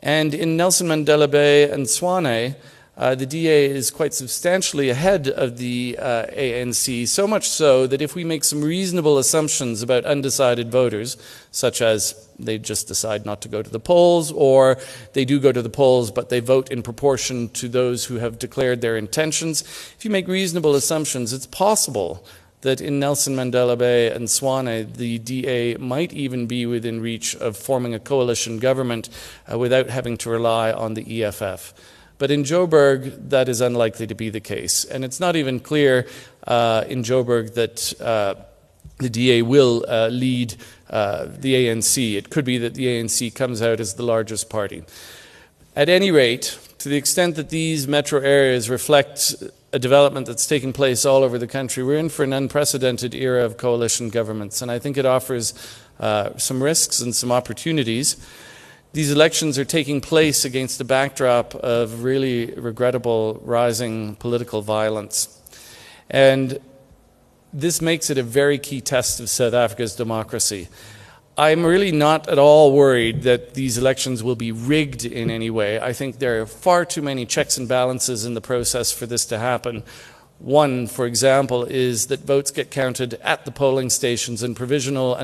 And 0.00 0.32
in 0.32 0.56
Nelson 0.56 0.86
Mandela 0.86 1.30
Bay 1.30 1.70
and 1.70 1.84
Tshwane, 1.84 2.56
uh, 2.96 3.14
the 3.14 3.26
DA 3.26 3.66
is 3.66 3.90
quite 3.90 4.14
substantially 4.14 4.88
ahead 4.88 5.28
of 5.28 5.58
the 5.58 5.96
uh, 5.98 6.26
ANC, 6.26 7.08
so 7.08 7.26
much 7.26 7.48
so 7.48 7.88
that 7.88 8.00
if 8.00 8.14
we 8.14 8.22
make 8.22 8.44
some 8.44 8.62
reasonable 8.62 9.18
assumptions 9.18 9.82
about 9.82 10.04
undecided 10.04 10.70
voters, 10.70 11.16
such 11.50 11.82
as 11.82 12.28
they 12.38 12.56
just 12.56 12.86
decide 12.86 13.26
not 13.26 13.40
to 13.40 13.48
go 13.48 13.62
to 13.62 13.70
the 13.70 13.80
polls, 13.80 14.30
or 14.30 14.78
they 15.12 15.24
do 15.24 15.40
go 15.40 15.50
to 15.50 15.62
the 15.62 15.68
polls 15.68 16.12
but 16.12 16.28
they 16.28 16.38
vote 16.40 16.70
in 16.70 16.82
proportion 16.82 17.48
to 17.48 17.68
those 17.68 18.04
who 18.04 18.16
have 18.16 18.38
declared 18.38 18.80
their 18.80 18.96
intentions, 18.96 19.62
if 19.96 20.04
you 20.04 20.10
make 20.10 20.28
reasonable 20.28 20.76
assumptions, 20.76 21.32
it's 21.32 21.46
possible 21.46 22.24
that 22.60 22.80
in 22.80 22.98
Nelson 22.98 23.36
Mandela 23.36 23.76
Bay 23.76 24.10
and 24.10 24.26
Tshwane, 24.26 24.94
the 24.94 25.18
DA 25.18 25.76
might 25.76 26.12
even 26.12 26.46
be 26.46 26.64
within 26.64 27.00
reach 27.00 27.36
of 27.36 27.56
forming 27.56 27.92
a 27.92 27.98
coalition 27.98 28.58
government 28.58 29.10
uh, 29.52 29.58
without 29.58 29.90
having 29.90 30.16
to 30.18 30.30
rely 30.30 30.72
on 30.72 30.94
the 30.94 31.22
EFF. 31.22 31.74
But 32.18 32.30
in 32.30 32.44
Joburg, 32.44 33.30
that 33.30 33.48
is 33.48 33.60
unlikely 33.60 34.06
to 34.06 34.14
be 34.14 34.30
the 34.30 34.40
case. 34.40 34.84
And 34.84 35.04
it's 35.04 35.18
not 35.18 35.36
even 35.36 35.60
clear 35.60 36.06
uh, 36.46 36.84
in 36.88 37.02
Joburg 37.02 37.54
that 37.54 38.00
uh, 38.00 38.34
the 38.98 39.10
DA 39.10 39.42
will 39.42 39.84
uh, 39.88 40.08
lead 40.08 40.54
uh, 40.90 41.26
the 41.28 41.54
ANC. 41.54 42.16
It 42.16 42.30
could 42.30 42.44
be 42.44 42.58
that 42.58 42.74
the 42.74 42.86
ANC 42.86 43.34
comes 43.34 43.60
out 43.60 43.80
as 43.80 43.94
the 43.94 44.04
largest 44.04 44.48
party. 44.48 44.84
At 45.74 45.88
any 45.88 46.12
rate, 46.12 46.56
to 46.78 46.88
the 46.88 46.96
extent 46.96 47.34
that 47.34 47.50
these 47.50 47.88
metro 47.88 48.20
areas 48.20 48.70
reflect 48.70 49.34
a 49.72 49.78
development 49.80 50.26
that's 50.26 50.46
taking 50.46 50.72
place 50.72 51.04
all 51.04 51.24
over 51.24 51.36
the 51.36 51.48
country, 51.48 51.82
we're 51.82 51.98
in 51.98 52.08
for 52.08 52.22
an 52.22 52.32
unprecedented 52.32 53.12
era 53.12 53.44
of 53.44 53.56
coalition 53.56 54.08
governments. 54.08 54.62
And 54.62 54.70
I 54.70 54.78
think 54.78 54.96
it 54.96 55.04
offers 55.04 55.52
uh, 55.98 56.36
some 56.38 56.62
risks 56.62 57.00
and 57.00 57.12
some 57.14 57.32
opportunities. 57.32 58.16
These 58.94 59.10
elections 59.10 59.58
are 59.58 59.64
taking 59.64 60.00
place 60.00 60.44
against 60.44 60.80
a 60.80 60.84
backdrop 60.84 61.56
of 61.56 62.04
really 62.04 62.54
regrettable 62.54 63.40
rising 63.42 64.14
political 64.14 64.62
violence. 64.62 65.42
And 66.08 66.60
this 67.52 67.82
makes 67.82 68.08
it 68.08 68.18
a 68.18 68.22
very 68.22 68.56
key 68.56 68.80
test 68.80 69.18
of 69.18 69.28
South 69.28 69.52
Africa's 69.52 69.96
democracy. 69.96 70.68
I'm 71.36 71.66
really 71.66 71.90
not 71.90 72.28
at 72.28 72.38
all 72.38 72.72
worried 72.72 73.22
that 73.22 73.54
these 73.54 73.78
elections 73.78 74.22
will 74.22 74.36
be 74.36 74.52
rigged 74.52 75.04
in 75.04 75.28
any 75.28 75.50
way. 75.50 75.80
I 75.80 75.92
think 75.92 76.20
there 76.20 76.40
are 76.42 76.46
far 76.46 76.84
too 76.84 77.02
many 77.02 77.26
checks 77.26 77.56
and 77.56 77.66
balances 77.66 78.24
in 78.24 78.34
the 78.34 78.40
process 78.40 78.92
for 78.92 79.06
this 79.06 79.26
to 79.26 79.38
happen. 79.40 79.82
One, 80.38 80.86
for 80.86 81.04
example, 81.04 81.64
is 81.64 82.06
that 82.06 82.20
votes 82.20 82.52
get 82.52 82.70
counted 82.70 83.14
at 83.14 83.44
the 83.44 83.50
polling 83.50 83.90
stations 83.90 84.44
and 84.44 84.54
provisional 84.54 85.16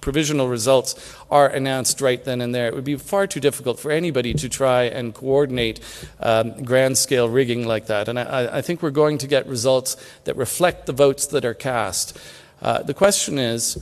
provisional 0.00 0.48
results 0.48 0.94
are 1.30 1.48
announced 1.48 2.00
right 2.00 2.22
then 2.24 2.40
and 2.40 2.54
there. 2.54 2.68
It 2.68 2.74
would 2.74 2.84
be 2.84 2.96
far 2.96 3.26
too 3.26 3.40
difficult 3.40 3.80
for 3.80 3.90
anybody 3.90 4.34
to 4.34 4.48
try 4.48 4.84
and 4.84 5.14
coordinate 5.14 5.80
um, 6.20 6.62
grand 6.64 6.98
scale 6.98 7.28
rigging 7.28 7.66
like 7.66 7.86
that. 7.86 8.08
And 8.08 8.18
I, 8.18 8.58
I, 8.58 8.62
think 8.62 8.82
we're 8.82 8.90
going 8.90 9.18
to 9.18 9.26
get 9.26 9.46
results 9.46 9.96
that 10.24 10.36
reflect 10.36 10.86
the 10.86 10.92
votes 10.92 11.26
that 11.26 11.44
are 11.44 11.54
cast. 11.54 12.18
Uh, 12.62 12.82
the 12.82 12.94
question 12.94 13.38
is 13.38 13.78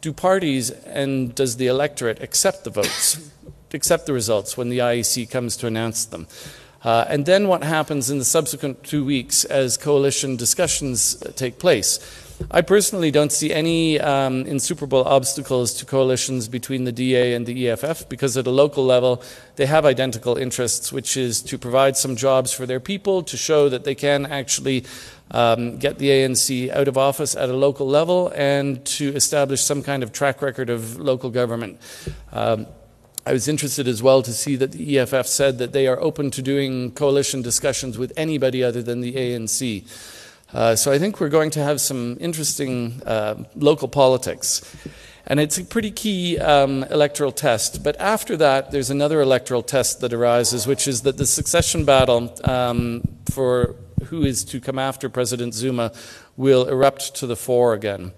do 0.00 0.12
parties 0.12 0.70
and 0.70 1.34
does 1.34 1.56
the 1.56 1.66
electorate 1.66 2.22
accept 2.22 2.64
the 2.64 2.70
votes, 2.70 3.30
accept 3.72 4.06
the 4.06 4.12
results 4.12 4.56
when 4.56 4.68
the 4.68 4.78
IEC 4.78 5.30
comes 5.30 5.56
to 5.56 5.66
announce 5.66 6.04
them? 6.04 6.26
Uh, 6.82 7.06
and 7.08 7.24
then 7.24 7.48
what 7.48 7.64
happens 7.64 8.10
in 8.10 8.18
the 8.18 8.24
subsequent 8.24 8.84
two 8.84 9.02
weeks 9.02 9.44
as 9.46 9.78
coalition 9.78 10.36
discussions 10.36 11.16
take 11.34 11.58
place? 11.58 11.98
I 12.50 12.62
personally 12.62 13.10
don't 13.10 13.30
see 13.30 13.52
any 13.52 14.00
um, 14.00 14.44
insuperable 14.46 15.04
obstacles 15.04 15.72
to 15.74 15.84
coalitions 15.84 16.48
between 16.48 16.84
the 16.84 16.92
DA 16.92 17.34
and 17.34 17.46
the 17.46 17.68
EFF 17.68 18.08
because 18.08 18.36
at 18.36 18.46
a 18.46 18.50
local 18.50 18.84
level 18.84 19.22
they 19.56 19.66
have 19.66 19.86
identical 19.86 20.36
interests, 20.36 20.92
which 20.92 21.16
is 21.16 21.40
to 21.42 21.58
provide 21.58 21.96
some 21.96 22.16
jobs 22.16 22.52
for 22.52 22.66
their 22.66 22.80
people, 22.80 23.22
to 23.22 23.36
show 23.36 23.68
that 23.68 23.84
they 23.84 23.94
can 23.94 24.26
actually 24.26 24.84
um, 25.30 25.78
get 25.78 25.98
the 25.98 26.08
ANC 26.10 26.70
out 26.70 26.88
of 26.88 26.98
office 26.98 27.36
at 27.36 27.48
a 27.48 27.56
local 27.56 27.86
level, 27.86 28.32
and 28.34 28.84
to 28.84 29.14
establish 29.14 29.62
some 29.62 29.82
kind 29.82 30.02
of 30.02 30.12
track 30.12 30.42
record 30.42 30.70
of 30.70 30.98
local 30.98 31.30
government. 31.30 31.80
Um, 32.32 32.66
I 33.26 33.32
was 33.32 33.48
interested 33.48 33.88
as 33.88 34.02
well 34.02 34.22
to 34.22 34.32
see 34.32 34.56
that 34.56 34.72
the 34.72 34.98
EFF 34.98 35.26
said 35.26 35.58
that 35.58 35.72
they 35.72 35.86
are 35.86 35.98
open 35.98 36.30
to 36.32 36.42
doing 36.42 36.92
coalition 36.92 37.40
discussions 37.40 37.96
with 37.96 38.12
anybody 38.16 38.62
other 38.62 38.82
than 38.82 39.00
the 39.00 39.14
ANC. 39.14 39.86
Uh, 40.52 40.76
so 40.76 40.92
I 40.92 40.98
think 40.98 41.20
we're 41.20 41.28
going 41.28 41.50
to 41.50 41.62
have 41.62 41.80
some 41.80 42.16
interesting 42.20 43.02
uh, 43.04 43.44
local 43.56 43.88
politics. 43.88 44.62
And 45.26 45.40
it's 45.40 45.56
a 45.56 45.64
pretty 45.64 45.90
key 45.90 46.38
um, 46.38 46.84
electoral 46.84 47.32
test. 47.32 47.82
But 47.82 47.98
after 47.98 48.36
that, 48.36 48.70
there's 48.70 48.90
another 48.90 49.20
electoral 49.20 49.62
test 49.62 50.00
that 50.00 50.12
arises, 50.12 50.66
which 50.66 50.86
is 50.86 51.02
that 51.02 51.16
the 51.16 51.26
succession 51.26 51.84
battle 51.84 52.34
um, 52.44 53.02
for 53.30 53.76
who 54.04 54.22
is 54.22 54.44
to 54.44 54.60
come 54.60 54.78
after 54.78 55.08
President 55.08 55.54
Zuma 55.54 55.92
will 56.36 56.68
erupt 56.68 57.14
to 57.16 57.26
the 57.26 57.36
fore 57.36 57.72
again. 57.72 58.12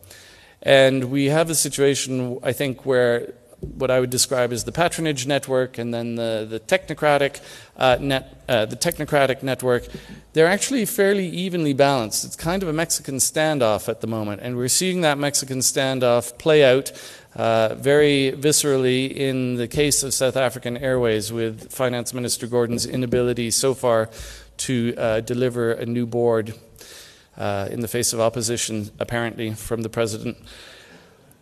And 0.63 1.05
we 1.05 1.27
have 1.27 1.49
a 1.49 1.55
situation, 1.55 2.41
I 2.43 2.53
think, 2.53 2.85
where 2.85 3.35
what 3.75 3.91
I 3.91 4.01
would 4.01 4.11
describe 4.11 4.53
as 4.53 4.65
the 4.65 4.73
patronage 4.73 5.27
network 5.27 5.79
and 5.79 5.93
then 5.93 6.15
the, 6.15 6.47
the 6.49 6.61
technocratic 6.61 7.41
uh, 7.77 7.99
net, 8.01 8.43
uh, 8.49 8.67
the 8.67 8.77
technocratic 8.77 9.43
network, 9.43 9.87
they're 10.33 10.47
actually 10.47 10.85
fairly 10.87 11.29
evenly 11.29 11.73
balanced. 11.73 12.25
It's 12.25 12.37
kind 12.37 12.63
of 12.63 12.69
a 12.69 12.73
Mexican 12.73 13.17
standoff 13.17 13.89
at 13.89 14.01
the 14.01 14.07
moment, 14.07 14.41
and 14.43 14.57
we're 14.57 14.69
seeing 14.69 15.01
that 15.03 15.19
Mexican 15.19 15.59
standoff 15.59 16.39
play 16.39 16.65
out 16.65 16.93
uh, 17.35 17.75
very 17.75 18.33
viscerally 18.33 19.11
in 19.11 19.57
the 19.57 19.69
case 19.69 20.03
of 20.03 20.15
South 20.15 20.37
African 20.37 20.77
Airways, 20.77 21.33
with 21.33 21.71
Finance 21.71 22.15
Minister 22.15 22.47
Gordhan's 22.47 22.87
inability 22.87 23.51
so 23.51 23.75
far 23.75 24.09
to 24.59 24.95
uh, 24.97 25.21
deliver 25.21 25.73
a 25.73 25.85
new 25.85 26.07
board 26.07 26.55
uh, 27.37 27.69
in 27.71 27.81
the 27.81 27.89
face 27.89 28.15
of 28.15 28.21
opposition, 28.21 28.91
apparently, 28.99 29.53
from 29.53 29.83
the 29.83 29.91
president. 29.91 30.39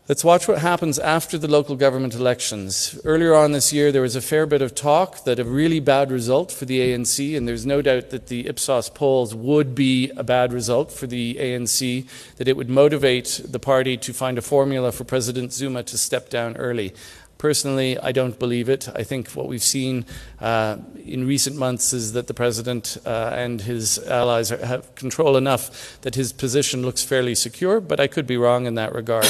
Let's 0.07 0.23
watch 0.23 0.47
what 0.47 0.59
happens 0.59 0.99
after 0.99 1.39
the 1.39 1.49
local 1.49 1.77
government 1.77 2.15
elections. 2.15 3.01
Earlier 3.05 3.35
on 3.35 3.53
this 3.53 3.73
year, 3.73 3.91
there 3.91 4.03
was 4.03 4.15
a 4.15 4.21
fair 4.21 4.45
bit 4.45 4.61
of 4.61 4.75
talk 4.75 5.25
that 5.25 5.39
a 5.39 5.45
really 5.45 5.81
bad 5.81 6.13
result 6.13 6.53
for 6.53 6.67
the 6.67 6.79
ANC, 6.81 7.35
and 7.35 7.49
there's 7.49 7.65
no 7.65 7.81
doubt 7.81 8.11
that 8.11 8.27
the 8.27 8.47
Ipsos 8.47 8.91
polls 8.91 9.35
would 9.35 9.75
be 9.75 10.11
a 10.11 10.23
bad 10.23 10.53
result 10.53 10.93
for 10.93 11.07
the 11.07 11.37
ANC, 11.37 12.07
that 12.37 12.49
it 12.49 12.55
would 12.55 12.69
motivate 12.69 13.41
the 13.49 13.59
party 13.59 13.97
to 13.97 14.13
find 14.13 14.37
a 14.37 14.43
formula 14.43 14.93
for 14.93 15.05
President 15.05 15.55
Zuma 15.55 15.83
to 15.85 15.97
step 15.97 16.29
down 16.29 16.55
early. 16.59 16.93
Personally, 17.39 17.99
I 17.99 18.13
don't 18.13 18.39
believe 18.39 18.69
it. 18.69 18.91
I 18.95 19.05
think 19.05 19.31
what 19.31 19.49
we've 19.49 19.63
seen 19.63 20.05
uh, 20.39 20.77
in 21.03 21.27
recent 21.27 21.57
months 21.57 21.95
is 21.95 22.13
that 22.13 22.27
the 22.27 22.35
president 22.35 22.99
uh, 23.07 23.31
and 23.33 23.63
his 23.63 23.99
allies 24.01 24.53
are, 24.53 24.65
have 24.67 24.95
control 24.97 25.39
enough 25.39 25.99
that 26.03 26.15
his 26.15 26.31
position 26.31 26.83
looks 26.83 27.03
fairly 27.03 27.35
secure, 27.35 27.81
but 27.81 28.01
I 28.01 28.07
could 28.07 28.27
be 28.27 28.37
wrong 28.37 28.67
in 28.67 28.75
that 28.75 28.95
regard. 28.95 29.29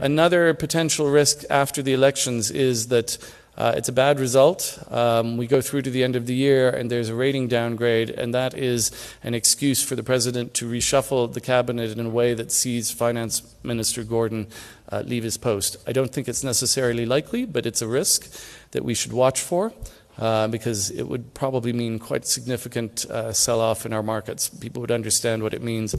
Another 0.00 0.54
potential 0.54 1.10
risk 1.10 1.44
after 1.50 1.82
the 1.82 1.92
elections 1.92 2.50
is 2.50 2.88
that 2.88 3.18
uh, 3.56 3.72
it's 3.76 3.88
a 3.88 3.92
bad 3.92 4.18
result. 4.18 4.82
Um, 4.90 5.36
we 5.36 5.46
go 5.46 5.60
through 5.60 5.82
to 5.82 5.90
the 5.90 6.02
end 6.02 6.16
of 6.16 6.26
the 6.26 6.34
year 6.34 6.70
and 6.70 6.90
there's 6.90 7.08
a 7.08 7.14
rating 7.14 7.46
downgrade, 7.46 8.10
and 8.10 8.34
that 8.34 8.54
is 8.54 8.90
an 9.22 9.34
excuse 9.34 9.82
for 9.82 9.94
the 9.94 10.02
president 10.02 10.54
to 10.54 10.68
reshuffle 10.68 11.32
the 11.32 11.40
cabinet 11.40 11.96
in 11.96 12.06
a 12.06 12.10
way 12.10 12.34
that 12.34 12.50
sees 12.50 12.90
Finance 12.90 13.54
Minister 13.62 14.02
Gordhan 14.02 14.50
uh, 14.90 15.02
leave 15.06 15.22
his 15.22 15.36
post. 15.36 15.76
I 15.86 15.92
don't 15.92 16.12
think 16.12 16.28
it's 16.28 16.42
necessarily 16.42 17.06
likely, 17.06 17.44
but 17.44 17.64
it's 17.64 17.80
a 17.80 17.88
risk 17.88 18.28
that 18.72 18.84
we 18.84 18.94
should 18.94 19.12
watch 19.12 19.40
for. 19.40 19.72
Uh, 20.16 20.46
because 20.46 20.92
it 20.92 21.02
would 21.08 21.34
probably 21.34 21.72
mean 21.72 21.98
quite 21.98 22.24
significant 22.24 23.04
uh, 23.06 23.32
sell 23.32 23.60
off 23.60 23.84
in 23.84 23.92
our 23.92 24.02
markets. 24.02 24.48
People 24.48 24.80
would 24.80 24.92
understand 24.92 25.42
what 25.42 25.52
it 25.52 25.60
means. 25.60 25.92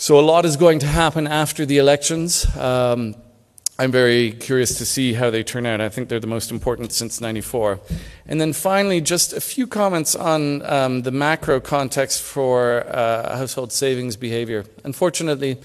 So 0.00 0.18
a 0.18 0.22
lot 0.22 0.46
is 0.46 0.56
going 0.56 0.78
to 0.78 0.86
happen 0.86 1.26
after 1.26 1.66
the 1.66 1.76
elections. 1.76 2.46
Um, 2.56 3.14
I'm 3.78 3.92
very 3.92 4.32
curious 4.32 4.78
to 4.78 4.86
see 4.86 5.12
how 5.12 5.28
they 5.28 5.42
turn 5.42 5.66
out. 5.66 5.82
I 5.82 5.90
think 5.90 6.08
they're 6.08 6.18
the 6.18 6.26
most 6.26 6.50
important 6.50 6.92
since 6.92 7.20
94. 7.20 7.78
And 8.24 8.40
then 8.40 8.54
finally, 8.54 9.02
just 9.02 9.34
a 9.34 9.42
few 9.42 9.66
comments 9.66 10.16
on 10.16 10.62
um, 10.62 11.02
the 11.02 11.10
macro 11.10 11.60
context 11.60 12.22
for 12.22 12.86
uh, 12.88 13.36
household 13.36 13.72
savings 13.72 14.16
behavior. 14.16 14.64
Unfortunately, 14.84 15.58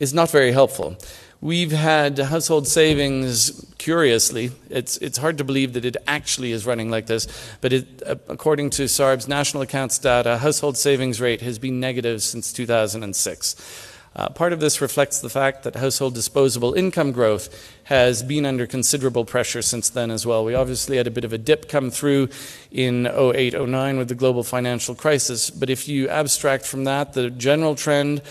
is 0.00 0.14
not 0.14 0.30
very 0.30 0.52
helpful. 0.52 0.96
We've 1.42 1.72
had 1.72 2.20
household 2.20 2.68
savings, 2.68 3.66
curiously, 3.76 4.52
it's, 4.70 4.96
it's 4.98 5.18
hard 5.18 5.38
to 5.38 5.44
believe 5.44 5.72
that 5.72 5.84
it 5.84 5.96
actually 6.06 6.52
is 6.52 6.64
running 6.64 6.88
like 6.88 7.06
this, 7.06 7.26
but 7.60 7.72
it, 7.72 8.00
uh, 8.06 8.14
according 8.28 8.70
to 8.70 8.84
SARB's 8.84 9.26
national 9.26 9.64
accounts 9.64 9.98
data, 9.98 10.38
household 10.38 10.76
savings 10.76 11.20
rate 11.20 11.40
has 11.40 11.58
been 11.58 11.80
negative 11.80 12.22
since 12.22 12.52
2006. 12.52 13.88
Uh, 14.14 14.28
part 14.28 14.52
of 14.52 14.60
this 14.60 14.80
reflects 14.80 15.18
the 15.20 15.30
fact 15.30 15.64
that 15.64 15.74
household 15.74 16.14
disposable 16.14 16.74
income 16.74 17.10
growth 17.10 17.72
has 17.84 18.22
been 18.22 18.46
under 18.46 18.66
considerable 18.66 19.24
pressure 19.24 19.62
since 19.62 19.88
then 19.88 20.12
as 20.12 20.24
well. 20.24 20.44
We 20.44 20.54
obviously 20.54 20.98
had 20.98 21.06
a 21.06 21.10
bit 21.10 21.24
of 21.24 21.32
a 21.32 21.38
dip 21.38 21.68
come 21.68 21.90
through 21.90 22.28
in 22.70 23.06
08 23.06 23.54
09 23.58 23.98
with 23.98 24.08
the 24.08 24.14
global 24.14 24.44
financial 24.44 24.94
crisis, 24.94 25.50
but 25.50 25.70
if 25.70 25.88
you 25.88 26.08
abstract 26.08 26.66
from 26.66 26.84
that, 26.84 27.14
the 27.14 27.30
general 27.30 27.74
trend 27.74 28.22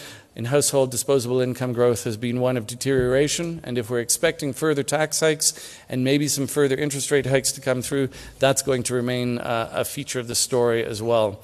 in 0.42 0.46
household 0.46 0.90
disposable 0.90 1.40
income 1.40 1.72
growth 1.72 2.04
has 2.04 2.18
been 2.18 2.40
one 2.40 2.58
of 2.58 2.66
deterioration. 2.66 3.62
And 3.64 3.78
if 3.78 3.92
we're 3.92 4.00
expecting 4.00 4.54
further 4.54 4.82
tax 4.82 5.20
hikes 5.20 5.54
and 5.88 6.04
maybe 6.04 6.28
some 6.28 6.48
further 6.48 6.76
interest 6.76 7.12
rate 7.12 7.28
hikes 7.28 7.52
to 7.52 7.62
come 7.62 7.84
through, 7.84 8.10
that's 8.40 8.64
going 8.64 8.82
to 8.84 8.96
remain 8.96 9.38
uh, 9.38 9.70
a 9.72 9.86
feature 9.86 10.20
of 10.20 10.28
the 10.28 10.34
story 10.34 10.84
as 10.84 11.00
well. 11.00 11.40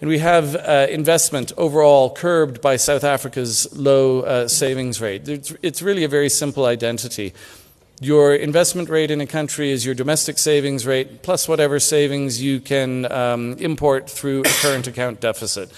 And 0.00 0.08
we 0.08 0.20
have 0.20 0.56
uh, 0.56 0.86
investment 0.88 1.52
overall 1.58 2.08
curbed 2.08 2.62
by 2.62 2.76
South 2.76 3.04
Africa's 3.04 3.70
low 3.76 4.20
uh, 4.20 4.48
savings 4.48 4.98
rate. 4.98 5.28
It's, 5.28 5.54
it's 5.60 5.82
really 5.82 6.04
a 6.04 6.08
very 6.08 6.30
simple 6.30 6.64
identity. 6.64 7.34
Your 8.00 8.34
investment 8.34 8.88
rate 8.88 9.10
in 9.10 9.20
a 9.20 9.26
country 9.26 9.70
is 9.70 9.84
your 9.84 9.94
domestic 9.94 10.38
savings 10.38 10.86
rate 10.86 11.22
plus 11.22 11.48
whatever 11.48 11.78
savings 11.80 12.40
you 12.40 12.60
can 12.60 13.12
um, 13.12 13.56
import 13.58 14.08
through 14.08 14.40
a 14.40 14.52
current 14.62 14.86
account 14.86 15.20
deficit. 15.20 15.70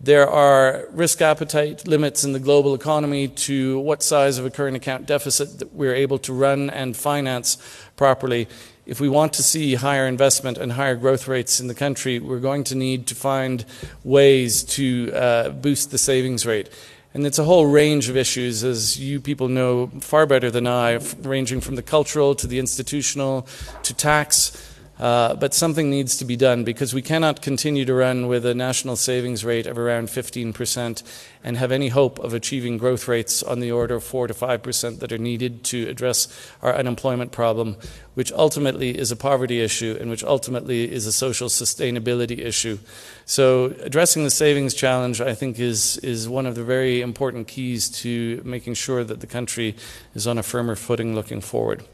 There 0.00 0.30
are 0.30 0.86
risk 0.92 1.20
appetite 1.20 1.88
limits 1.88 2.22
in 2.22 2.32
the 2.32 2.38
global 2.38 2.72
economy 2.72 3.26
to 3.26 3.80
what 3.80 4.00
size 4.00 4.38
of 4.38 4.46
a 4.46 4.50
current 4.50 4.76
account 4.76 5.06
deficit 5.06 5.58
that 5.58 5.74
we're 5.74 5.94
able 5.94 6.18
to 6.20 6.32
run 6.32 6.70
and 6.70 6.96
finance 6.96 7.58
properly. 7.96 8.46
If 8.86 9.00
we 9.00 9.08
want 9.08 9.32
to 9.34 9.42
see 9.42 9.74
higher 9.74 10.06
investment 10.06 10.56
and 10.56 10.72
higher 10.72 10.94
growth 10.94 11.26
rates 11.26 11.58
in 11.58 11.66
the 11.66 11.74
country, 11.74 12.20
we're 12.20 12.38
going 12.38 12.62
to 12.64 12.76
need 12.76 13.08
to 13.08 13.16
find 13.16 13.64
ways 14.04 14.62
to 14.64 15.12
uh, 15.12 15.48
boost 15.50 15.90
the 15.90 15.98
savings 15.98 16.46
rate. 16.46 16.70
And 17.12 17.26
it's 17.26 17.40
a 17.40 17.44
whole 17.44 17.66
range 17.66 18.08
of 18.08 18.16
issues, 18.16 18.62
as 18.62 19.00
you 19.00 19.20
people 19.20 19.48
know 19.48 19.88
far 20.00 20.26
better 20.26 20.48
than 20.48 20.68
I, 20.68 21.00
ranging 21.22 21.60
from 21.60 21.74
the 21.74 21.82
cultural 21.82 22.36
to 22.36 22.46
the 22.46 22.60
institutional 22.60 23.48
to 23.82 23.94
tax. 23.94 24.67
Uh, 24.98 25.34
but 25.34 25.54
something 25.54 25.90
needs 25.90 26.16
to 26.16 26.24
be 26.24 26.36
done 26.36 26.64
because 26.64 26.92
we 26.92 27.02
cannot 27.02 27.40
continue 27.40 27.84
to 27.84 27.94
run 27.94 28.26
with 28.26 28.44
a 28.44 28.54
national 28.54 28.96
savings 28.96 29.44
rate 29.44 29.66
of 29.66 29.78
around 29.78 30.08
15% 30.08 31.02
and 31.44 31.56
have 31.56 31.70
any 31.70 31.88
hope 31.88 32.18
of 32.18 32.34
achieving 32.34 32.78
growth 32.78 33.06
rates 33.06 33.42
on 33.42 33.60
the 33.60 33.70
order 33.70 33.94
of 33.94 34.04
4 34.04 34.26
to 34.26 34.34
5% 34.34 34.98
that 34.98 35.12
are 35.12 35.18
needed 35.18 35.62
to 35.64 35.88
address 35.88 36.26
our 36.62 36.74
unemployment 36.74 37.30
problem, 37.30 37.76
which 38.14 38.32
ultimately 38.32 38.98
is 38.98 39.12
a 39.12 39.16
poverty 39.16 39.60
issue 39.60 39.96
and 40.00 40.10
which 40.10 40.24
ultimately 40.24 40.90
is 40.90 41.06
a 41.06 41.12
social 41.12 41.48
sustainability 41.48 42.40
issue. 42.40 42.78
So, 43.24 43.76
addressing 43.80 44.24
the 44.24 44.30
savings 44.30 44.74
challenge, 44.74 45.20
I 45.20 45.34
think, 45.34 45.60
is, 45.60 45.98
is 45.98 46.28
one 46.28 46.46
of 46.46 46.56
the 46.56 46.64
very 46.64 47.00
important 47.02 47.46
keys 47.46 47.88
to 48.02 48.42
making 48.44 48.74
sure 48.74 49.04
that 49.04 49.20
the 49.20 49.26
country 49.28 49.76
is 50.14 50.26
on 50.26 50.38
a 50.38 50.42
firmer 50.42 50.74
footing 50.74 51.14
looking 51.14 51.40
forward. 51.40 51.84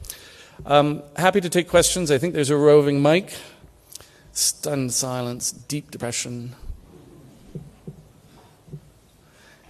Um, 0.67 1.03
happy 1.17 1.41
to 1.41 1.49
take 1.49 1.69
questions. 1.69 2.11
I 2.11 2.19
think 2.19 2.35
there's 2.35 2.51
a 2.51 2.57
roving 2.57 3.03
mic. 3.03 3.35
Stunned 4.33 4.93
silence, 4.93 5.53
deep 5.53 5.91
depression. 5.91 6.55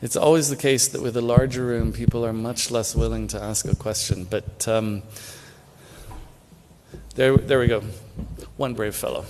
It's 0.03 0.17
always 0.17 0.51
the 0.51 0.57
case 0.57 0.89
that 0.89 1.01
with 1.03 1.17
a 1.17 1.23
larger 1.23 1.65
room, 1.65 1.93
people 1.93 2.27
are 2.27 2.33
much 2.33 2.71
less 2.71 2.95
willing 2.95 3.27
to 3.29 3.43
ask 3.43 3.67
a 3.67 3.75
question. 3.75 4.25
But 4.29 4.69
um, 4.69 5.03
there, 7.15 7.37
there 7.37 7.59
we 7.59 7.67
go. 7.67 7.83
One 8.57 8.75
brave 8.75 8.95
fellow. 8.95 9.25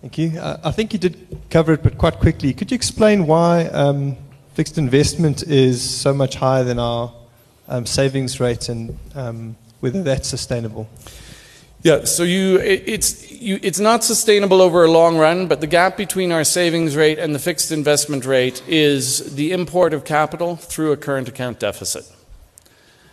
Thank 0.00 0.18
you. 0.18 0.38
Uh, 0.38 0.58
I 0.64 0.70
think 0.70 0.92
you 0.92 0.98
did 0.98 1.40
cover 1.50 1.74
it, 1.74 1.82
but 1.82 1.98
quite 1.98 2.18
quickly. 2.18 2.54
Could 2.54 2.70
you 2.70 2.74
explain 2.74 3.26
why 3.26 3.66
um, 3.66 4.16
fixed 4.54 4.78
investment 4.78 5.42
is 5.42 5.82
so 5.82 6.14
much 6.14 6.36
higher 6.36 6.64
than 6.64 6.78
our 6.78 7.12
um, 7.68 7.84
savings 7.86 8.40
rate 8.40 8.68
and 8.68 8.98
um, 9.14 9.56
whether 9.80 10.02
that's 10.02 10.28
sustainable? 10.28 10.88
Yeah, 11.82 12.04
so 12.04 12.24
you, 12.24 12.58
it, 12.58 12.82
it's, 12.86 13.30
you, 13.30 13.60
it's 13.62 13.78
not 13.78 14.02
sustainable 14.02 14.60
over 14.60 14.84
a 14.84 14.90
long 14.90 15.18
run, 15.18 15.46
but 15.46 15.60
the 15.60 15.66
gap 15.66 15.96
between 15.96 16.32
our 16.32 16.42
savings 16.42 16.96
rate 16.96 17.18
and 17.18 17.34
the 17.34 17.38
fixed 17.38 17.70
investment 17.70 18.24
rate 18.24 18.62
is 18.66 19.36
the 19.36 19.52
import 19.52 19.94
of 19.94 20.04
capital 20.04 20.56
through 20.56 20.92
a 20.92 20.96
current 20.96 21.28
account 21.28 21.60
deficit. 21.60 22.10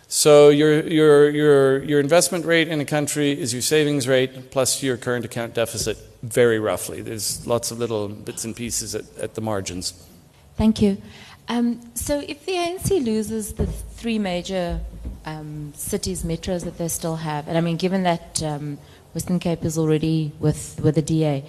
So 0.08 0.48
your, 0.48 0.82
your, 0.88 1.30
your, 1.30 1.84
your 1.84 2.00
investment 2.00 2.46
rate 2.46 2.68
in 2.68 2.80
a 2.80 2.84
country 2.84 3.32
is 3.32 3.52
your 3.52 3.62
savings 3.62 4.08
rate 4.08 4.50
plus 4.50 4.82
your 4.82 4.96
current 4.96 5.24
account 5.24 5.54
deficit, 5.54 5.96
very 6.22 6.58
roughly. 6.58 7.00
There's 7.00 7.46
lots 7.46 7.70
of 7.70 7.78
little 7.78 8.08
bits 8.08 8.44
and 8.44 8.56
pieces 8.56 8.94
at, 8.94 9.04
at 9.18 9.34
the 9.34 9.40
margins. 9.40 9.92
Thank 10.56 10.80
you. 10.80 11.00
Um, 11.48 11.80
so 11.94 12.20
if 12.20 12.44
the 12.46 12.52
ANC 12.52 13.04
loses 13.04 13.54
the 13.54 13.66
three 13.66 14.18
major 14.18 14.80
um, 15.24 15.72
cities, 15.74 16.22
metros 16.22 16.64
that 16.64 16.78
they 16.78 16.88
still 16.88 17.16
have, 17.16 17.48
and 17.48 17.56
I 17.56 17.60
mean, 17.60 17.76
given 17.76 18.02
that 18.04 18.42
um, 18.42 18.78
Western 19.14 19.38
Cape 19.38 19.64
is 19.64 19.78
already 19.78 20.32
with, 20.40 20.80
with 20.82 20.96
the 20.96 21.02
DA, 21.02 21.44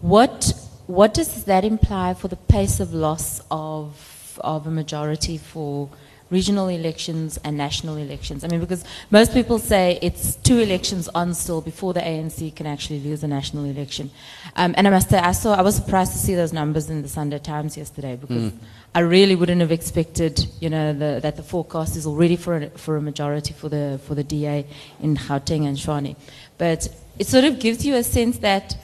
what, 0.00 0.52
what 0.86 1.14
does 1.14 1.44
that 1.44 1.64
imply 1.64 2.14
for 2.14 2.28
the 2.28 2.36
pace 2.36 2.80
of 2.80 2.92
loss 2.92 3.40
of, 3.50 4.38
of 4.42 4.66
a 4.66 4.70
majority 4.70 5.38
for 5.38 5.88
regional 6.30 6.68
elections 6.68 7.38
and 7.44 7.56
national 7.56 7.96
elections. 7.96 8.44
I 8.44 8.48
mean, 8.48 8.60
because 8.60 8.84
most 9.10 9.32
people 9.32 9.58
say 9.58 9.98
it's 10.02 10.36
two 10.36 10.58
elections 10.58 11.08
on 11.08 11.34
still 11.34 11.60
before 11.60 11.92
the 11.92 12.00
ANC 12.00 12.54
can 12.56 12.66
actually 12.66 13.00
lose 13.00 13.22
a 13.22 13.28
national 13.28 13.64
election. 13.64 14.10
Um, 14.56 14.74
and 14.76 14.86
I 14.86 14.90
must 14.90 15.10
say, 15.10 15.18
I 15.18 15.32
saw, 15.32 15.54
I 15.54 15.62
was 15.62 15.76
surprised 15.76 16.12
to 16.12 16.18
see 16.18 16.34
those 16.34 16.52
numbers 16.52 16.88
in 16.90 17.02
the 17.02 17.08
Sunday 17.08 17.38
Times 17.38 17.76
yesterday 17.76 18.16
because 18.16 18.52
mm. 18.52 18.58
I 18.94 19.00
really 19.00 19.34
wouldn't 19.34 19.60
have 19.60 19.72
expected, 19.72 20.46
you 20.60 20.70
know, 20.70 20.92
the, 20.92 21.20
that 21.20 21.36
the 21.36 21.42
forecast 21.42 21.96
is 21.96 22.06
already 22.06 22.36
for 22.36 22.56
a, 22.56 22.70
for 22.70 22.96
a 22.96 23.02
majority 23.02 23.52
for 23.52 23.68
the 23.68 24.00
for 24.06 24.14
the 24.14 24.24
DA 24.24 24.66
in 25.00 25.16
Gauteng 25.16 25.66
and 25.66 25.76
Tshwane. 25.76 26.16
But 26.58 26.88
it 27.18 27.26
sort 27.26 27.44
of 27.44 27.58
gives 27.58 27.84
you 27.84 27.94
a 27.96 28.04
sense 28.04 28.38
that 28.38 28.76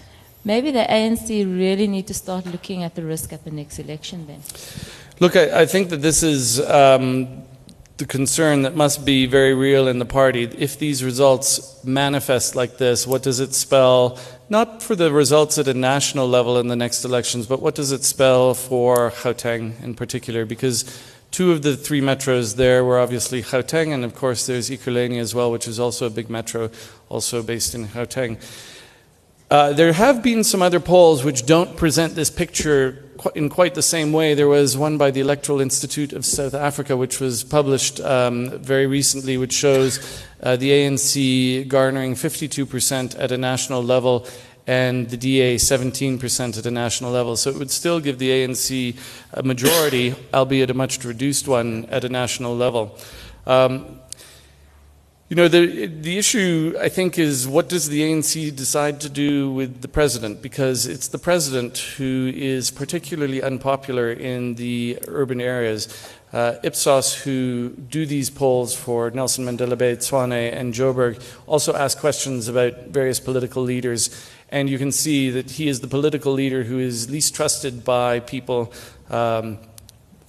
maybe 0.44 0.70
the 0.70 0.86
ANC 0.88 1.28
really 1.44 1.86
need 1.86 2.06
to 2.08 2.14
start 2.14 2.46
looking 2.46 2.82
at 2.82 2.94
the 2.94 3.04
risk 3.04 3.32
at 3.32 3.44
the 3.44 3.50
next 3.50 3.78
election 3.78 4.26
then. 4.26 4.40
Look, 5.20 5.36
I, 5.36 5.60
I 5.60 5.66
think 5.66 5.90
that 5.90 5.98
this 5.98 6.22
is 6.22 6.58
um, 6.60 7.42
the 7.98 8.06
concern 8.06 8.62
that 8.62 8.74
must 8.74 9.04
be 9.04 9.26
very 9.26 9.52
real 9.52 9.86
in 9.86 9.98
the 9.98 10.06
party. 10.06 10.44
If 10.44 10.78
these 10.78 11.04
results 11.04 11.84
manifest 11.84 12.56
like 12.56 12.78
this, 12.78 13.06
what 13.06 13.22
does 13.22 13.38
it 13.38 13.52
spell? 13.52 14.18
Not 14.48 14.82
for 14.82 14.96
the 14.96 15.12
results 15.12 15.58
at 15.58 15.68
a 15.68 15.74
national 15.74 16.26
level 16.26 16.58
in 16.58 16.68
the 16.68 16.76
next 16.76 17.04
elections, 17.04 17.46
but 17.46 17.60
what 17.60 17.74
does 17.74 17.92
it 17.92 18.02
spell 18.02 18.54
for 18.54 19.10
Gauteng 19.10 19.78
in 19.82 19.94
particular? 19.94 20.46
Because 20.46 20.84
two 21.30 21.52
of 21.52 21.60
the 21.60 21.76
three 21.76 22.00
metros 22.00 22.56
there 22.56 22.82
were 22.82 22.98
obviously 22.98 23.42
Gauteng, 23.42 23.92
and 23.92 24.06
of 24.06 24.14
course 24.14 24.46
there's 24.46 24.70
Ekurhuleni 24.70 25.20
as 25.20 25.34
well, 25.34 25.52
which 25.52 25.68
is 25.68 25.78
also 25.78 26.06
a 26.06 26.10
big 26.10 26.30
metro, 26.30 26.70
also 27.10 27.42
based 27.42 27.74
in 27.74 27.88
Gauteng. 27.88 28.38
Uh, 29.50 29.74
there 29.74 29.92
have 29.92 30.22
been 30.22 30.44
some 30.44 30.62
other 30.62 30.80
polls 30.80 31.24
which 31.24 31.44
don't 31.44 31.76
present 31.76 32.14
this 32.14 32.30
picture 32.30 33.04
in 33.34 33.48
quite 33.48 33.74
the 33.74 33.82
same 33.82 34.12
way. 34.12 34.34
There 34.34 34.48
was 34.48 34.76
one 34.76 34.98
by 34.98 35.10
the 35.10 35.20
Electoral 35.20 35.60
Institute 35.60 36.12
of 36.12 36.24
South 36.24 36.54
Africa, 36.54 36.96
which 36.96 37.20
was 37.20 37.44
published 37.44 38.00
um, 38.00 38.58
very 38.58 38.86
recently, 38.86 39.36
which 39.36 39.52
shows 39.52 39.98
uh, 40.42 40.56
the 40.56 40.70
ANC 40.70 41.68
garnering 41.68 42.14
52% 42.14 43.18
at 43.18 43.32
a 43.32 43.38
national 43.38 43.82
level 43.82 44.26
and 44.66 45.10
the 45.10 45.16
DA 45.16 45.56
17% 45.56 46.58
at 46.58 46.66
a 46.66 46.70
national 46.70 47.10
level. 47.10 47.36
So 47.36 47.50
it 47.50 47.56
would 47.56 47.70
still 47.70 48.00
give 48.00 48.18
the 48.18 48.30
ANC 48.30 48.96
a 49.32 49.42
majority, 49.42 50.14
albeit 50.32 50.70
a 50.70 50.74
much 50.74 51.04
reduced 51.04 51.48
one, 51.48 51.86
at 51.86 52.04
a 52.04 52.08
national 52.08 52.56
level. 52.56 52.96
Um, 53.46 53.99
you 55.30 55.36
know, 55.36 55.46
the, 55.46 55.86
the 55.86 56.18
issue, 56.18 56.74
I 56.80 56.88
think, 56.88 57.16
is 57.16 57.46
what 57.46 57.68
does 57.68 57.88
the 57.88 58.02
ANC 58.02 58.54
decide 58.56 59.00
to 59.02 59.08
do 59.08 59.52
with 59.52 59.80
the 59.80 59.86
president? 59.86 60.42
Because 60.42 60.88
it's 60.88 61.06
the 61.06 61.20
president 61.20 61.78
who 61.78 62.32
is 62.34 62.72
particularly 62.72 63.40
unpopular 63.40 64.10
in 64.10 64.56
the 64.56 64.98
urban 65.06 65.40
areas. 65.40 65.86
Uh, 66.32 66.56
Ipsos, 66.64 67.14
who 67.14 67.68
do 67.68 68.06
these 68.06 68.28
polls 68.28 68.74
for 68.74 69.08
Nelson 69.12 69.44
Mandela 69.44 69.78
Bay, 69.78 69.94
Tshwane, 69.94 70.52
and 70.52 70.74
Joburg, 70.74 71.22
also 71.46 71.76
ask 71.76 71.98
questions 71.98 72.48
about 72.48 72.88
various 72.88 73.20
political 73.20 73.62
leaders. 73.62 74.10
And 74.48 74.68
you 74.68 74.78
can 74.78 74.90
see 74.90 75.30
that 75.30 75.52
he 75.52 75.68
is 75.68 75.78
the 75.78 75.86
political 75.86 76.32
leader 76.32 76.64
who 76.64 76.80
is 76.80 77.08
least 77.08 77.36
trusted 77.36 77.84
by 77.84 78.18
people. 78.18 78.72
Um, 79.08 79.58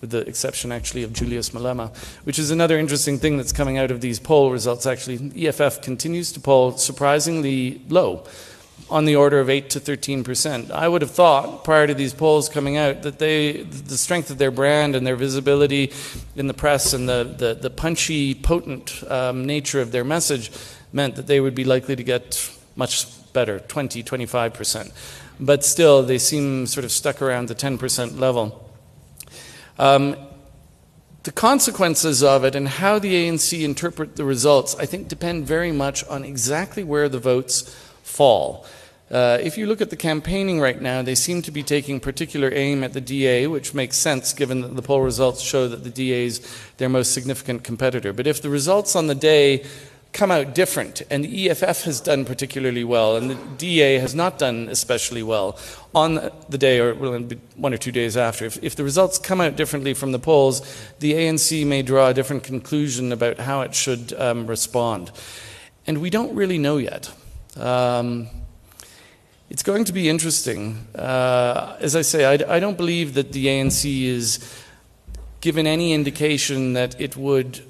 with 0.02 0.10
the 0.10 0.28
exception 0.28 0.72
actually 0.72 1.04
of 1.04 1.14
Julius 1.14 1.52
Malema, 1.52 1.96
which 2.26 2.38
is 2.38 2.52
another 2.52 2.78
interesting 2.78 3.18
thing 3.18 3.38
that's 3.38 3.54
coming 3.54 3.78
out 3.78 3.92
of 3.92 4.02
these 4.02 4.20
poll 4.20 4.52
results. 4.52 4.86
Actually, 4.86 5.32
EFF 5.48 5.82
continues 5.82 6.32
to 6.34 6.40
poll 6.40 6.78
surprisingly 6.78 7.82
low, 7.88 8.26
on 8.92 9.06
the 9.06 9.16
order 9.16 9.40
of 9.40 9.50
8 9.50 9.70
to 9.72 9.80
13 9.80 10.24
percent. 10.24 10.70
I 10.70 10.88
would 10.88 11.02
have 11.02 11.12
thought 11.12 11.64
prior 11.64 11.88
to 11.88 11.94
these 11.94 12.14
polls 12.14 12.50
coming 12.50 12.78
out 12.78 13.04
that 13.04 13.20
they, 13.20 13.64
the 13.64 13.98
strength 13.98 14.30
of 14.30 14.38
their 14.38 14.52
brand 14.52 14.96
and 14.96 15.08
their 15.08 15.16
visibility 15.16 15.94
in 16.36 16.48
the 16.48 16.54
press 16.54 16.94
and 16.94 17.08
the, 17.08 17.24
the, 17.38 17.54
the 17.54 17.70
punchy, 17.70 18.36
potent 18.36 19.02
um, 19.10 19.46
nature 19.46 19.82
of 19.82 19.92
their 19.92 20.04
message 20.04 20.52
meant 20.92 21.16
that 21.16 21.28
they 21.28 21.40
would 21.40 21.56
be 21.56 21.64
likely 21.64 21.96
to 21.96 22.04
get 22.04 22.52
much 22.76 23.08
better, 23.32 23.60
20, 23.60 24.04
25 24.04 24.54
percent. 24.54 24.92
But 25.40 25.64
still, 25.64 26.04
they 26.04 26.18
seem 26.18 26.68
sort 26.68 26.84
of 26.84 26.92
stuck 26.92 27.22
around 27.22 27.48
the 27.48 27.56
10 27.56 27.78
percent 27.78 28.20
level. 28.20 28.71
Um, 29.82 30.16
the 31.24 31.32
consequences 31.32 32.22
of 32.22 32.44
it 32.44 32.54
and 32.54 32.68
how 32.68 33.00
the 33.00 33.16
ANC 33.16 33.64
interpret 33.64 34.16
the 34.16 34.24
results, 34.24 34.76
I 34.76 34.86
think, 34.86 35.08
depend 35.08 35.48
very 35.48 35.72
much 35.72 36.04
on 36.06 36.24
exactly 36.24 36.84
where 36.84 37.10
the 37.10 37.18
votes 37.18 37.64
fall. 38.04 38.64
Uh, 39.10 39.40
if 39.42 39.58
you 39.58 39.66
look 39.66 39.82
at 39.82 39.90
the 39.90 39.96
campaigning 39.96 40.60
right 40.60 40.80
now, 40.80 41.02
they 41.02 41.16
seem 41.16 41.42
to 41.42 41.50
be 41.50 41.64
taking 41.64 42.00
particular 42.00 42.52
aim 42.54 42.84
at 42.84 42.94
the 42.94 43.02
DA, 43.02 43.48
which 43.48 43.74
makes 43.74 43.98
sense 43.98 44.34
given 44.34 44.62
that 44.62 44.76
the 44.76 44.84
poll 44.84 45.02
results 45.02 45.42
show 45.42 45.68
that 45.68 45.84
the 45.84 45.90
DA 45.90 46.26
is 46.26 46.48
their 46.78 46.88
most 46.88 47.12
significant 47.12 47.64
competitor. 47.64 48.14
But 48.14 48.28
if 48.28 48.40
the 48.40 48.52
results 48.52 48.96
on 48.96 49.08
the 49.08 49.16
day 49.16 49.66
come 50.14 50.32
out 50.32 50.54
different, 50.54 51.02
and 51.10 51.24
the 51.24 51.50
EFF 51.50 51.84
has 51.84 52.02
done 52.02 52.26
particularly 52.26 52.84
well, 52.84 53.16
and 53.16 53.30
the 53.30 53.36
DA 53.58 53.98
has 54.00 54.14
not 54.14 54.38
done 54.38 54.68
especially 54.70 55.24
well 55.24 55.58
on 55.96 56.32
the 56.50 56.58
day 56.58 56.80
or 56.80 56.94
one 56.94 57.74
or 57.74 57.78
two 57.78 57.92
days 57.92 58.18
after. 58.18 58.46
If, 58.46 58.62
if, 58.64 58.76
the 58.76 58.84
results 58.84 59.18
come 59.18 59.40
out 59.40 59.56
differently 59.56 59.94
from 59.94 60.12
the 60.12 60.20
polls, 60.20 60.62
the 61.00 61.14
ANC 61.14 61.66
may 61.66 61.82
draw 61.82 62.10
a 62.10 62.14
different 62.14 62.44
conclusion 62.44 63.12
about 63.12 63.40
how 63.40 63.62
it 63.62 63.74
should 63.74 64.14
um, 64.14 64.48
respond. 64.48 65.12
And 65.88 66.02
we 66.02 66.10
don't 66.10 66.36
really 66.36 66.58
know 66.58 66.78
yet. 66.78 67.12
Um, 67.56 68.28
it's 69.50 69.64
going 69.64 69.86
to 69.86 69.94
be 69.94 70.10
interesting. 70.10 70.88
Uh, 70.96 71.76
as 71.80 71.96
I 71.96 72.02
say, 72.02 72.26
I, 72.26 72.56
I 72.56 72.60
don't 72.60 72.78
believe 72.78 73.14
that 73.16 73.34
the 73.34 73.48
ANC 73.48 74.04
is 74.04 74.40
given 75.42 75.68
any 75.68 75.94
indication 75.94 76.74
that 76.74 77.00
it 77.00 77.18
would. 77.18 77.62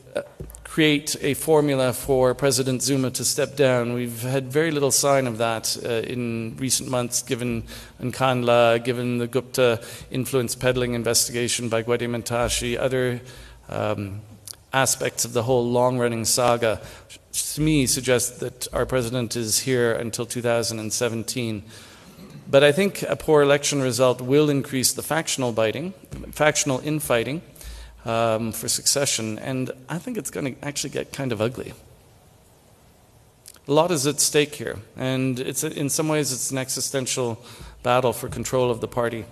Create 0.72 1.18
a 1.20 1.34
formula 1.34 1.92
for 1.92 2.34
President 2.34 2.82
Zuma 2.82 3.12
to 3.12 3.26
step 3.26 3.58
down. 3.58 3.92
We've 3.92 4.22
had 4.22 4.50
very 4.50 4.72
little 4.72 4.90
sign 4.90 5.28
of 5.28 5.38
that 5.40 5.78
uh, 5.84 5.90
in 6.10 6.56
recent 6.56 6.88
months, 6.88 7.22
given 7.24 7.64
Nkandla, 8.02 8.82
given 8.82 9.18
the 9.18 9.28
Gupta 9.28 9.82
influence 10.12 10.56
peddling 10.56 10.94
investigation 10.94 11.68
by 11.68 11.84
Gwede 11.84 12.08
Mantashe, 12.08 12.80
other 12.80 13.20
um, 13.68 14.22
aspects 14.72 15.26
of 15.26 15.34
the 15.34 15.44
whole 15.44 15.70
long 15.70 16.00
running 16.00 16.24
saga, 16.24 16.80
to 17.34 17.60
me 17.60 17.86
suggest 17.86 18.40
that 18.40 18.66
our 18.72 18.86
president 18.86 19.36
is 19.36 19.60
here 19.60 19.92
until 19.92 20.26
2017. 20.26 21.64
But 22.50 22.64
I 22.64 22.72
think 22.72 23.04
a 23.04 23.18
poor 23.18 23.42
election 23.42 23.82
result 23.82 24.22
will 24.22 24.50
increase 24.50 24.94
the 24.94 25.04
factional 25.04 25.52
biting, 25.52 25.92
factional 26.32 26.80
infighting 26.80 27.42
um, 28.06 28.52
for 28.52 28.68
succession, 28.68 29.38
and 29.40 29.72
I 29.90 29.98
think 29.98 30.18
it's 30.18 30.32
going 30.32 30.56
to 30.56 30.66
actually 30.66 30.90
get 30.90 31.14
kind 31.14 31.32
of 31.32 31.42
ugly. 31.42 31.74
A 33.68 33.72
lot 33.72 33.92
is 33.92 34.08
at 34.08 34.20
stake 34.20 34.56
here, 34.56 34.80
and 34.98 35.40
it's 35.40 35.64
in 35.64 35.90
some 35.90 36.08
ways 36.08 36.34
it's 36.34 36.52
an 36.52 36.58
existential 36.58 37.44
battle 37.84 38.12
for 38.12 38.28
control 38.28 38.72
of 38.72 38.82
the 38.82 38.88
party 38.88 39.26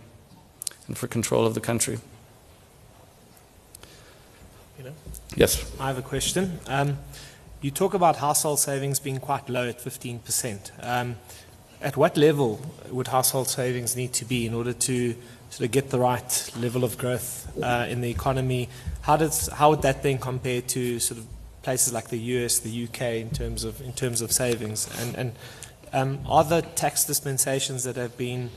and 0.87 0.97
for 0.97 1.07
control 1.07 1.45
of 1.45 1.55
the 1.55 1.61
country. 1.61 1.99
You 4.77 4.85
know, 4.85 4.93
yes. 5.35 5.69
I 5.79 5.87
have 5.87 5.97
a 5.97 6.03
question. 6.03 6.59
Um, 6.67 6.99
you 7.61 7.71
talk 7.71 7.93
about 7.93 8.17
household 8.17 8.59
savings 8.59 8.99
being 8.99 9.19
quite 9.19 9.49
low 9.49 9.67
at 9.67 9.79
15%. 9.79 10.71
Um, 10.81 11.17
at 11.81 11.97
what 11.97 12.17
level 12.17 12.61
would 12.89 13.07
household 13.07 13.47
savings 13.47 13.95
need 13.95 14.13
to 14.13 14.25
be 14.25 14.45
in 14.45 14.53
order 14.53 14.73
to 14.73 15.15
sort 15.49 15.65
of 15.65 15.71
get 15.71 15.89
the 15.89 15.99
right 15.99 16.51
level 16.57 16.83
of 16.83 16.97
growth 16.97 17.51
uh, 17.61 17.87
in 17.89 18.01
the 18.01 18.09
economy? 18.09 18.69
How 19.01 19.17
does 19.17 19.47
how 19.47 19.71
would 19.71 19.81
that 19.81 20.03
then 20.03 20.17
compare 20.17 20.61
to 20.61 20.99
sort 20.99 21.19
of 21.19 21.25
places 21.61 21.93
like 21.93 22.09
the 22.09 22.17
US, 22.17 22.59
the 22.59 22.83
UK 22.85 23.01
in 23.01 23.29
terms 23.29 23.63
of 23.63 23.81
in 23.81 23.93
terms 23.93 24.21
of 24.21 24.31
savings? 24.31 24.89
And 24.99 25.15
and 25.15 25.31
um, 25.93 26.19
are 26.27 26.43
the 26.43 26.61
tax 26.61 27.05
dispensations 27.05 27.83
that 27.83 27.95
have 27.95 28.17
been 28.17 28.51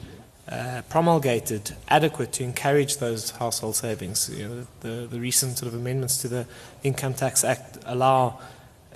uh, 0.49 0.83
promulgated 0.91 1.75
adequate 1.89 2.33
to 2.33 2.45
encourage 2.45 2.99
those 2.99 3.31
household 3.31 3.77
savings? 3.77 4.31
You 4.31 4.49
know, 4.49 4.67
the, 4.81 5.07
the 5.07 5.21
recent 5.21 5.59
sort 5.59 5.73
of 5.73 5.79
amendments 5.79 6.19
to 6.19 6.29
the 6.29 6.47
Income 6.83 7.15
Tax 7.15 7.45
Act 7.45 7.79
allow 7.87 8.39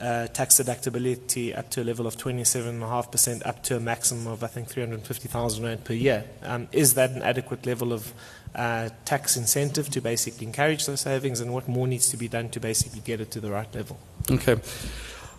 uh, 0.00 0.26
tax 0.28 0.60
deductibility 0.60 1.56
up 1.56 1.70
to 1.70 1.82
a 1.82 1.84
level 1.84 2.06
of 2.06 2.16
27.5% 2.16 3.46
up 3.46 3.62
to 3.64 3.76
a 3.76 3.80
maximum 3.80 4.26
of, 4.26 4.42
I 4.42 4.46
think, 4.46 4.68
350,000 4.68 5.64
Rand 5.64 5.84
per 5.84 5.94
year. 5.94 6.24
Um, 6.42 6.68
is 6.72 6.94
that 6.94 7.10
an 7.10 7.22
adequate 7.22 7.66
level 7.66 7.92
of 7.92 8.12
uh, 8.54 8.90
tax 9.04 9.36
incentive 9.36 9.90
to 9.90 10.00
basically 10.00 10.46
encourage 10.46 10.86
those 10.86 11.00
savings, 11.00 11.40
and 11.40 11.52
what 11.52 11.68
more 11.68 11.86
needs 11.86 12.08
to 12.10 12.16
be 12.16 12.28
done 12.28 12.48
to 12.50 12.60
basically 12.60 13.00
get 13.00 13.20
it 13.20 13.30
to 13.32 13.40
the 13.40 13.50
right 13.50 13.72
level? 13.74 13.98
Okay. 14.30 14.56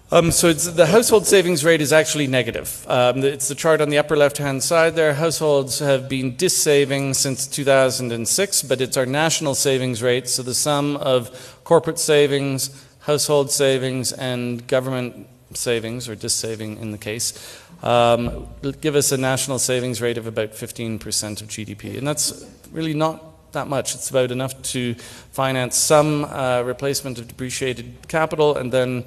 Um, 0.10 0.32
so 0.32 0.54
the 0.54 0.86
household 0.86 1.28
savings 1.28 1.66
rate 1.66 1.82
is 1.82 1.92
actually 1.92 2.28
negative. 2.28 2.86
Um, 2.88 3.26
it's 3.26 3.50
the 3.50 3.56
chart 3.56 3.82
on 3.82 3.90
the 3.90 3.98
upper 3.98 4.16
left-hand 4.16 4.64
side 4.64 4.96
there. 4.96 5.14
Households 5.14 5.80
have 5.80 6.08
been 6.08 6.38
dissaving 6.38 7.14
since 7.14 7.46
2006, 7.46 8.62
but 8.64 8.80
it's 8.80 8.96
our 8.96 9.06
national 9.06 9.54
savings 9.54 10.02
rate, 10.02 10.30
so 10.30 10.44
the 10.44 10.54
sum 10.54 10.96
of 10.96 11.60
corporate 11.66 12.00
savings, 12.00 12.87
household 13.08 13.50
savings, 13.50 14.12
and 14.12 14.68
government 14.68 15.28
savings, 15.54 16.10
or 16.10 16.16
dissaving 16.16 16.78
in 16.78 16.92
the 16.92 16.98
case, 16.98 17.58
um, 17.82 18.48
give 18.82 18.96
us 18.96 19.14
a 19.14 19.18
national 19.18 19.60
savings 19.60 20.02
rate 20.02 20.18
of 20.18 20.28
about 20.28 20.52
15% 20.52 21.42
of 21.42 21.48
GDP. 21.48 21.98
And 21.98 22.06
that's 22.06 22.46
really 22.72 22.94
not 22.94 23.52
that 23.54 23.68
much. 23.68 23.96
It's 23.96 24.10
about 24.10 24.30
enough 24.32 24.62
to 24.74 24.94
finance 25.32 25.78
some 25.78 26.26
uh, 26.26 26.64
replacement 26.64 27.18
of 27.18 27.30
depreciated 27.30 27.96
capital 28.10 28.58
and 28.58 28.74
then 28.74 29.06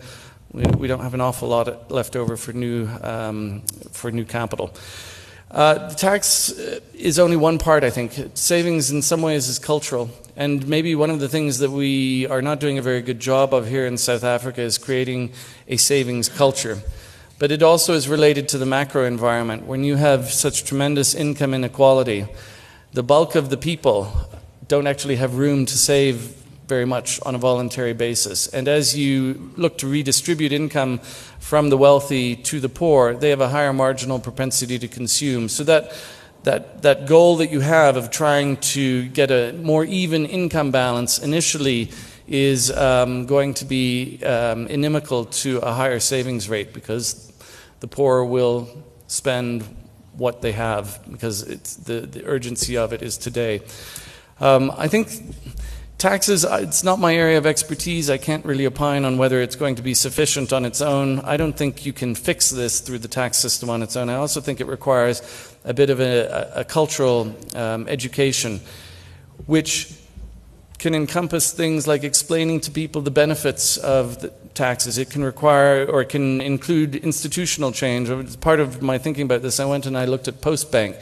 we, 0.53 0.63
we 0.79 0.89
don't 0.89 1.01
have 1.03 1.15
an 1.15 1.21
awful 1.21 1.49
lot 1.49 1.91
left 1.91 2.17
over 2.17 2.39
for 2.39 2.55
new, 2.55 2.89
um, 3.03 3.61
for 3.93 4.11
new 4.11 4.25
capital. 4.25 4.75
Uh, 5.51 5.89
the 5.89 5.95
tax 5.97 6.53
uh, 6.53 6.79
is 6.95 7.19
only 7.19 7.37
one 7.37 7.59
part, 7.59 7.83
I 7.83 7.91
think. 7.91 8.31
Savings, 8.35 8.93
in 8.93 9.03
some 9.03 9.21
ways, 9.21 9.49
is 9.49 9.59
cultural. 9.59 10.09
And 10.37 10.67
maybe 10.69 10.95
one 10.95 11.11
of 11.11 11.19
the 11.19 11.29
things 11.29 11.59
that 11.59 11.71
we 11.71 12.27
are 12.29 12.41
not 12.41 12.61
doing 12.61 12.79
a 12.79 12.83
very 12.83 13.03
good 13.03 13.19
job 13.19 13.53
of 13.53 13.67
here 13.67 13.85
in 13.85 13.99
South 13.99 14.23
Africa 14.23 14.63
is 14.63 14.79
creating 14.79 15.33
a 15.67 15.77
savings 15.77 16.29
culture. 16.29 16.79
But 17.41 17.51
it 17.51 17.65
also 17.65 17.95
is 17.95 18.09
related 18.09 18.49
to 18.51 18.59
the 18.59 18.67
macro 18.67 19.05
environment. 19.07 19.67
When 19.67 19.83
you 19.83 19.97
have 19.97 20.31
such 20.31 20.65
tremendous 20.65 21.15
income 21.17 21.53
inequality, 21.53 22.27
the 22.93 23.03
bulk 23.03 23.35
of 23.35 23.51
the 23.51 23.57
people 23.57 24.13
don't 24.69 24.87
actually 24.87 25.17
have 25.17 25.35
room 25.35 25.67
to 25.67 25.77
save 25.77 26.37
very 26.71 26.87
much 26.87 27.21
on 27.27 27.35
a 27.35 27.39
voluntary 27.39 27.93
basis. 27.93 28.47
And 28.55 28.69
as 28.69 28.97
you 28.97 29.53
look 29.57 29.77
to 29.79 29.87
redistribute 29.87 30.53
income 30.53 31.01
from 31.41 31.69
the 31.69 31.77
wealthy 31.77 32.37
to 32.37 32.61
the 32.61 32.69
poor, 32.69 33.13
they 33.13 33.31
have 33.31 33.43
a 33.43 33.49
higher 33.49 33.73
marginal 33.73 34.21
propensity 34.21 34.79
to 34.79 34.89
consume. 34.89 35.49
So 35.49 35.65
that 35.65 35.93
that, 36.45 36.83
that 36.83 37.07
goal 37.07 37.37
that 37.37 37.51
you 37.51 37.61
have 37.61 37.97
of 37.97 38.11
trying 38.11 38.57
to 38.75 39.09
get 39.09 39.31
a 39.31 39.53
more 39.53 39.85
even 39.85 40.25
income 40.25 40.71
balance 40.71 41.19
initially 41.19 41.91
is 42.27 42.71
um, 42.71 43.27
going 43.27 43.55
to 43.55 43.65
be 43.65 44.23
um, 44.25 44.67
inimical 44.69 45.27
to 45.43 45.59
a 45.59 45.73
higher 45.73 46.01
savings 46.01 46.49
rate 46.49 46.73
because 46.73 47.31
the 47.81 47.89
poor 47.89 48.25
will 48.25 48.69
spend 49.07 49.65
what 50.17 50.41
they 50.41 50.53
have 50.53 51.01
because 51.11 51.45
the, 51.85 52.01
the 52.01 52.25
urgency 52.25 52.77
of 52.77 52.93
it 52.93 53.03
is 53.03 53.19
today. 53.19 53.61
Um, 54.41 54.73
I 54.79 54.89
think 54.89 55.09
Taxes, 56.01 56.47
it's 56.49 56.83
not 56.83 56.99
my 56.99 57.15
area 57.15 57.37
of 57.37 57.45
expertise. 57.45 58.09
I 58.09 58.17
can't 58.17 58.43
really 58.47 58.65
opine 58.65 59.05
on 59.05 59.19
whether 59.19 59.43
it's 59.43 59.55
going 59.55 59.75
to 59.75 59.83
be 59.83 59.93
sufficient 59.93 60.51
on 60.51 60.65
its 60.65 60.81
own. 60.81 61.21
I 61.21 61.37
don't 61.37 61.55
think 61.55 61.85
you 61.85 61.93
can 61.93 62.15
fix 62.15 62.49
this 62.49 62.81
through 62.81 63.01
the 63.01 63.09
tax 63.09 63.37
system 63.37 63.69
on 63.69 63.83
its 63.83 63.97
own. 63.97 64.09
I 64.09 64.15
also 64.15 64.41
think 64.41 64.63
it 64.63 64.67
requires 64.67 65.21
a 65.63 65.75
bit 65.75 65.91
of 65.91 66.01
a, 66.01 66.53
a 66.55 66.65
cultural 66.65 67.37
um, 67.55 67.87
education, 67.87 68.63
which 69.45 69.93
can 70.79 70.95
encompass 70.95 71.53
things 71.53 71.87
like 71.87 72.03
explaining 72.03 72.61
to 72.61 72.71
people 72.71 73.03
the 73.03 73.11
benefits 73.11 73.77
of 73.77 74.23
the 74.23 74.31
taxes. 74.55 74.97
It 74.97 75.11
can 75.11 75.23
require 75.23 75.85
or 75.85 76.01
it 76.01 76.09
can 76.09 76.41
include 76.41 76.97
institutional 76.97 77.73
change. 77.73 78.09
Part 78.41 78.61
of 78.61 78.81
my 78.81 78.97
thinking 78.97 79.25
about 79.25 79.43
this, 79.43 79.61
I 79.61 79.67
went 79.67 79.85
and 79.85 79.99
I 79.99 80.07
looked 80.07 80.29
at 80.29 80.41
Postbank. 80.41 80.97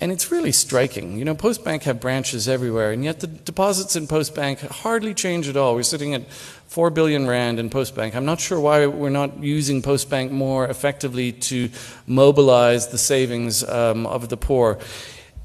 And 0.00 0.10
it's 0.10 0.30
really 0.30 0.52
striking. 0.52 1.18
You 1.18 1.24
know, 1.24 1.34
Postbank 1.34 1.84
have 1.84 2.00
branches 2.00 2.48
everywhere, 2.48 2.90
and 2.90 3.04
yet 3.04 3.20
the 3.20 3.28
deposits 3.28 3.94
in 3.94 4.06
Postbank 4.08 4.58
hardly 4.68 5.14
change 5.14 5.48
at 5.48 5.56
all. 5.56 5.74
We're 5.74 5.84
sitting 5.84 6.14
at 6.14 6.28
4 6.30 6.90
billion 6.90 7.26
Rand 7.26 7.60
in 7.60 7.70
Postbank. 7.70 8.14
I'm 8.16 8.24
not 8.24 8.40
sure 8.40 8.58
why 8.58 8.86
we're 8.86 9.08
not 9.08 9.42
using 9.42 9.82
Postbank 9.82 10.32
more 10.32 10.66
effectively 10.66 11.30
to 11.32 11.70
mobilize 12.06 12.88
the 12.88 12.98
savings 12.98 13.62
um, 13.68 14.06
of 14.06 14.28
the 14.28 14.36
poor. 14.36 14.78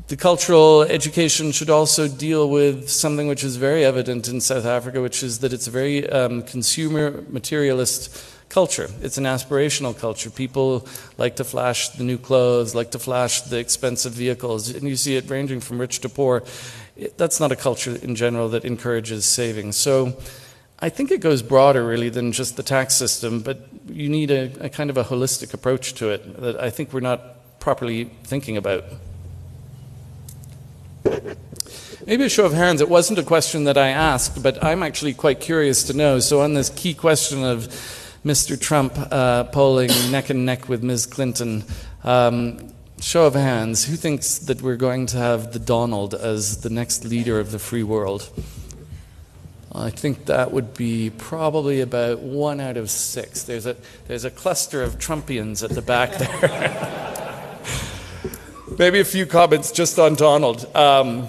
The 0.07 0.17
cultural 0.17 0.81
education 0.81 1.51
should 1.51 1.69
also 1.69 2.07
deal 2.07 2.49
with 2.49 2.89
something 2.89 3.27
which 3.27 3.43
is 3.43 3.57
very 3.57 3.85
evident 3.85 4.27
in 4.27 4.41
South 4.41 4.65
Africa, 4.65 5.01
which 5.01 5.21
is 5.21 5.37
that 5.39 5.53
it's 5.53 5.67
a 5.67 5.71
very 5.71 6.09
um, 6.09 6.41
consumer 6.41 7.23
materialist 7.29 8.38
culture. 8.49 8.89
It's 9.01 9.17
an 9.17 9.23
aspirational 9.25 9.97
culture. 9.97 10.29
People 10.29 10.87
like 11.17 11.35
to 11.37 11.43
flash 11.43 11.89
the 11.89 12.03
new 12.03 12.17
clothes, 12.17 12.73
like 12.75 12.91
to 12.91 12.99
flash 12.99 13.41
the 13.41 13.59
expensive 13.59 14.13
vehicles, 14.13 14.69
and 14.69 14.87
you 14.87 14.95
see 14.95 15.15
it 15.15 15.29
ranging 15.29 15.59
from 15.59 15.79
rich 15.79 15.99
to 16.01 16.09
poor. 16.09 16.43
It, 16.97 17.17
that's 17.17 17.39
not 17.39 17.51
a 17.51 17.55
culture 17.55 17.95
in 17.95 18.15
general 18.15 18.49
that 18.49 18.65
encourages 18.65 19.25
saving. 19.25 19.71
So 19.73 20.17
I 20.79 20.89
think 20.89 21.11
it 21.11 21.21
goes 21.21 21.41
broader, 21.41 21.85
really, 21.85 22.09
than 22.09 22.31
just 22.31 22.57
the 22.57 22.63
tax 22.63 22.95
system, 22.95 23.41
but 23.41 23.67
you 23.87 24.09
need 24.09 24.31
a, 24.31 24.51
a 24.65 24.69
kind 24.69 24.89
of 24.89 24.97
a 24.97 25.03
holistic 25.03 25.53
approach 25.53 25.93
to 25.95 26.09
it 26.09 26.41
that 26.41 26.59
I 26.59 26.69
think 26.71 26.91
we're 26.91 27.01
not 27.01 27.59
properly 27.59 28.05
thinking 28.23 28.57
about. 28.57 28.85
Maybe 32.05 32.23
a 32.23 32.29
show 32.29 32.45
of 32.45 32.53
hands. 32.53 32.81
It 32.81 32.89
wasn't 32.89 33.19
a 33.19 33.23
question 33.23 33.65
that 33.65 33.77
I 33.77 33.89
asked, 33.89 34.41
but 34.41 34.63
I'm 34.63 34.81
actually 34.81 35.13
quite 35.13 35.39
curious 35.39 35.83
to 35.83 35.93
know. 35.93 36.19
So, 36.19 36.41
on 36.41 36.53
this 36.53 36.69
key 36.69 36.93
question 36.93 37.43
of 37.43 37.67
Mr. 38.25 38.59
Trump 38.59 38.93
uh, 38.97 39.45
polling 39.45 39.91
neck 40.11 40.29
and 40.29 40.45
neck 40.45 40.67
with 40.67 40.83
Ms. 40.83 41.05
Clinton. 41.05 41.63
Um, 42.03 42.73
show 43.01 43.25
of 43.25 43.33
hands, 43.33 43.85
who 43.85 43.95
thinks 43.95 44.37
that 44.39 44.61
we're 44.61 44.75
going 44.75 45.05
to 45.07 45.17
have 45.17 45.53
the 45.53 45.59
Donald 45.59 46.13
as 46.13 46.61
the 46.61 46.69
next 46.69 47.05
leader 47.05 47.39
of 47.39 47.51
the 47.51 47.59
free 47.59 47.83
world? 47.83 48.29
I 49.71 49.89
think 49.89 50.25
that 50.25 50.51
would 50.51 50.73
be 50.73 51.11
probably 51.11 51.79
about 51.79 52.19
one 52.19 52.59
out 52.59 52.75
of 52.75 52.89
six. 52.89 53.43
There's 53.43 53.65
a, 53.65 53.77
there's 54.07 54.25
a 54.25 54.31
cluster 54.31 54.81
of 54.81 54.97
Trumpians 54.97 55.63
at 55.63 55.69
the 55.69 55.81
back 55.81 56.11
there. 56.17 57.59
Maybe 58.79 58.99
a 58.99 59.05
few 59.05 59.25
comments 59.25 59.71
just 59.71 59.99
on 59.99 60.15
Donald. 60.15 60.75
Um, 60.75 61.27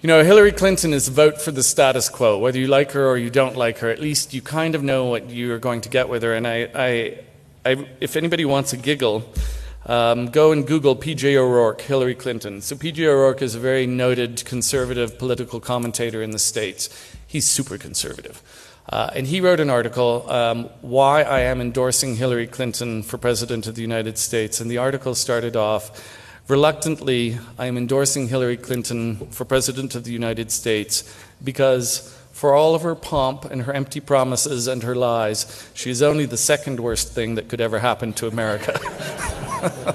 you 0.00 0.06
know, 0.06 0.22
Hillary 0.22 0.52
Clinton 0.52 0.94
is 0.94 1.08
vote 1.08 1.40
for 1.40 1.50
the 1.50 1.62
status 1.62 2.08
quo. 2.08 2.38
Whether 2.38 2.60
you 2.60 2.68
like 2.68 2.92
her 2.92 3.04
or 3.04 3.18
you 3.18 3.30
don't 3.30 3.56
like 3.56 3.78
her, 3.78 3.90
at 3.90 3.98
least 3.98 4.32
you 4.32 4.40
kind 4.40 4.76
of 4.76 4.82
know 4.82 5.06
what 5.06 5.30
you're 5.30 5.58
going 5.58 5.80
to 5.80 5.88
get 5.88 6.08
with 6.08 6.22
her. 6.22 6.34
And 6.34 6.46
I, 6.46 6.70
I, 6.72 7.18
I 7.66 7.88
if 8.00 8.14
anybody 8.14 8.44
wants 8.44 8.72
a 8.72 8.76
giggle, 8.76 9.28
um, 9.86 10.26
go 10.26 10.52
and 10.52 10.64
Google 10.64 10.94
P.J. 10.94 11.36
O'Rourke, 11.36 11.80
Hillary 11.80 12.14
Clinton. 12.14 12.60
So 12.60 12.76
P.J. 12.76 13.08
O'Rourke 13.08 13.42
is 13.42 13.56
a 13.56 13.58
very 13.58 13.88
noted 13.88 14.44
conservative 14.44 15.18
political 15.18 15.58
commentator 15.58 16.22
in 16.22 16.30
the 16.30 16.38
States. 16.38 16.88
He's 17.26 17.46
super 17.46 17.76
conservative. 17.76 18.40
Uh, 18.90 19.10
and 19.14 19.26
he 19.26 19.40
wrote 19.40 19.58
an 19.58 19.68
article, 19.68 20.30
um, 20.30 20.70
Why 20.80 21.22
I 21.22 21.40
Am 21.40 21.60
Endorsing 21.60 22.16
Hillary 22.16 22.46
Clinton 22.46 23.02
for 23.02 23.18
President 23.18 23.66
of 23.66 23.74
the 23.74 23.82
United 23.82 24.16
States. 24.16 24.60
And 24.60 24.70
the 24.70 24.78
article 24.78 25.16
started 25.16 25.56
off 25.56 25.90
Reluctantly, 26.48 27.38
I 27.58 27.66
am 27.66 27.76
endorsing 27.76 28.28
Hillary 28.28 28.56
Clinton 28.56 29.16
for 29.28 29.44
President 29.44 29.94
of 29.94 30.04
the 30.04 30.12
United 30.12 30.50
States 30.50 31.04
because, 31.44 32.18
for 32.32 32.54
all 32.54 32.74
of 32.74 32.80
her 32.80 32.94
pomp 32.94 33.44
and 33.44 33.62
her 33.62 33.72
empty 33.74 34.00
promises 34.00 34.66
and 34.66 34.82
her 34.82 34.94
lies, 34.94 35.68
she 35.74 35.90
is 35.90 36.00
only 36.00 36.24
the 36.24 36.38
second 36.38 36.80
worst 36.80 37.12
thing 37.12 37.34
that 37.34 37.50
could 37.50 37.60
ever 37.60 37.80
happen 37.80 38.14
to 38.14 38.26
America. 38.26 38.80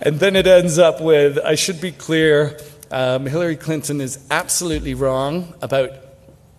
and 0.00 0.20
then 0.20 0.36
it 0.36 0.46
ends 0.46 0.78
up 0.78 1.00
with 1.00 1.38
I 1.38 1.56
should 1.56 1.80
be 1.80 1.90
clear 1.90 2.56
um, 2.92 3.26
Hillary 3.26 3.56
Clinton 3.56 4.00
is 4.00 4.24
absolutely 4.30 4.94
wrong 4.94 5.54
about 5.60 5.90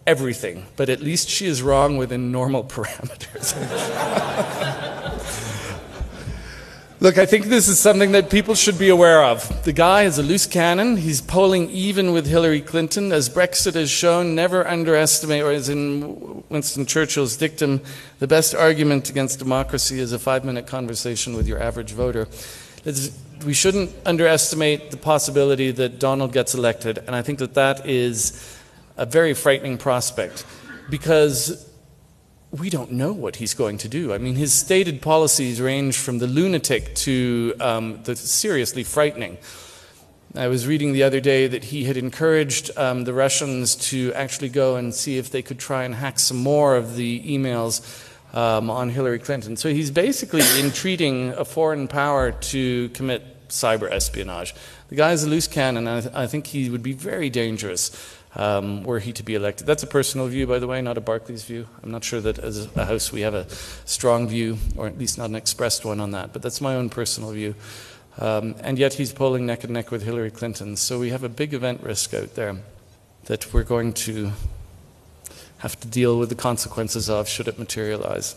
everything, 0.06 0.66
but 0.76 0.89
at 0.89 1.00
least 1.00 1.30
she 1.30 1.45
is 1.45 1.62
wrong 1.62 1.95
within 1.95 2.34
normal 2.34 2.64
parameters. 2.76 3.56
Look, 7.02 7.18
I 7.18 7.26
think 7.26 7.45
this 7.45 7.70
is 7.70 7.80
something 7.80 8.12
that 8.12 8.30
people 8.30 8.56
should 8.56 8.78
be 8.78 8.89
aware 8.89 9.24
of. 9.24 9.64
The 9.64 9.72
guy 9.72 10.04
is 10.04 10.18
a 10.18 10.24
loose 10.24 10.45
cannon. 10.45 10.97
He's 10.97 11.22
polling 11.22 11.70
even 11.70 12.12
with 12.12 12.28
Hillary 12.28 12.60
Clinton. 12.60 13.14
As 13.14 13.30
Brexit 13.30 13.76
has 13.76 13.89
shown, 13.89 14.36
never 14.36 14.68
underestimate, 14.68 15.41
or 15.41 15.52
as 15.52 15.70
in 15.70 16.43
Winston 16.50 16.86
Churchill's 16.86 17.38
dictum, 17.38 17.80
the 18.20 18.28
best 18.28 18.54
argument 18.54 19.10
against 19.10 19.39
democracy 19.39 19.97
is 19.97 20.12
a 20.12 20.20
five 20.20 20.43
minute 20.43 20.68
conversation 20.68 21.38
with 21.38 21.47
your 21.47 21.64
average 21.64 21.91
voter. 21.91 22.28
we 23.45 23.54
shouldn't 23.54 23.91
underestimate 24.06 24.91
the 24.91 24.97
possibility 24.97 25.72
that 25.72 26.00
Donald 26.00 26.34
gets 26.34 26.54
elected, 26.54 26.97
and 26.97 27.16
I 27.16 27.22
think 27.22 27.39
that 27.39 27.54
that 27.54 27.88
is 27.88 28.60
a 28.97 29.06
very 29.06 29.34
frightening 29.34 29.78
prospect 29.78 30.45
because 30.89 31.68
we 32.52 32.70
don't 32.70 32.91
know 32.91 33.14
what 33.14 33.36
he's 33.36 33.54
going 33.54 33.78
to 33.80 33.88
do. 33.88 34.14
I 34.14 34.18
mean, 34.18 34.36
his 34.36 34.54
stated 34.54 35.02
policies 35.02 35.62
range 35.62 35.97
from 35.97 36.18
the 36.18 36.28
lunatic 36.28 36.95
to 36.95 37.54
um, 37.60 38.02
the 38.04 38.16
seriously 38.16 38.84
frightening. 38.84 39.38
I 40.36 40.47
was 40.47 40.68
reading 40.68 40.93
the 40.93 41.04
other 41.04 41.20
day 41.20 41.47
that 41.47 41.66
he 41.66 41.86
had 41.86 41.97
encouraged 41.97 42.76
um, 42.78 43.04
the 43.04 43.14
Russians 43.14 43.76
to 43.89 44.14
actually 44.14 44.50
go 44.50 44.76
and 44.76 44.93
see 44.93 45.18
if 45.18 45.32
they 45.32 45.41
could 45.41 45.60
try 45.60 45.84
and 45.84 45.93
hack 45.93 46.20
some 46.20 46.38
more 46.38 46.76
of 46.76 46.95
the 46.95 47.22
emails 47.22 48.06
um, 48.36 48.70
on 48.70 48.89
Hillary 48.89 49.20
Clinton. 49.20 49.56
So 49.56 49.70
he's 49.70 49.91
basically 49.91 50.43
entreating 50.60 51.30
a 51.30 51.45
foreign 51.45 51.88
power 51.88 52.32
to 52.32 52.89
commit 52.89 53.50
cyber 53.50 53.91
espionage. 53.91 54.54
The 54.89 54.95
guy 54.95 55.12
is 55.12 55.24
a 55.24 55.30
loose 55.30 55.47
cannon, 55.47 55.88
and 55.88 55.97
I, 55.97 56.02
th- 56.02 56.16
I 56.16 56.28
think 56.28 56.47
he 56.47 56.70
would 56.70 56.84
be 56.84 56.93
very 56.93 57.30
dangerous 57.30 57.89
um, 58.36 58.84
were 58.84 59.00
he 59.00 59.12
to 59.14 59.24
be 59.24 59.36
elected. 59.36 59.66
That's 59.66 59.84
a 59.84 59.88
personal 59.88 60.28
view, 60.28 60.46
by 60.46 60.60
the 60.60 60.68
way, 60.68 60.82
not 60.82 60.98
a 60.98 61.02
Barclays 61.02 61.44
view. 61.44 61.68
I'm 61.84 61.92
not 61.92 62.04
sure 62.04 62.22
that 62.22 62.40
as 62.40 62.68
a 62.76 62.86
House 62.86 63.12
we 63.12 63.22
have 63.22 63.34
a 63.34 63.50
strong 63.86 64.28
view, 64.28 64.58
or 64.76 64.88
at 64.88 64.98
least 64.98 65.18
not 65.18 65.30
an 65.30 65.36
expressed 65.36 65.86
one 65.86 66.00
on 66.00 66.12
that, 66.12 66.34
but 66.34 66.42
that's 66.42 66.62
my 66.62 66.76
own 66.76 66.90
personal 66.90 67.32
view. 67.32 67.56
Um, 68.20 68.56
and 68.62 68.78
yet 68.78 68.94
he's 68.94 69.14
polling 69.14 69.46
neck 69.46 69.64
and 69.64 69.74
neck 69.74 69.92
with 69.92 70.04
Hillary 70.04 70.32
Clinton. 70.32 70.76
So 70.76 71.00
we 71.00 71.10
have 71.10 71.24
a 71.24 71.30
big 71.30 71.54
event 71.54 71.82
risk 71.82 72.14
out 72.14 72.36
there 72.36 72.58
that 73.26 73.54
we're 73.54 73.64
going 73.64 73.94
to 73.94 74.32
have 75.60 75.80
to 75.80 75.88
deal 75.88 76.18
with 76.20 76.30
the 76.30 76.36
consequences 76.36 77.10
of 77.10 77.28
should 77.28 77.48
it 77.48 77.58
materialize. 77.58 78.36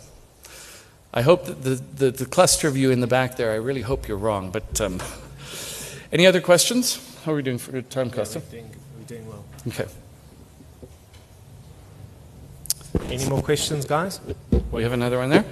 I 1.14 1.22
hope 1.22 1.44
that 1.44 1.62
the, 1.62 1.74
the, 1.74 2.10
the 2.10 2.26
cluster 2.26 2.68
of 2.68 2.76
you 2.76 2.90
in 2.90 3.00
the 3.00 3.06
back 3.06 3.36
there, 3.36 3.52
I 3.52 3.56
really 3.56 3.82
hope 3.82 4.08
you're 4.08 4.16
wrong. 4.16 4.50
But 4.50 4.80
um, 4.80 5.02
any 6.12 6.26
other 6.26 6.40
questions? 6.40 6.98
How 7.24 7.32
are 7.32 7.36
we 7.36 7.42
doing 7.42 7.58
for 7.58 7.80
time, 7.82 8.10
Costa? 8.10 8.40
We're, 9.02 9.06
doing, 9.08 9.24
doing 9.24 9.28
well. 9.28 9.44
Okay. 9.68 9.86
Any 13.12 13.28
more 13.28 13.42
questions, 13.42 13.84
guys? 13.84 14.20
We 14.70 14.82
have 14.82 14.92
another 14.92 15.18
one 15.18 15.30
there. 15.30 15.44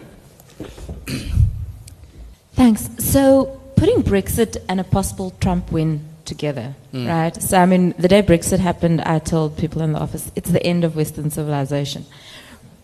Thanks. 2.54 2.88
So, 2.98 3.60
putting 3.76 4.02
Brexit 4.02 4.56
and 4.68 4.80
a 4.80 4.84
possible 4.84 5.32
Trump 5.40 5.72
win 5.72 6.04
together, 6.26 6.74
Mm. 6.92 7.08
right? 7.08 7.42
So, 7.42 7.58
I 7.58 7.66
mean, 7.66 7.94
the 7.98 8.08
day 8.08 8.22
Brexit 8.22 8.58
happened, 8.58 9.00
I 9.02 9.18
told 9.18 9.56
people 9.56 9.80
in 9.82 9.92
the 9.92 9.98
office, 9.98 10.30
it's 10.36 10.50
the 10.50 10.62
end 10.64 10.84
of 10.84 10.96
Western 10.96 11.30
civilization. 11.30 12.04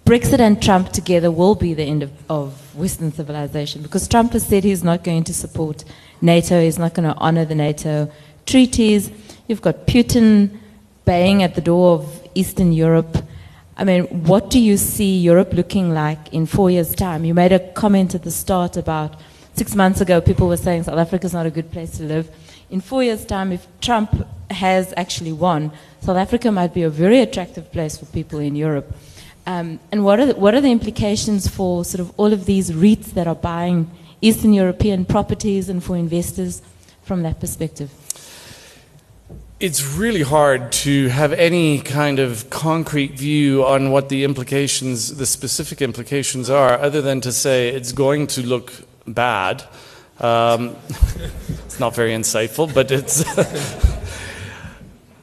Brexit 0.06 0.38
and 0.38 0.62
Trump 0.62 0.90
together 0.92 1.30
will 1.30 1.54
be 1.56 1.74
the 1.74 1.82
end 1.82 2.02
of, 2.02 2.10
of 2.30 2.74
Western 2.76 3.12
civilization 3.12 3.82
because 3.82 4.06
Trump 4.06 4.32
has 4.34 4.46
said 4.46 4.62
he's 4.62 4.84
not 4.84 5.02
going 5.02 5.24
to 5.24 5.34
support 5.34 5.84
NATO, 6.22 6.60
he's 6.62 6.78
not 6.78 6.94
going 6.94 7.08
to 7.12 7.16
honor 7.18 7.44
the 7.44 7.56
NATO 7.56 8.10
treaties. 8.46 9.10
You've 9.48 9.62
got 9.62 9.86
Putin 9.86 10.58
baying 11.04 11.42
at 11.42 11.54
the 11.54 11.60
door 11.60 11.94
of 11.94 12.28
Eastern 12.34 12.72
Europe. 12.72 13.18
I 13.76 13.84
mean, 13.84 14.04
what 14.24 14.50
do 14.50 14.58
you 14.58 14.76
see 14.76 15.18
Europe 15.18 15.52
looking 15.52 15.94
like 15.94 16.32
in 16.32 16.46
four 16.46 16.70
years' 16.70 16.94
time? 16.94 17.24
You 17.24 17.34
made 17.34 17.52
a 17.52 17.60
comment 17.72 18.14
at 18.14 18.22
the 18.24 18.30
start 18.30 18.76
about 18.76 19.14
six 19.54 19.74
months 19.74 20.00
ago, 20.00 20.20
people 20.20 20.48
were 20.48 20.56
saying 20.56 20.82
South 20.82 20.98
Africa 20.98 21.26
is 21.26 21.32
not 21.32 21.46
a 21.46 21.50
good 21.50 21.70
place 21.70 21.96
to 21.98 22.02
live. 22.02 22.30
In 22.70 22.80
four 22.80 23.02
years' 23.02 23.24
time, 23.24 23.52
if 23.52 23.66
Trump 23.80 24.26
has 24.50 24.92
actually 24.96 25.32
won, 25.32 25.70
South 26.00 26.16
Africa 26.16 26.50
might 26.50 26.74
be 26.74 26.82
a 26.82 26.90
very 26.90 27.20
attractive 27.20 27.70
place 27.72 27.96
for 27.96 28.06
people 28.06 28.38
in 28.38 28.56
Europe. 28.56 28.94
Um, 29.46 29.78
and 29.92 30.04
what 30.04 30.18
are, 30.18 30.26
the, 30.26 30.34
what 30.34 30.54
are 30.54 30.60
the 30.60 30.72
implications 30.72 31.48
for 31.48 31.84
sort 31.84 32.00
of 32.00 32.12
all 32.18 32.32
of 32.32 32.46
these 32.46 32.72
REITs 32.72 33.14
that 33.14 33.26
are 33.28 33.34
buying 33.34 33.88
Eastern 34.20 34.52
European 34.52 35.04
properties 35.04 35.68
and 35.68 35.82
for 35.82 35.96
investors 35.96 36.62
from 37.02 37.22
that 37.22 37.40
perspective? 37.40 37.90
It's 39.58 39.82
really 39.82 40.20
hard 40.20 40.70
to 40.84 41.08
have 41.08 41.32
any 41.32 41.78
kind 41.78 42.18
of 42.18 42.50
concrete 42.50 43.12
view 43.12 43.64
on 43.64 43.90
what 43.90 44.10
the 44.10 44.22
implications, 44.22 45.16
the 45.16 45.24
specific 45.24 45.80
implications 45.80 46.50
are, 46.50 46.78
other 46.78 47.00
than 47.00 47.22
to 47.22 47.32
say 47.32 47.70
it's 47.70 47.92
going 47.92 48.26
to 48.28 48.42
look 48.42 48.70
bad. 49.06 49.64
Um, 50.20 50.76
it's 51.48 51.80
not 51.80 51.94
very 51.94 52.10
insightful, 52.10 52.72
but 52.74 52.90
it's. 52.90 53.24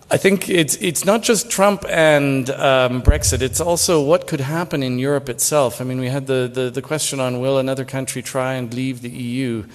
I 0.09 0.17
think 0.17 0.49
it's 0.49 0.77
it's 0.77 1.05
not 1.05 1.21
just 1.21 1.51
Trump 1.51 1.85
and 1.87 2.49
um, 2.49 3.03
Brexit. 3.03 3.43
It's 3.43 3.61
also 3.61 4.01
what 4.01 4.25
could 4.25 4.41
happen 4.41 4.81
in 4.81 4.97
Europe 4.97 5.29
itself. 5.29 5.79
I 5.79 5.83
mean, 5.83 5.99
we 5.99 6.09
had 6.09 6.25
the, 6.25 6.49
the, 6.51 6.71
the 6.71 6.81
question 6.81 7.19
on 7.19 7.39
will 7.39 7.59
another 7.59 7.85
country 7.85 8.23
try 8.23 8.53
and 8.53 8.73
leave 8.73 9.03
the 9.03 9.11
EU, 9.11 9.65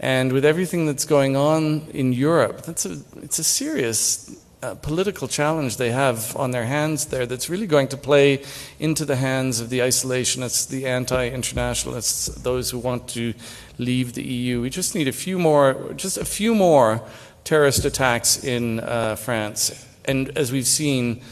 and 0.00 0.32
with 0.32 0.46
everything 0.46 0.86
that's 0.86 1.04
going 1.04 1.36
on 1.36 1.86
in 1.92 2.14
Europe, 2.14 2.62
that's 2.62 2.86
a 2.86 2.98
it's 3.22 3.38
a 3.38 3.44
serious 3.44 4.34
uh, 4.62 4.74
political 4.76 5.28
challenge 5.28 5.76
they 5.76 5.90
have 5.90 6.34
on 6.36 6.50
their 6.52 6.64
hands 6.64 7.06
there. 7.06 7.26
That's 7.26 7.50
really 7.50 7.66
going 7.66 7.88
to 7.88 7.96
play 7.96 8.42
into 8.78 9.04
the 9.04 9.16
hands 9.16 9.60
of 9.60 9.68
the 9.68 9.80
isolationists, 9.80 10.68
the 10.68 10.86
anti-internationalists, 10.86 12.26
those 12.42 12.70
who 12.70 12.78
want 12.78 13.08
to 13.08 13.34
leave 13.78 14.14
the 14.14 14.22
EU. 14.22 14.62
We 14.62 14.70
just 14.70 14.94
need 14.94 15.08
a 15.08 15.12
few 15.12 15.38
more, 15.38 15.92
just 15.96 16.16
a 16.16 16.24
few 16.24 16.54
more 16.54 17.02
terrorist 17.44 17.84
attacks 17.84 18.42
in 18.42 18.80
uh, 18.80 19.16
France. 19.16 19.86
And 20.06 20.36
as 20.36 20.50
we've 20.50 20.66
seen, 20.66 21.22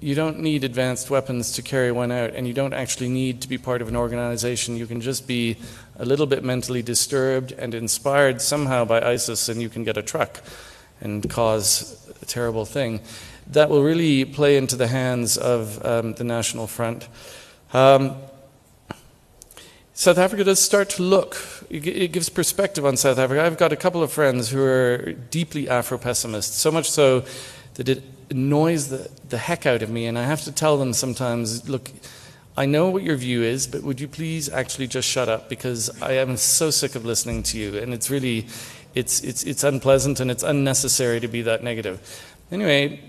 you 0.00 0.14
don't 0.14 0.40
need 0.40 0.64
advanced 0.64 1.10
weapons 1.10 1.52
to 1.52 1.62
carry 1.62 1.92
one 1.92 2.10
out, 2.10 2.34
and 2.34 2.46
you 2.46 2.52
don't 2.52 2.74
actually 2.74 3.08
need 3.08 3.40
to 3.42 3.48
be 3.48 3.56
part 3.56 3.80
of 3.80 3.88
an 3.88 3.96
organization. 3.96 4.76
You 4.76 4.86
can 4.86 5.00
just 5.00 5.28
be 5.28 5.56
a 6.02 6.04
little 6.04 6.26
bit 6.26 6.42
mentally 6.42 6.82
disturbed 6.82 7.52
and 7.52 7.74
inspired 7.74 8.42
somehow 8.42 8.84
by 8.84 9.00
ISIS, 9.00 9.48
and 9.48 9.62
you 9.62 9.68
can 9.68 9.84
get 9.84 9.96
a 9.96 10.02
truck 10.02 10.40
and 11.00 11.30
cause 11.30 12.12
a 12.20 12.26
terrible 12.26 12.64
thing. 12.64 13.00
That 13.46 13.70
will 13.70 13.84
really 13.84 14.24
play 14.24 14.56
into 14.56 14.74
the 14.74 14.88
hands 14.88 15.36
of 15.36 15.84
um, 15.86 16.14
the 16.14 16.24
National 16.24 16.66
Front. 16.66 17.06
Um, 17.72 18.16
South 19.94 20.18
Africa 20.18 20.42
does 20.42 20.58
start 20.58 20.90
to 20.90 21.04
look, 21.04 21.36
it 21.70 22.10
gives 22.10 22.28
perspective 22.28 22.84
on 22.84 22.96
South 22.96 23.18
Africa. 23.18 23.44
I've 23.44 23.58
got 23.58 23.72
a 23.72 23.76
couple 23.76 24.02
of 24.02 24.10
friends 24.10 24.50
who 24.50 24.60
are 24.60 25.12
deeply 25.30 25.68
Afro 25.68 25.98
pessimists, 25.98 26.56
so 26.56 26.72
much 26.72 26.90
so 26.90 27.24
that 27.74 27.88
it 27.88 28.02
annoys 28.28 28.88
the, 28.88 29.08
the 29.28 29.38
heck 29.38 29.66
out 29.66 29.82
of 29.82 29.90
me, 29.90 30.06
and 30.06 30.18
I 30.18 30.24
have 30.24 30.42
to 30.42 30.52
tell 30.52 30.78
them 30.78 30.94
sometimes 30.94 31.68
look, 31.68 31.92
I 32.56 32.66
know 32.66 32.90
what 32.90 33.02
your 33.02 33.16
view 33.16 33.42
is, 33.42 33.66
but 33.66 33.82
would 33.82 34.00
you 34.00 34.08
please 34.08 34.48
actually 34.48 34.86
just 34.86 35.08
shut 35.08 35.28
up 35.28 35.48
because 35.48 35.90
I 36.02 36.12
am 36.12 36.36
so 36.36 36.70
sick 36.70 36.94
of 36.94 37.04
listening 37.04 37.42
to 37.44 37.58
you, 37.58 37.78
and 37.78 37.92
it's 37.94 38.10
really. 38.10 38.46
It's, 38.94 39.22
it's, 39.22 39.42
it's 39.44 39.64
unpleasant 39.64 40.20
and 40.20 40.30
it's 40.30 40.42
unnecessary 40.42 41.18
to 41.20 41.26
be 41.26 41.40
that 41.40 41.64
negative. 41.64 41.98
Anyway, 42.50 43.00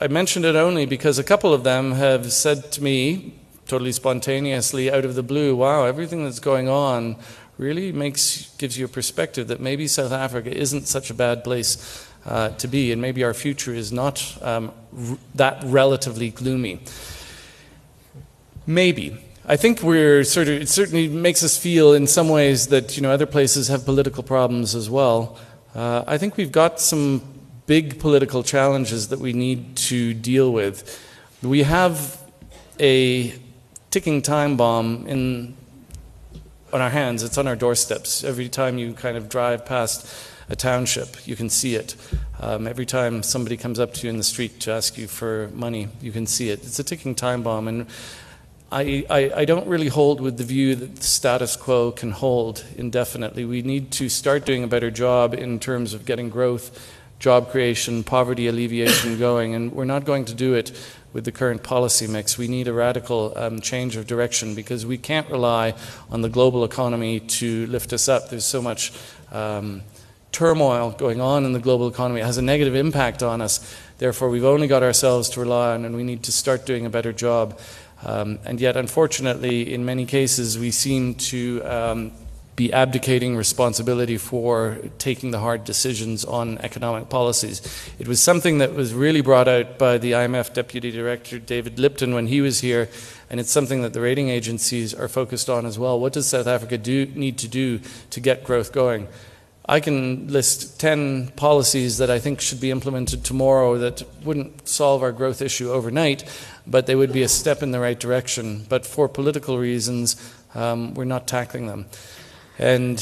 I 0.00 0.08
mentioned 0.08 0.44
it 0.44 0.56
only 0.56 0.86
because 0.86 1.20
a 1.20 1.22
couple 1.22 1.54
of 1.54 1.62
them 1.62 1.92
have 1.92 2.32
said 2.32 2.72
to 2.72 2.82
me, 2.82 3.34
totally 3.68 3.92
spontaneously 3.92 4.90
out 4.90 5.04
of 5.04 5.14
the 5.14 5.22
blue, 5.22 5.54
wow, 5.54 5.84
everything 5.84 6.24
that's 6.24 6.40
going 6.40 6.68
on 6.68 7.14
really 7.58 7.92
makes 7.92 8.52
gives 8.56 8.76
you 8.76 8.86
a 8.86 8.88
perspective 8.88 9.46
that 9.46 9.60
maybe 9.60 9.86
South 9.86 10.10
Africa 10.10 10.50
isn't 10.50 10.88
such 10.88 11.10
a 11.10 11.14
bad 11.14 11.44
place 11.44 12.08
uh, 12.24 12.48
to 12.56 12.66
be, 12.66 12.90
and 12.90 13.00
maybe 13.00 13.22
our 13.22 13.34
future 13.34 13.72
is 13.72 13.92
not 13.92 14.36
um, 14.42 14.72
r- 14.98 15.18
that 15.36 15.62
relatively 15.64 16.30
gloomy. 16.30 16.80
Maybe. 18.66 19.18
I 19.46 19.56
think 19.56 19.82
we're 19.82 20.22
sort 20.24 20.48
of, 20.48 20.62
it 20.62 20.68
certainly 20.68 21.08
makes 21.08 21.42
us 21.42 21.56
feel 21.56 21.92
in 21.92 22.06
some 22.06 22.28
ways 22.28 22.68
that, 22.68 22.96
you 22.96 23.02
know, 23.02 23.10
other 23.10 23.26
places 23.26 23.68
have 23.68 23.84
political 23.84 24.22
problems 24.22 24.74
as 24.74 24.88
well. 24.88 25.38
Uh, 25.74 26.04
I 26.06 26.18
think 26.18 26.36
we've 26.36 26.52
got 26.52 26.80
some 26.80 27.22
big 27.66 27.98
political 27.98 28.42
challenges 28.42 29.08
that 29.08 29.18
we 29.18 29.32
need 29.32 29.76
to 29.76 30.14
deal 30.14 30.52
with. 30.52 31.00
We 31.42 31.62
have 31.62 32.20
a 32.78 33.34
ticking 33.90 34.22
time 34.22 34.56
bomb 34.56 35.06
in, 35.06 35.56
on 36.72 36.80
our 36.80 36.90
hands, 36.90 37.22
it's 37.22 37.38
on 37.38 37.48
our 37.48 37.56
doorsteps. 37.56 38.22
Every 38.22 38.48
time 38.48 38.78
you 38.78 38.92
kind 38.92 39.16
of 39.16 39.28
drive 39.28 39.66
past 39.66 40.06
a 40.48 40.56
township, 40.56 41.26
you 41.26 41.36
can 41.36 41.48
see 41.48 41.76
it. 41.76 41.96
Um, 42.40 42.66
every 42.66 42.86
time 42.86 43.22
somebody 43.22 43.56
comes 43.56 43.78
up 43.78 43.94
to 43.94 44.06
you 44.06 44.10
in 44.10 44.16
the 44.16 44.24
street 44.24 44.60
to 44.60 44.72
ask 44.72 44.98
you 44.98 45.06
for 45.06 45.48
money, 45.54 45.88
you 46.00 46.12
can 46.12 46.26
see 46.26 46.50
it. 46.50 46.64
It's 46.64 46.78
a 46.78 46.84
ticking 46.84 47.14
time 47.14 47.42
bomb. 47.42 47.68
And 47.68 47.86
I, 48.72 49.04
I, 49.10 49.32
I, 49.38 49.44
don't 49.46 49.66
really 49.66 49.88
hold 49.88 50.20
with 50.20 50.38
the 50.38 50.44
view 50.44 50.76
that 50.76 50.96
the 50.96 51.02
status 51.02 51.56
quo 51.56 51.90
can 51.90 52.12
hold 52.12 52.64
indefinitely. 52.76 53.44
We 53.44 53.62
need 53.62 53.90
to 53.92 54.08
start 54.08 54.44
doing 54.44 54.62
a 54.62 54.68
better 54.68 54.92
job 54.92 55.34
in 55.34 55.58
terms 55.58 55.92
of 55.92 56.04
getting 56.04 56.30
growth, 56.30 56.94
job 57.18 57.50
creation, 57.50 58.04
poverty 58.04 58.46
alleviation 58.46 59.18
going, 59.18 59.56
and 59.56 59.72
we're 59.72 59.84
not 59.84 60.04
going 60.04 60.24
to 60.26 60.34
do 60.34 60.54
it 60.54 60.70
with 61.12 61.24
the 61.24 61.32
current 61.32 61.64
policy 61.64 62.06
mix. 62.06 62.38
We 62.38 62.46
need 62.46 62.68
a 62.68 62.72
radical 62.72 63.32
um, 63.36 63.60
change 63.60 63.96
of 63.96 64.06
direction 64.06 64.54
because 64.54 64.86
we 64.86 64.98
can't 64.98 65.28
rely 65.28 65.74
on 66.08 66.20
the 66.20 66.28
global 66.28 66.62
economy 66.62 67.18
to 67.18 67.66
lift 67.66 67.92
us 67.92 68.08
up. 68.08 68.30
There's 68.30 68.44
so 68.44 68.62
much 68.62 68.92
um, 69.32 69.82
turmoil 70.30 70.92
going 70.92 71.20
on 71.20 71.44
in 71.44 71.52
the 71.52 71.58
global 71.58 71.88
economy. 71.88 72.20
It 72.20 72.26
has 72.26 72.38
a 72.38 72.42
negative 72.42 72.76
impact 72.76 73.24
on 73.24 73.40
us. 73.40 73.58
Therefore, 73.98 74.30
we've 74.30 74.44
only 74.44 74.68
got 74.68 74.82
ourselves 74.82 75.28
to 75.30 75.40
rely 75.40 75.74
on, 75.74 75.84
and 75.84 75.96
we 75.96 76.04
need 76.04 76.22
to 76.22 76.32
start 76.32 76.66
doing 76.66 76.86
a 76.86 76.90
better 76.90 77.12
job. 77.12 77.58
Um, 78.04 78.38
and 78.44 78.60
yet, 78.60 78.76
unfortunately, 78.76 79.72
in 79.72 79.84
many 79.84 80.06
cases, 80.06 80.58
we 80.58 80.70
seem 80.70 81.14
to 81.16 81.62
um, 81.64 82.12
be 82.56 82.72
abdicating 82.72 83.36
responsibility 83.36 84.18
for 84.18 84.78
taking 84.98 85.30
the 85.30 85.38
hard 85.38 85.64
decisions 85.64 86.24
on 86.24 86.58
economic 86.58 87.08
policies. 87.08 87.62
It 87.98 88.06
was 88.06 88.20
something 88.20 88.58
that 88.58 88.74
was 88.74 88.92
really 88.92 89.20
brought 89.22 89.48
out 89.48 89.78
by 89.78 89.98
the 89.98 90.12
IMF 90.12 90.52
Deputy 90.52 90.90
Director 90.90 91.38
David 91.38 91.78
Lipton 91.78 92.14
when 92.14 92.26
he 92.26 92.40
was 92.40 92.60
here, 92.60 92.90
and 93.30 93.40
it's 93.40 93.50
something 93.50 93.82
that 93.82 93.92
the 93.92 94.00
rating 94.02 94.28
agencies 94.28 94.92
are 94.92 95.08
focused 95.08 95.48
on 95.48 95.64
as 95.64 95.78
well. 95.78 95.98
What 95.98 96.12
does 96.12 96.26
South 96.26 96.46
Africa 96.46 96.76
do, 96.76 97.06
need 97.06 97.38
to 97.38 97.48
do 97.48 97.80
to 98.10 98.20
get 98.20 98.44
growth 98.44 98.72
going? 98.72 99.08
I 99.70 99.78
can 99.78 100.26
list 100.26 100.80
10 100.80 101.28
policies 101.36 101.98
that 101.98 102.10
I 102.10 102.18
think 102.18 102.40
should 102.40 102.60
be 102.60 102.72
implemented 102.72 103.22
tomorrow 103.24 103.78
that 103.78 104.02
wouldn't 104.24 104.68
solve 104.68 105.00
our 105.00 105.12
growth 105.12 105.40
issue 105.40 105.70
overnight, 105.70 106.24
but 106.66 106.86
they 106.86 106.96
would 106.96 107.12
be 107.12 107.22
a 107.22 107.28
step 107.28 107.62
in 107.62 107.70
the 107.70 107.78
right 107.78 107.98
direction. 107.98 108.66
But 108.68 108.84
for 108.84 109.08
political 109.08 109.58
reasons, 109.58 110.16
um, 110.56 110.94
we're 110.94 111.04
not 111.04 111.28
tackling 111.28 111.68
them. 111.68 111.86
And 112.58 112.98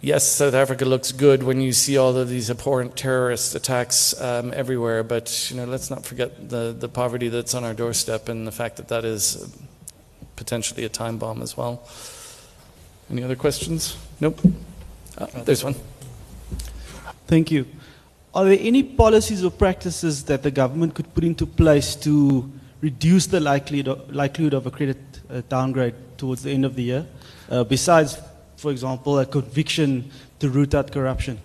yes, 0.00 0.28
South 0.28 0.54
Africa 0.54 0.84
looks 0.84 1.10
good 1.10 1.42
when 1.42 1.60
you 1.60 1.72
see 1.72 1.98
all 1.98 2.16
of 2.16 2.28
these 2.28 2.50
abhorrent 2.50 2.96
terrorist 2.96 3.56
attacks 3.56 4.14
um, 4.20 4.52
everywhere, 4.54 5.02
but 5.02 5.50
you 5.50 5.56
know, 5.56 5.64
let's 5.64 5.90
not 5.90 6.06
forget 6.06 6.48
the, 6.48 6.72
the 6.72 6.88
poverty 6.88 7.30
that's 7.30 7.52
on 7.52 7.64
our 7.64 7.74
doorstep 7.74 8.28
and 8.28 8.46
the 8.46 8.52
fact 8.52 8.76
that 8.76 8.86
that 8.86 9.04
is 9.04 9.52
potentially 10.36 10.84
a 10.84 10.88
time 10.88 11.18
bomb 11.18 11.42
as 11.42 11.56
well. 11.56 11.82
Any 13.10 13.22
other 13.22 13.36
questions? 13.36 13.96
Nope. 14.20 14.40
Oh, 15.18 15.26
there's 15.44 15.64
one. 15.64 15.74
Thank 17.26 17.50
you. 17.50 17.66
Are 18.34 18.44
there 18.44 18.58
any 18.60 18.82
policies 18.82 19.44
or 19.44 19.50
practices 19.50 20.24
that 20.24 20.42
the 20.42 20.50
government 20.50 20.94
could 20.94 21.12
put 21.14 21.24
into 21.24 21.44
place 21.46 21.94
to 21.96 22.50
reduce 22.80 23.26
the 23.26 23.40
likelihood 23.40 23.88
of, 23.88 24.14
likelihood 24.14 24.54
of 24.54 24.66
a 24.66 24.70
credit 24.70 24.98
uh, 25.30 25.42
downgrade 25.48 25.94
towards 26.16 26.42
the 26.42 26.50
end 26.50 26.64
of 26.64 26.74
the 26.74 26.82
year, 26.82 27.06
uh, 27.50 27.64
besides, 27.64 28.18
for 28.56 28.70
example, 28.70 29.18
a 29.18 29.26
conviction 29.26 30.10
to 30.38 30.48
root 30.48 30.74
out 30.74 30.90
corruption? 30.90 31.38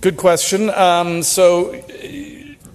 Good 0.00 0.18
question. 0.18 0.68
Um, 0.70 1.22
so, 1.22 1.72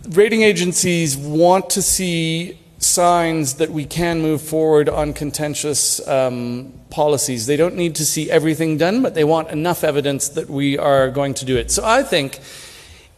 rating 0.10 0.42
agencies 0.42 1.16
want 1.16 1.70
to 1.72 1.82
see 1.84 2.58
signs 2.80 3.56
that 3.56 3.70
we 3.70 3.86
can 3.86 4.22
move 4.22 4.42
forward 4.42 4.88
on 4.88 5.14
contentious 5.14 6.06
um, 6.08 6.74
policies. 6.90 7.46
They 7.46 7.58
don't 7.58 7.76
need 7.76 7.96
to 7.96 8.06
see 8.06 8.32
everything 8.32 8.78
done, 8.78 9.02
but 9.02 9.14
they 9.14 9.26
want 9.26 9.50
enough 9.50 9.84
evidence 9.84 10.30
that 10.30 10.50
we 10.50 10.78
are 10.78 11.10
going 11.10 11.34
to 11.36 11.46
do 11.46 11.58
it. 11.58 11.72
So 11.72 11.84
I 11.86 12.04
think 12.04 12.40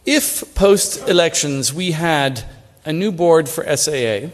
if 0.04 0.54
post 0.56 1.08
elections 1.08 1.72
we 1.72 1.92
had 1.92 2.44
a 2.84 2.92
new 2.92 3.12
board 3.12 3.48
for 3.48 3.64
SAA, 3.76 4.30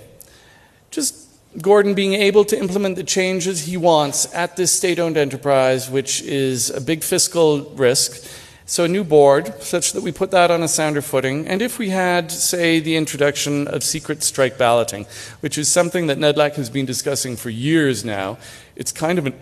just 0.91 1.29
Gordhan 1.59 1.95
being 1.95 2.15
able 2.15 2.45
to 2.47 2.59
implement 2.59 2.97
the 2.97 3.05
changes 3.05 3.67
he 3.67 3.77
wants 3.77 4.33
at 4.35 4.57
this 4.57 4.73
state 4.73 4.99
owned 4.99 5.17
enterprise, 5.17 5.91
which 5.91 6.23
is 6.23 6.71
a 6.71 6.81
big 6.81 7.03
fiscal 7.03 7.65
risk. 7.75 8.27
So, 8.71 8.85
a 8.85 8.89
new 8.89 9.03
board, 9.03 9.63
such 9.63 9.95
that 9.95 10.03
we 10.03 10.13
put 10.13 10.31
that 10.33 10.51
on 10.51 10.63
a 10.63 10.69
sounder 10.69 11.01
footing. 11.01 11.49
And 11.49 11.63
if 11.63 11.79
we 11.79 11.89
had, 11.89 12.31
say, 12.31 12.81
the 12.81 12.97
introduction 12.97 13.67
of 13.67 13.83
secret 13.83 14.23
strike 14.23 14.59
balloting, 14.59 15.07
which 15.41 15.57
is 15.57 15.71
something 15.71 16.07
that 16.09 16.19
NEDLAC 16.19 16.57
has 16.57 16.69
been 16.69 16.85
discussing 16.85 17.35
for 17.35 17.49
years 17.49 18.05
now, 18.05 18.37
it's 18.77 18.93
kind 18.93 19.19
of 19.19 19.25
an, 19.25 19.33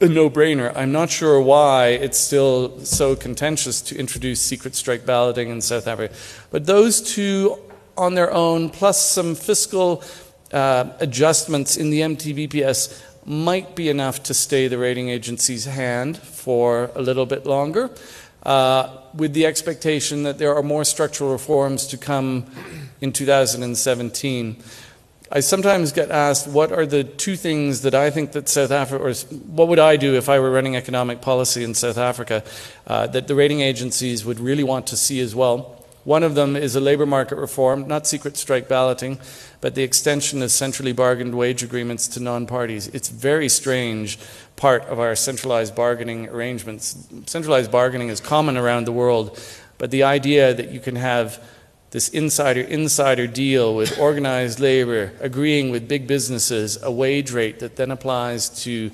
a 0.00 0.08
no 0.08 0.30
brainer. 0.30 0.74
I'm 0.74 0.92
not 0.92 1.10
sure 1.10 1.42
why 1.42 1.88
it's 1.88 2.16
still 2.16 2.80
so 2.86 3.14
contentious 3.14 3.82
to 3.82 3.98
introduce 3.98 4.40
secret 4.40 4.74
strike 4.74 5.04
balloting 5.04 5.50
in 5.50 5.60
South 5.60 5.86
Africa. 5.86 6.14
But 6.50 6.64
those 6.64 7.02
two 7.02 7.58
on 7.98 8.14
their 8.14 8.32
own, 8.32 8.70
plus 8.70 8.98
some 8.98 9.34
fiscal 9.34 10.02
uh, 10.54 10.88
adjustments 11.00 11.76
in 11.76 11.90
the 11.90 12.00
MTBPS 12.00 13.02
might 13.26 13.74
be 13.74 13.88
enough 13.88 14.22
to 14.22 14.34
stay 14.34 14.68
the 14.68 14.78
rating 14.78 15.08
agency's 15.08 15.64
hand 15.64 16.16
for 16.16 16.90
a 16.94 17.02
little 17.02 17.26
bit 17.26 17.46
longer, 17.46 17.90
uh, 18.44 18.98
with 19.14 19.32
the 19.32 19.46
expectation 19.46 20.24
that 20.24 20.38
there 20.38 20.54
are 20.54 20.62
more 20.62 20.84
structural 20.84 21.32
reforms 21.32 21.86
to 21.88 21.96
come 21.96 22.46
in 23.00 23.12
2017. 23.12 24.62
I 25.32 25.40
sometimes 25.40 25.92
get 25.92 26.10
asked 26.10 26.46
what 26.46 26.70
are 26.70 26.86
the 26.86 27.02
two 27.02 27.34
things 27.34 27.82
that 27.82 27.94
I 27.94 28.10
think 28.10 28.32
that 28.32 28.48
South 28.48 28.70
Africa, 28.70 29.02
or 29.02 29.12
what 29.46 29.68
would 29.68 29.78
I 29.78 29.96
do 29.96 30.14
if 30.14 30.28
I 30.28 30.38
were 30.38 30.50
running 30.50 30.76
economic 30.76 31.22
policy 31.22 31.64
in 31.64 31.74
South 31.74 31.98
Africa, 31.98 32.44
uh, 32.86 33.06
that 33.08 33.26
the 33.26 33.34
rating 33.34 33.60
agencies 33.60 34.24
would 34.24 34.38
really 34.38 34.62
want 34.62 34.86
to 34.88 34.96
see 34.96 35.20
as 35.20 35.34
well. 35.34 35.82
One 36.04 36.22
of 36.22 36.34
them 36.34 36.54
is 36.54 36.76
a 36.76 36.80
labour 36.80 37.06
market 37.06 37.36
reform, 37.36 37.88
not 37.88 38.06
secret 38.06 38.36
strike 38.36 38.68
balloting, 38.68 39.18
but 39.62 39.74
the 39.74 39.82
extension 39.82 40.42
of 40.42 40.50
centrally 40.50 40.92
bargained 40.92 41.34
wage 41.34 41.62
agreements 41.62 42.06
to 42.08 42.20
non 42.20 42.46
parties. 42.46 42.88
It's 42.88 43.08
very 43.08 43.48
strange 43.48 44.18
part 44.56 44.82
of 44.84 44.98
our 44.98 45.16
centralized 45.16 45.74
bargaining 45.74 46.28
arrangements. 46.28 47.06
Centralized 47.26 47.70
bargaining 47.70 48.08
is 48.08 48.20
common 48.20 48.56
around 48.56 48.84
the 48.86 48.92
world, 48.92 49.38
but 49.78 49.90
the 49.90 50.02
idea 50.02 50.54
that 50.54 50.70
you 50.70 50.80
can 50.80 50.96
have 50.96 51.42
this 51.90 52.08
insider 52.08 52.60
insider 52.60 53.26
deal 53.26 53.74
with 53.74 53.98
organized 54.00 54.58
labor 54.58 55.12
agreeing 55.20 55.70
with 55.70 55.86
big 55.86 56.08
businesses 56.08 56.82
a 56.82 56.90
wage 56.90 57.30
rate 57.30 57.60
that 57.60 57.76
then 57.76 57.90
applies 57.90 58.48
to 58.64 58.90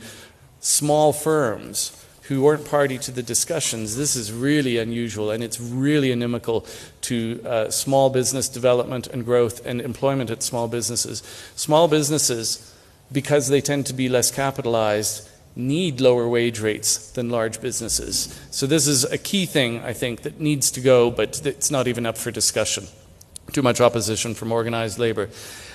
small 0.61 1.12
firms 1.12 1.96
who 2.30 2.42
weren't 2.42 2.64
party 2.64 2.96
to 2.96 3.11
the 3.11 3.24
discussions, 3.24 3.96
this 3.96 4.14
is 4.14 4.32
really 4.32 4.78
unusual 4.78 5.32
and 5.32 5.42
it's 5.42 5.58
really 5.58 6.12
inimical 6.12 6.64
to 7.00 7.42
uh, 7.44 7.68
small 7.70 8.08
business 8.08 8.48
development 8.48 9.08
and 9.08 9.24
growth 9.24 9.66
and 9.66 9.80
employment 9.80 10.30
at 10.30 10.40
small 10.40 10.68
businesses. 10.68 11.24
Small 11.56 11.88
businesses, 11.88 12.72
because 13.11 13.48
they 13.48 13.61
tend 13.61 13.84
to 13.86 13.92
be 13.92 14.08
less 14.08 14.30
capitalized, 14.30 15.28
need 15.57 16.01
lower 16.01 16.28
wage 16.28 16.61
rates 16.61 17.11
than 17.12 17.28
large 17.30 17.61
businesses. 17.61 18.38
So, 18.51 18.66
this 18.66 18.86
is 18.86 19.05
a 19.05 19.18
key 19.18 19.46
thing, 19.46 19.80
I 19.80 19.92
think, 19.92 20.22
that 20.22 20.40
needs 20.40 20.70
to 20.72 20.80
go, 20.80 21.11
but 21.11 21.44
it's 21.44 21.70
not 21.70 21.88
even 21.88 22.07
up 22.07 22.16
for 22.16 22.30
discussion. 22.30 22.86
Too 23.53 23.62
much 23.62 23.80
opposition 23.80 24.34
from 24.34 24.53
organized 24.53 24.98
labor. 24.98 25.28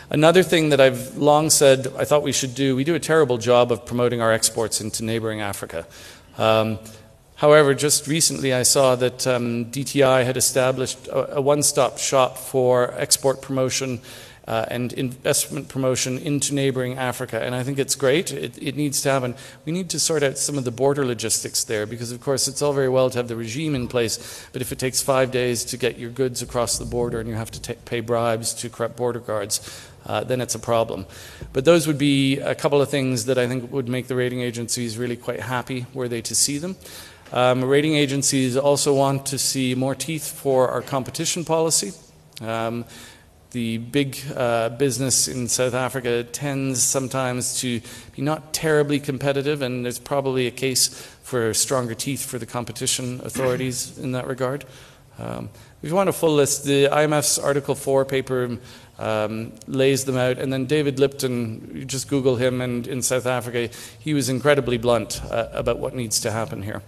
Another 0.09 0.43
thing 0.43 0.69
that 0.69 0.79
I've 0.79 1.17
long 1.17 1.49
said 1.49 1.87
I 1.97 2.05
thought 2.05 2.21
we 2.21 2.31
should 2.31 2.53
do, 2.53 2.75
we 2.75 2.83
do 2.83 2.93
a 2.95 2.99
terrible 2.99 3.37
job 3.37 3.71
of 3.71 3.85
promoting 3.85 4.21
our 4.21 4.31
exports 4.31 4.79
into 4.79 5.03
neighboring 5.03 5.41
Africa. 5.41 5.87
Um, 6.37 6.77
however, 7.35 7.73
just 7.73 8.07
recently 8.07 8.53
I 8.53 8.63
saw 8.63 8.95
that 8.95 9.25
um, 9.25 9.65
DTI 9.65 10.23
had 10.23 10.37
established 10.37 11.07
a, 11.07 11.37
a 11.37 11.41
one 11.41 11.63
stop 11.63 11.97
shop 11.97 12.37
for 12.37 12.93
export 12.93 13.41
promotion. 13.41 13.99
Uh, 14.47 14.63
and 14.69 14.93
investment 14.93 15.67
promotion 15.69 16.19
into 16.19 16.53
neighboring 16.53 16.99
Africa. 16.99 17.41
And 17.41 17.55
I 17.55 17.63
think 17.63 17.79
it's 17.79 17.95
great. 17.95 18.31
It, 18.31 18.61
it, 18.61 18.75
needs 18.75 19.01
to 19.01 19.09
happen. 19.09 19.33
We 19.65 19.71
need 19.71 19.89
to 19.89 19.99
sort 19.99 20.21
out 20.21 20.37
some 20.37 20.55
of 20.59 20.65
the 20.65 20.71
border 20.71 21.03
logistics 21.03 21.63
there 21.63 21.87
because, 21.87 22.11
of 22.11 22.21
course, 22.21 22.47
it's 22.47 22.61
all 22.61 22.71
very 22.71 22.87
well 22.87 23.09
to 23.09 23.17
have 23.17 23.27
the 23.27 23.35
regime 23.35 23.73
in 23.73 23.87
place, 23.87 24.47
but 24.53 24.61
if 24.61 24.71
it 24.71 24.77
takes 24.77 25.01
five 25.01 25.31
days 25.31 25.65
to 25.65 25.77
get 25.77 25.97
your 25.97 26.11
goods 26.11 26.43
across 26.43 26.77
the 26.77 26.85
border 26.85 27.19
and 27.19 27.27
you 27.27 27.33
have 27.33 27.49
to 27.49 27.73
pay 27.73 28.01
bribes 28.01 28.53
to 28.53 28.69
corrupt 28.69 28.95
border 28.95 29.19
guards, 29.19 29.59
uh, 30.05 30.23
then 30.23 30.41
it's 30.41 30.55
a 30.55 30.59
problem. 30.59 31.05
But 31.53 31.65
those 31.65 31.87
would 31.87 31.97
be 31.97 32.39
a 32.39 32.55
couple 32.55 32.81
of 32.81 32.89
things 32.89 33.25
that 33.25 33.37
I 33.37 33.47
think 33.47 33.71
would 33.71 33.89
make 33.89 34.07
the 34.07 34.15
rating 34.15 34.41
agencies 34.41 34.97
really 34.97 35.17
quite 35.17 35.39
happy 35.39 35.85
were 35.93 36.07
they 36.07 36.21
to 36.21 36.35
see 36.35 36.57
them. 36.57 36.75
Um, 37.31 37.63
rating 37.63 37.95
agencies 37.95 38.55
also 38.55 38.93
want 38.93 39.25
to 39.27 39.37
see 39.37 39.73
more 39.73 39.95
teeth 39.95 40.31
for 40.31 40.69
our 40.69 40.81
competition 40.81 41.43
policy. 41.43 41.91
Um, 42.41 42.85
the 43.55 43.77
big 43.77 44.17
uh, 44.35 44.67
business 44.67 45.29
in 45.29 45.47
South 45.47 45.73
Africa 45.73 46.25
tends 46.25 46.83
sometimes 46.83 47.57
to 47.61 47.79
be 48.13 48.21
not 48.21 48.53
terribly 48.53 48.99
competitive, 48.99 49.61
and 49.61 49.85
there's 49.85 49.97
probably 49.97 50.45
a 50.45 50.51
case 50.51 50.89
for 51.23 51.53
stronger 51.53 51.95
teeth 51.95 52.25
for 52.25 52.37
the 52.37 52.45
competition 52.45 53.21
authorities 53.23 53.97
in 53.97 54.11
that 54.11 54.27
regard. 54.27 54.65
Um, 55.17 55.49
if 55.81 55.89
you 55.89 55.95
want 55.95 56.09
a 56.09 56.11
full 56.11 56.33
list, 56.33 56.65
the 56.65 56.87
IMF's 56.87 57.39
Article 57.39 57.75
4 57.75 58.03
paper 58.03 58.57
um, 58.99 59.53
lays 59.67 60.03
them 60.03 60.17
out. 60.17 60.37
And 60.37 60.51
then 60.51 60.65
David 60.65 60.99
Lipton, 60.99 61.71
you 61.75 61.85
just 61.85 62.09
Google 62.09 62.35
him, 62.35 62.59
and 62.59 62.85
in 62.85 63.01
South 63.01 63.25
Africa, 63.25 63.69
he 63.97 64.13
was 64.13 64.27
incredibly 64.27 64.77
blunt 64.77 65.21
uh, 65.31 65.47
about 65.53 65.79
what 65.79 65.95
needs 65.95 66.19
to 66.19 66.31
happen 66.31 66.61
here. 66.61 66.81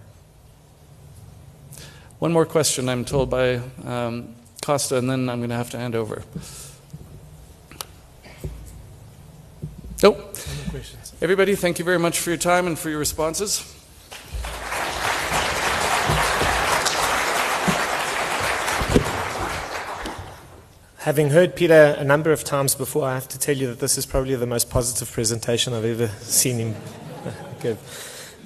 One 2.18 2.30
more 2.30 2.44
question, 2.44 2.90
I'm 2.90 3.06
told 3.06 3.30
by 3.30 3.62
um, 3.86 4.34
Costa, 4.68 4.98
and 4.98 5.08
then 5.08 5.30
I'm 5.30 5.38
going 5.38 5.48
to 5.48 5.56
have 5.56 5.70
to 5.70 5.78
hand 5.78 5.94
over. 5.94 6.24
Nope. 10.02 10.36
Everybody, 11.22 11.54
thank 11.54 11.78
you 11.78 11.86
very 11.86 11.98
much 11.98 12.18
for 12.18 12.28
your 12.28 12.36
time 12.36 12.66
and 12.66 12.78
for 12.78 12.90
your 12.90 12.98
responses. 12.98 13.64
Having 20.98 21.30
heard 21.30 21.56
Peter 21.56 21.96
a 21.98 22.04
number 22.04 22.30
of 22.30 22.44
times 22.44 22.74
before, 22.74 23.06
I 23.06 23.14
have 23.14 23.28
to 23.28 23.38
tell 23.38 23.56
you 23.56 23.68
that 23.68 23.80
this 23.80 23.96
is 23.96 24.04
probably 24.04 24.34
the 24.34 24.46
most 24.46 24.68
positive 24.68 25.10
presentation 25.10 25.72
I've 25.72 25.86
ever 25.86 26.08
seen 26.20 26.58
him 26.58 26.76
give. 27.62 27.78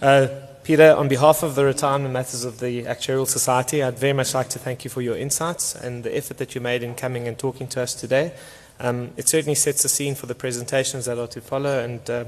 Uh, 0.01 0.29
Peter, 0.65 0.95
on 0.95 1.09
behalf 1.09 1.43
of 1.43 1.57
the 1.57 1.65
Retirement 1.65 2.13
Matters 2.13 2.45
of 2.45 2.61
the 2.61 2.85
Actuarial 2.85 3.27
Society, 3.27 3.83
I'd 3.83 3.99
very 3.99 4.13
much 4.13 4.33
like 4.33 4.49
to 4.51 4.61
thank 4.61 4.85
you 4.85 4.91
for 4.91 5.03
your 5.03 5.17
insights 5.17 5.75
and 5.75 6.05
the 6.05 6.17
effort 6.17 6.39
that 6.39 6.55
you 6.55 6.61
made 6.61 6.85
in 6.85 6.95
coming 6.95 7.27
and 7.27 7.37
talking 7.37 7.67
to 7.69 7.83
us 7.83 7.95
today. 7.95 8.33
Um, 8.79 9.11
it 9.17 9.29
certainly 9.29 9.57
sets 9.57 9.83
the 9.83 9.89
scene 9.89 10.15
for 10.15 10.27
the 10.27 10.37
presentations 10.37 11.07
that 11.07 11.19
are 11.19 11.27
to 11.27 11.41
follow, 11.41 11.83
and 11.83 12.09
um, 12.11 12.27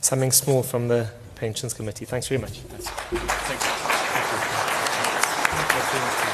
something 0.00 0.32
small 0.32 0.64
from 0.64 0.88
the 0.88 1.10
Pensions 1.36 1.74
Committee. 1.74 2.06
Thanks 2.06 2.26
very 2.26 2.40
much. 2.40 2.58
Thank 2.58 3.60
you. 6.20 6.25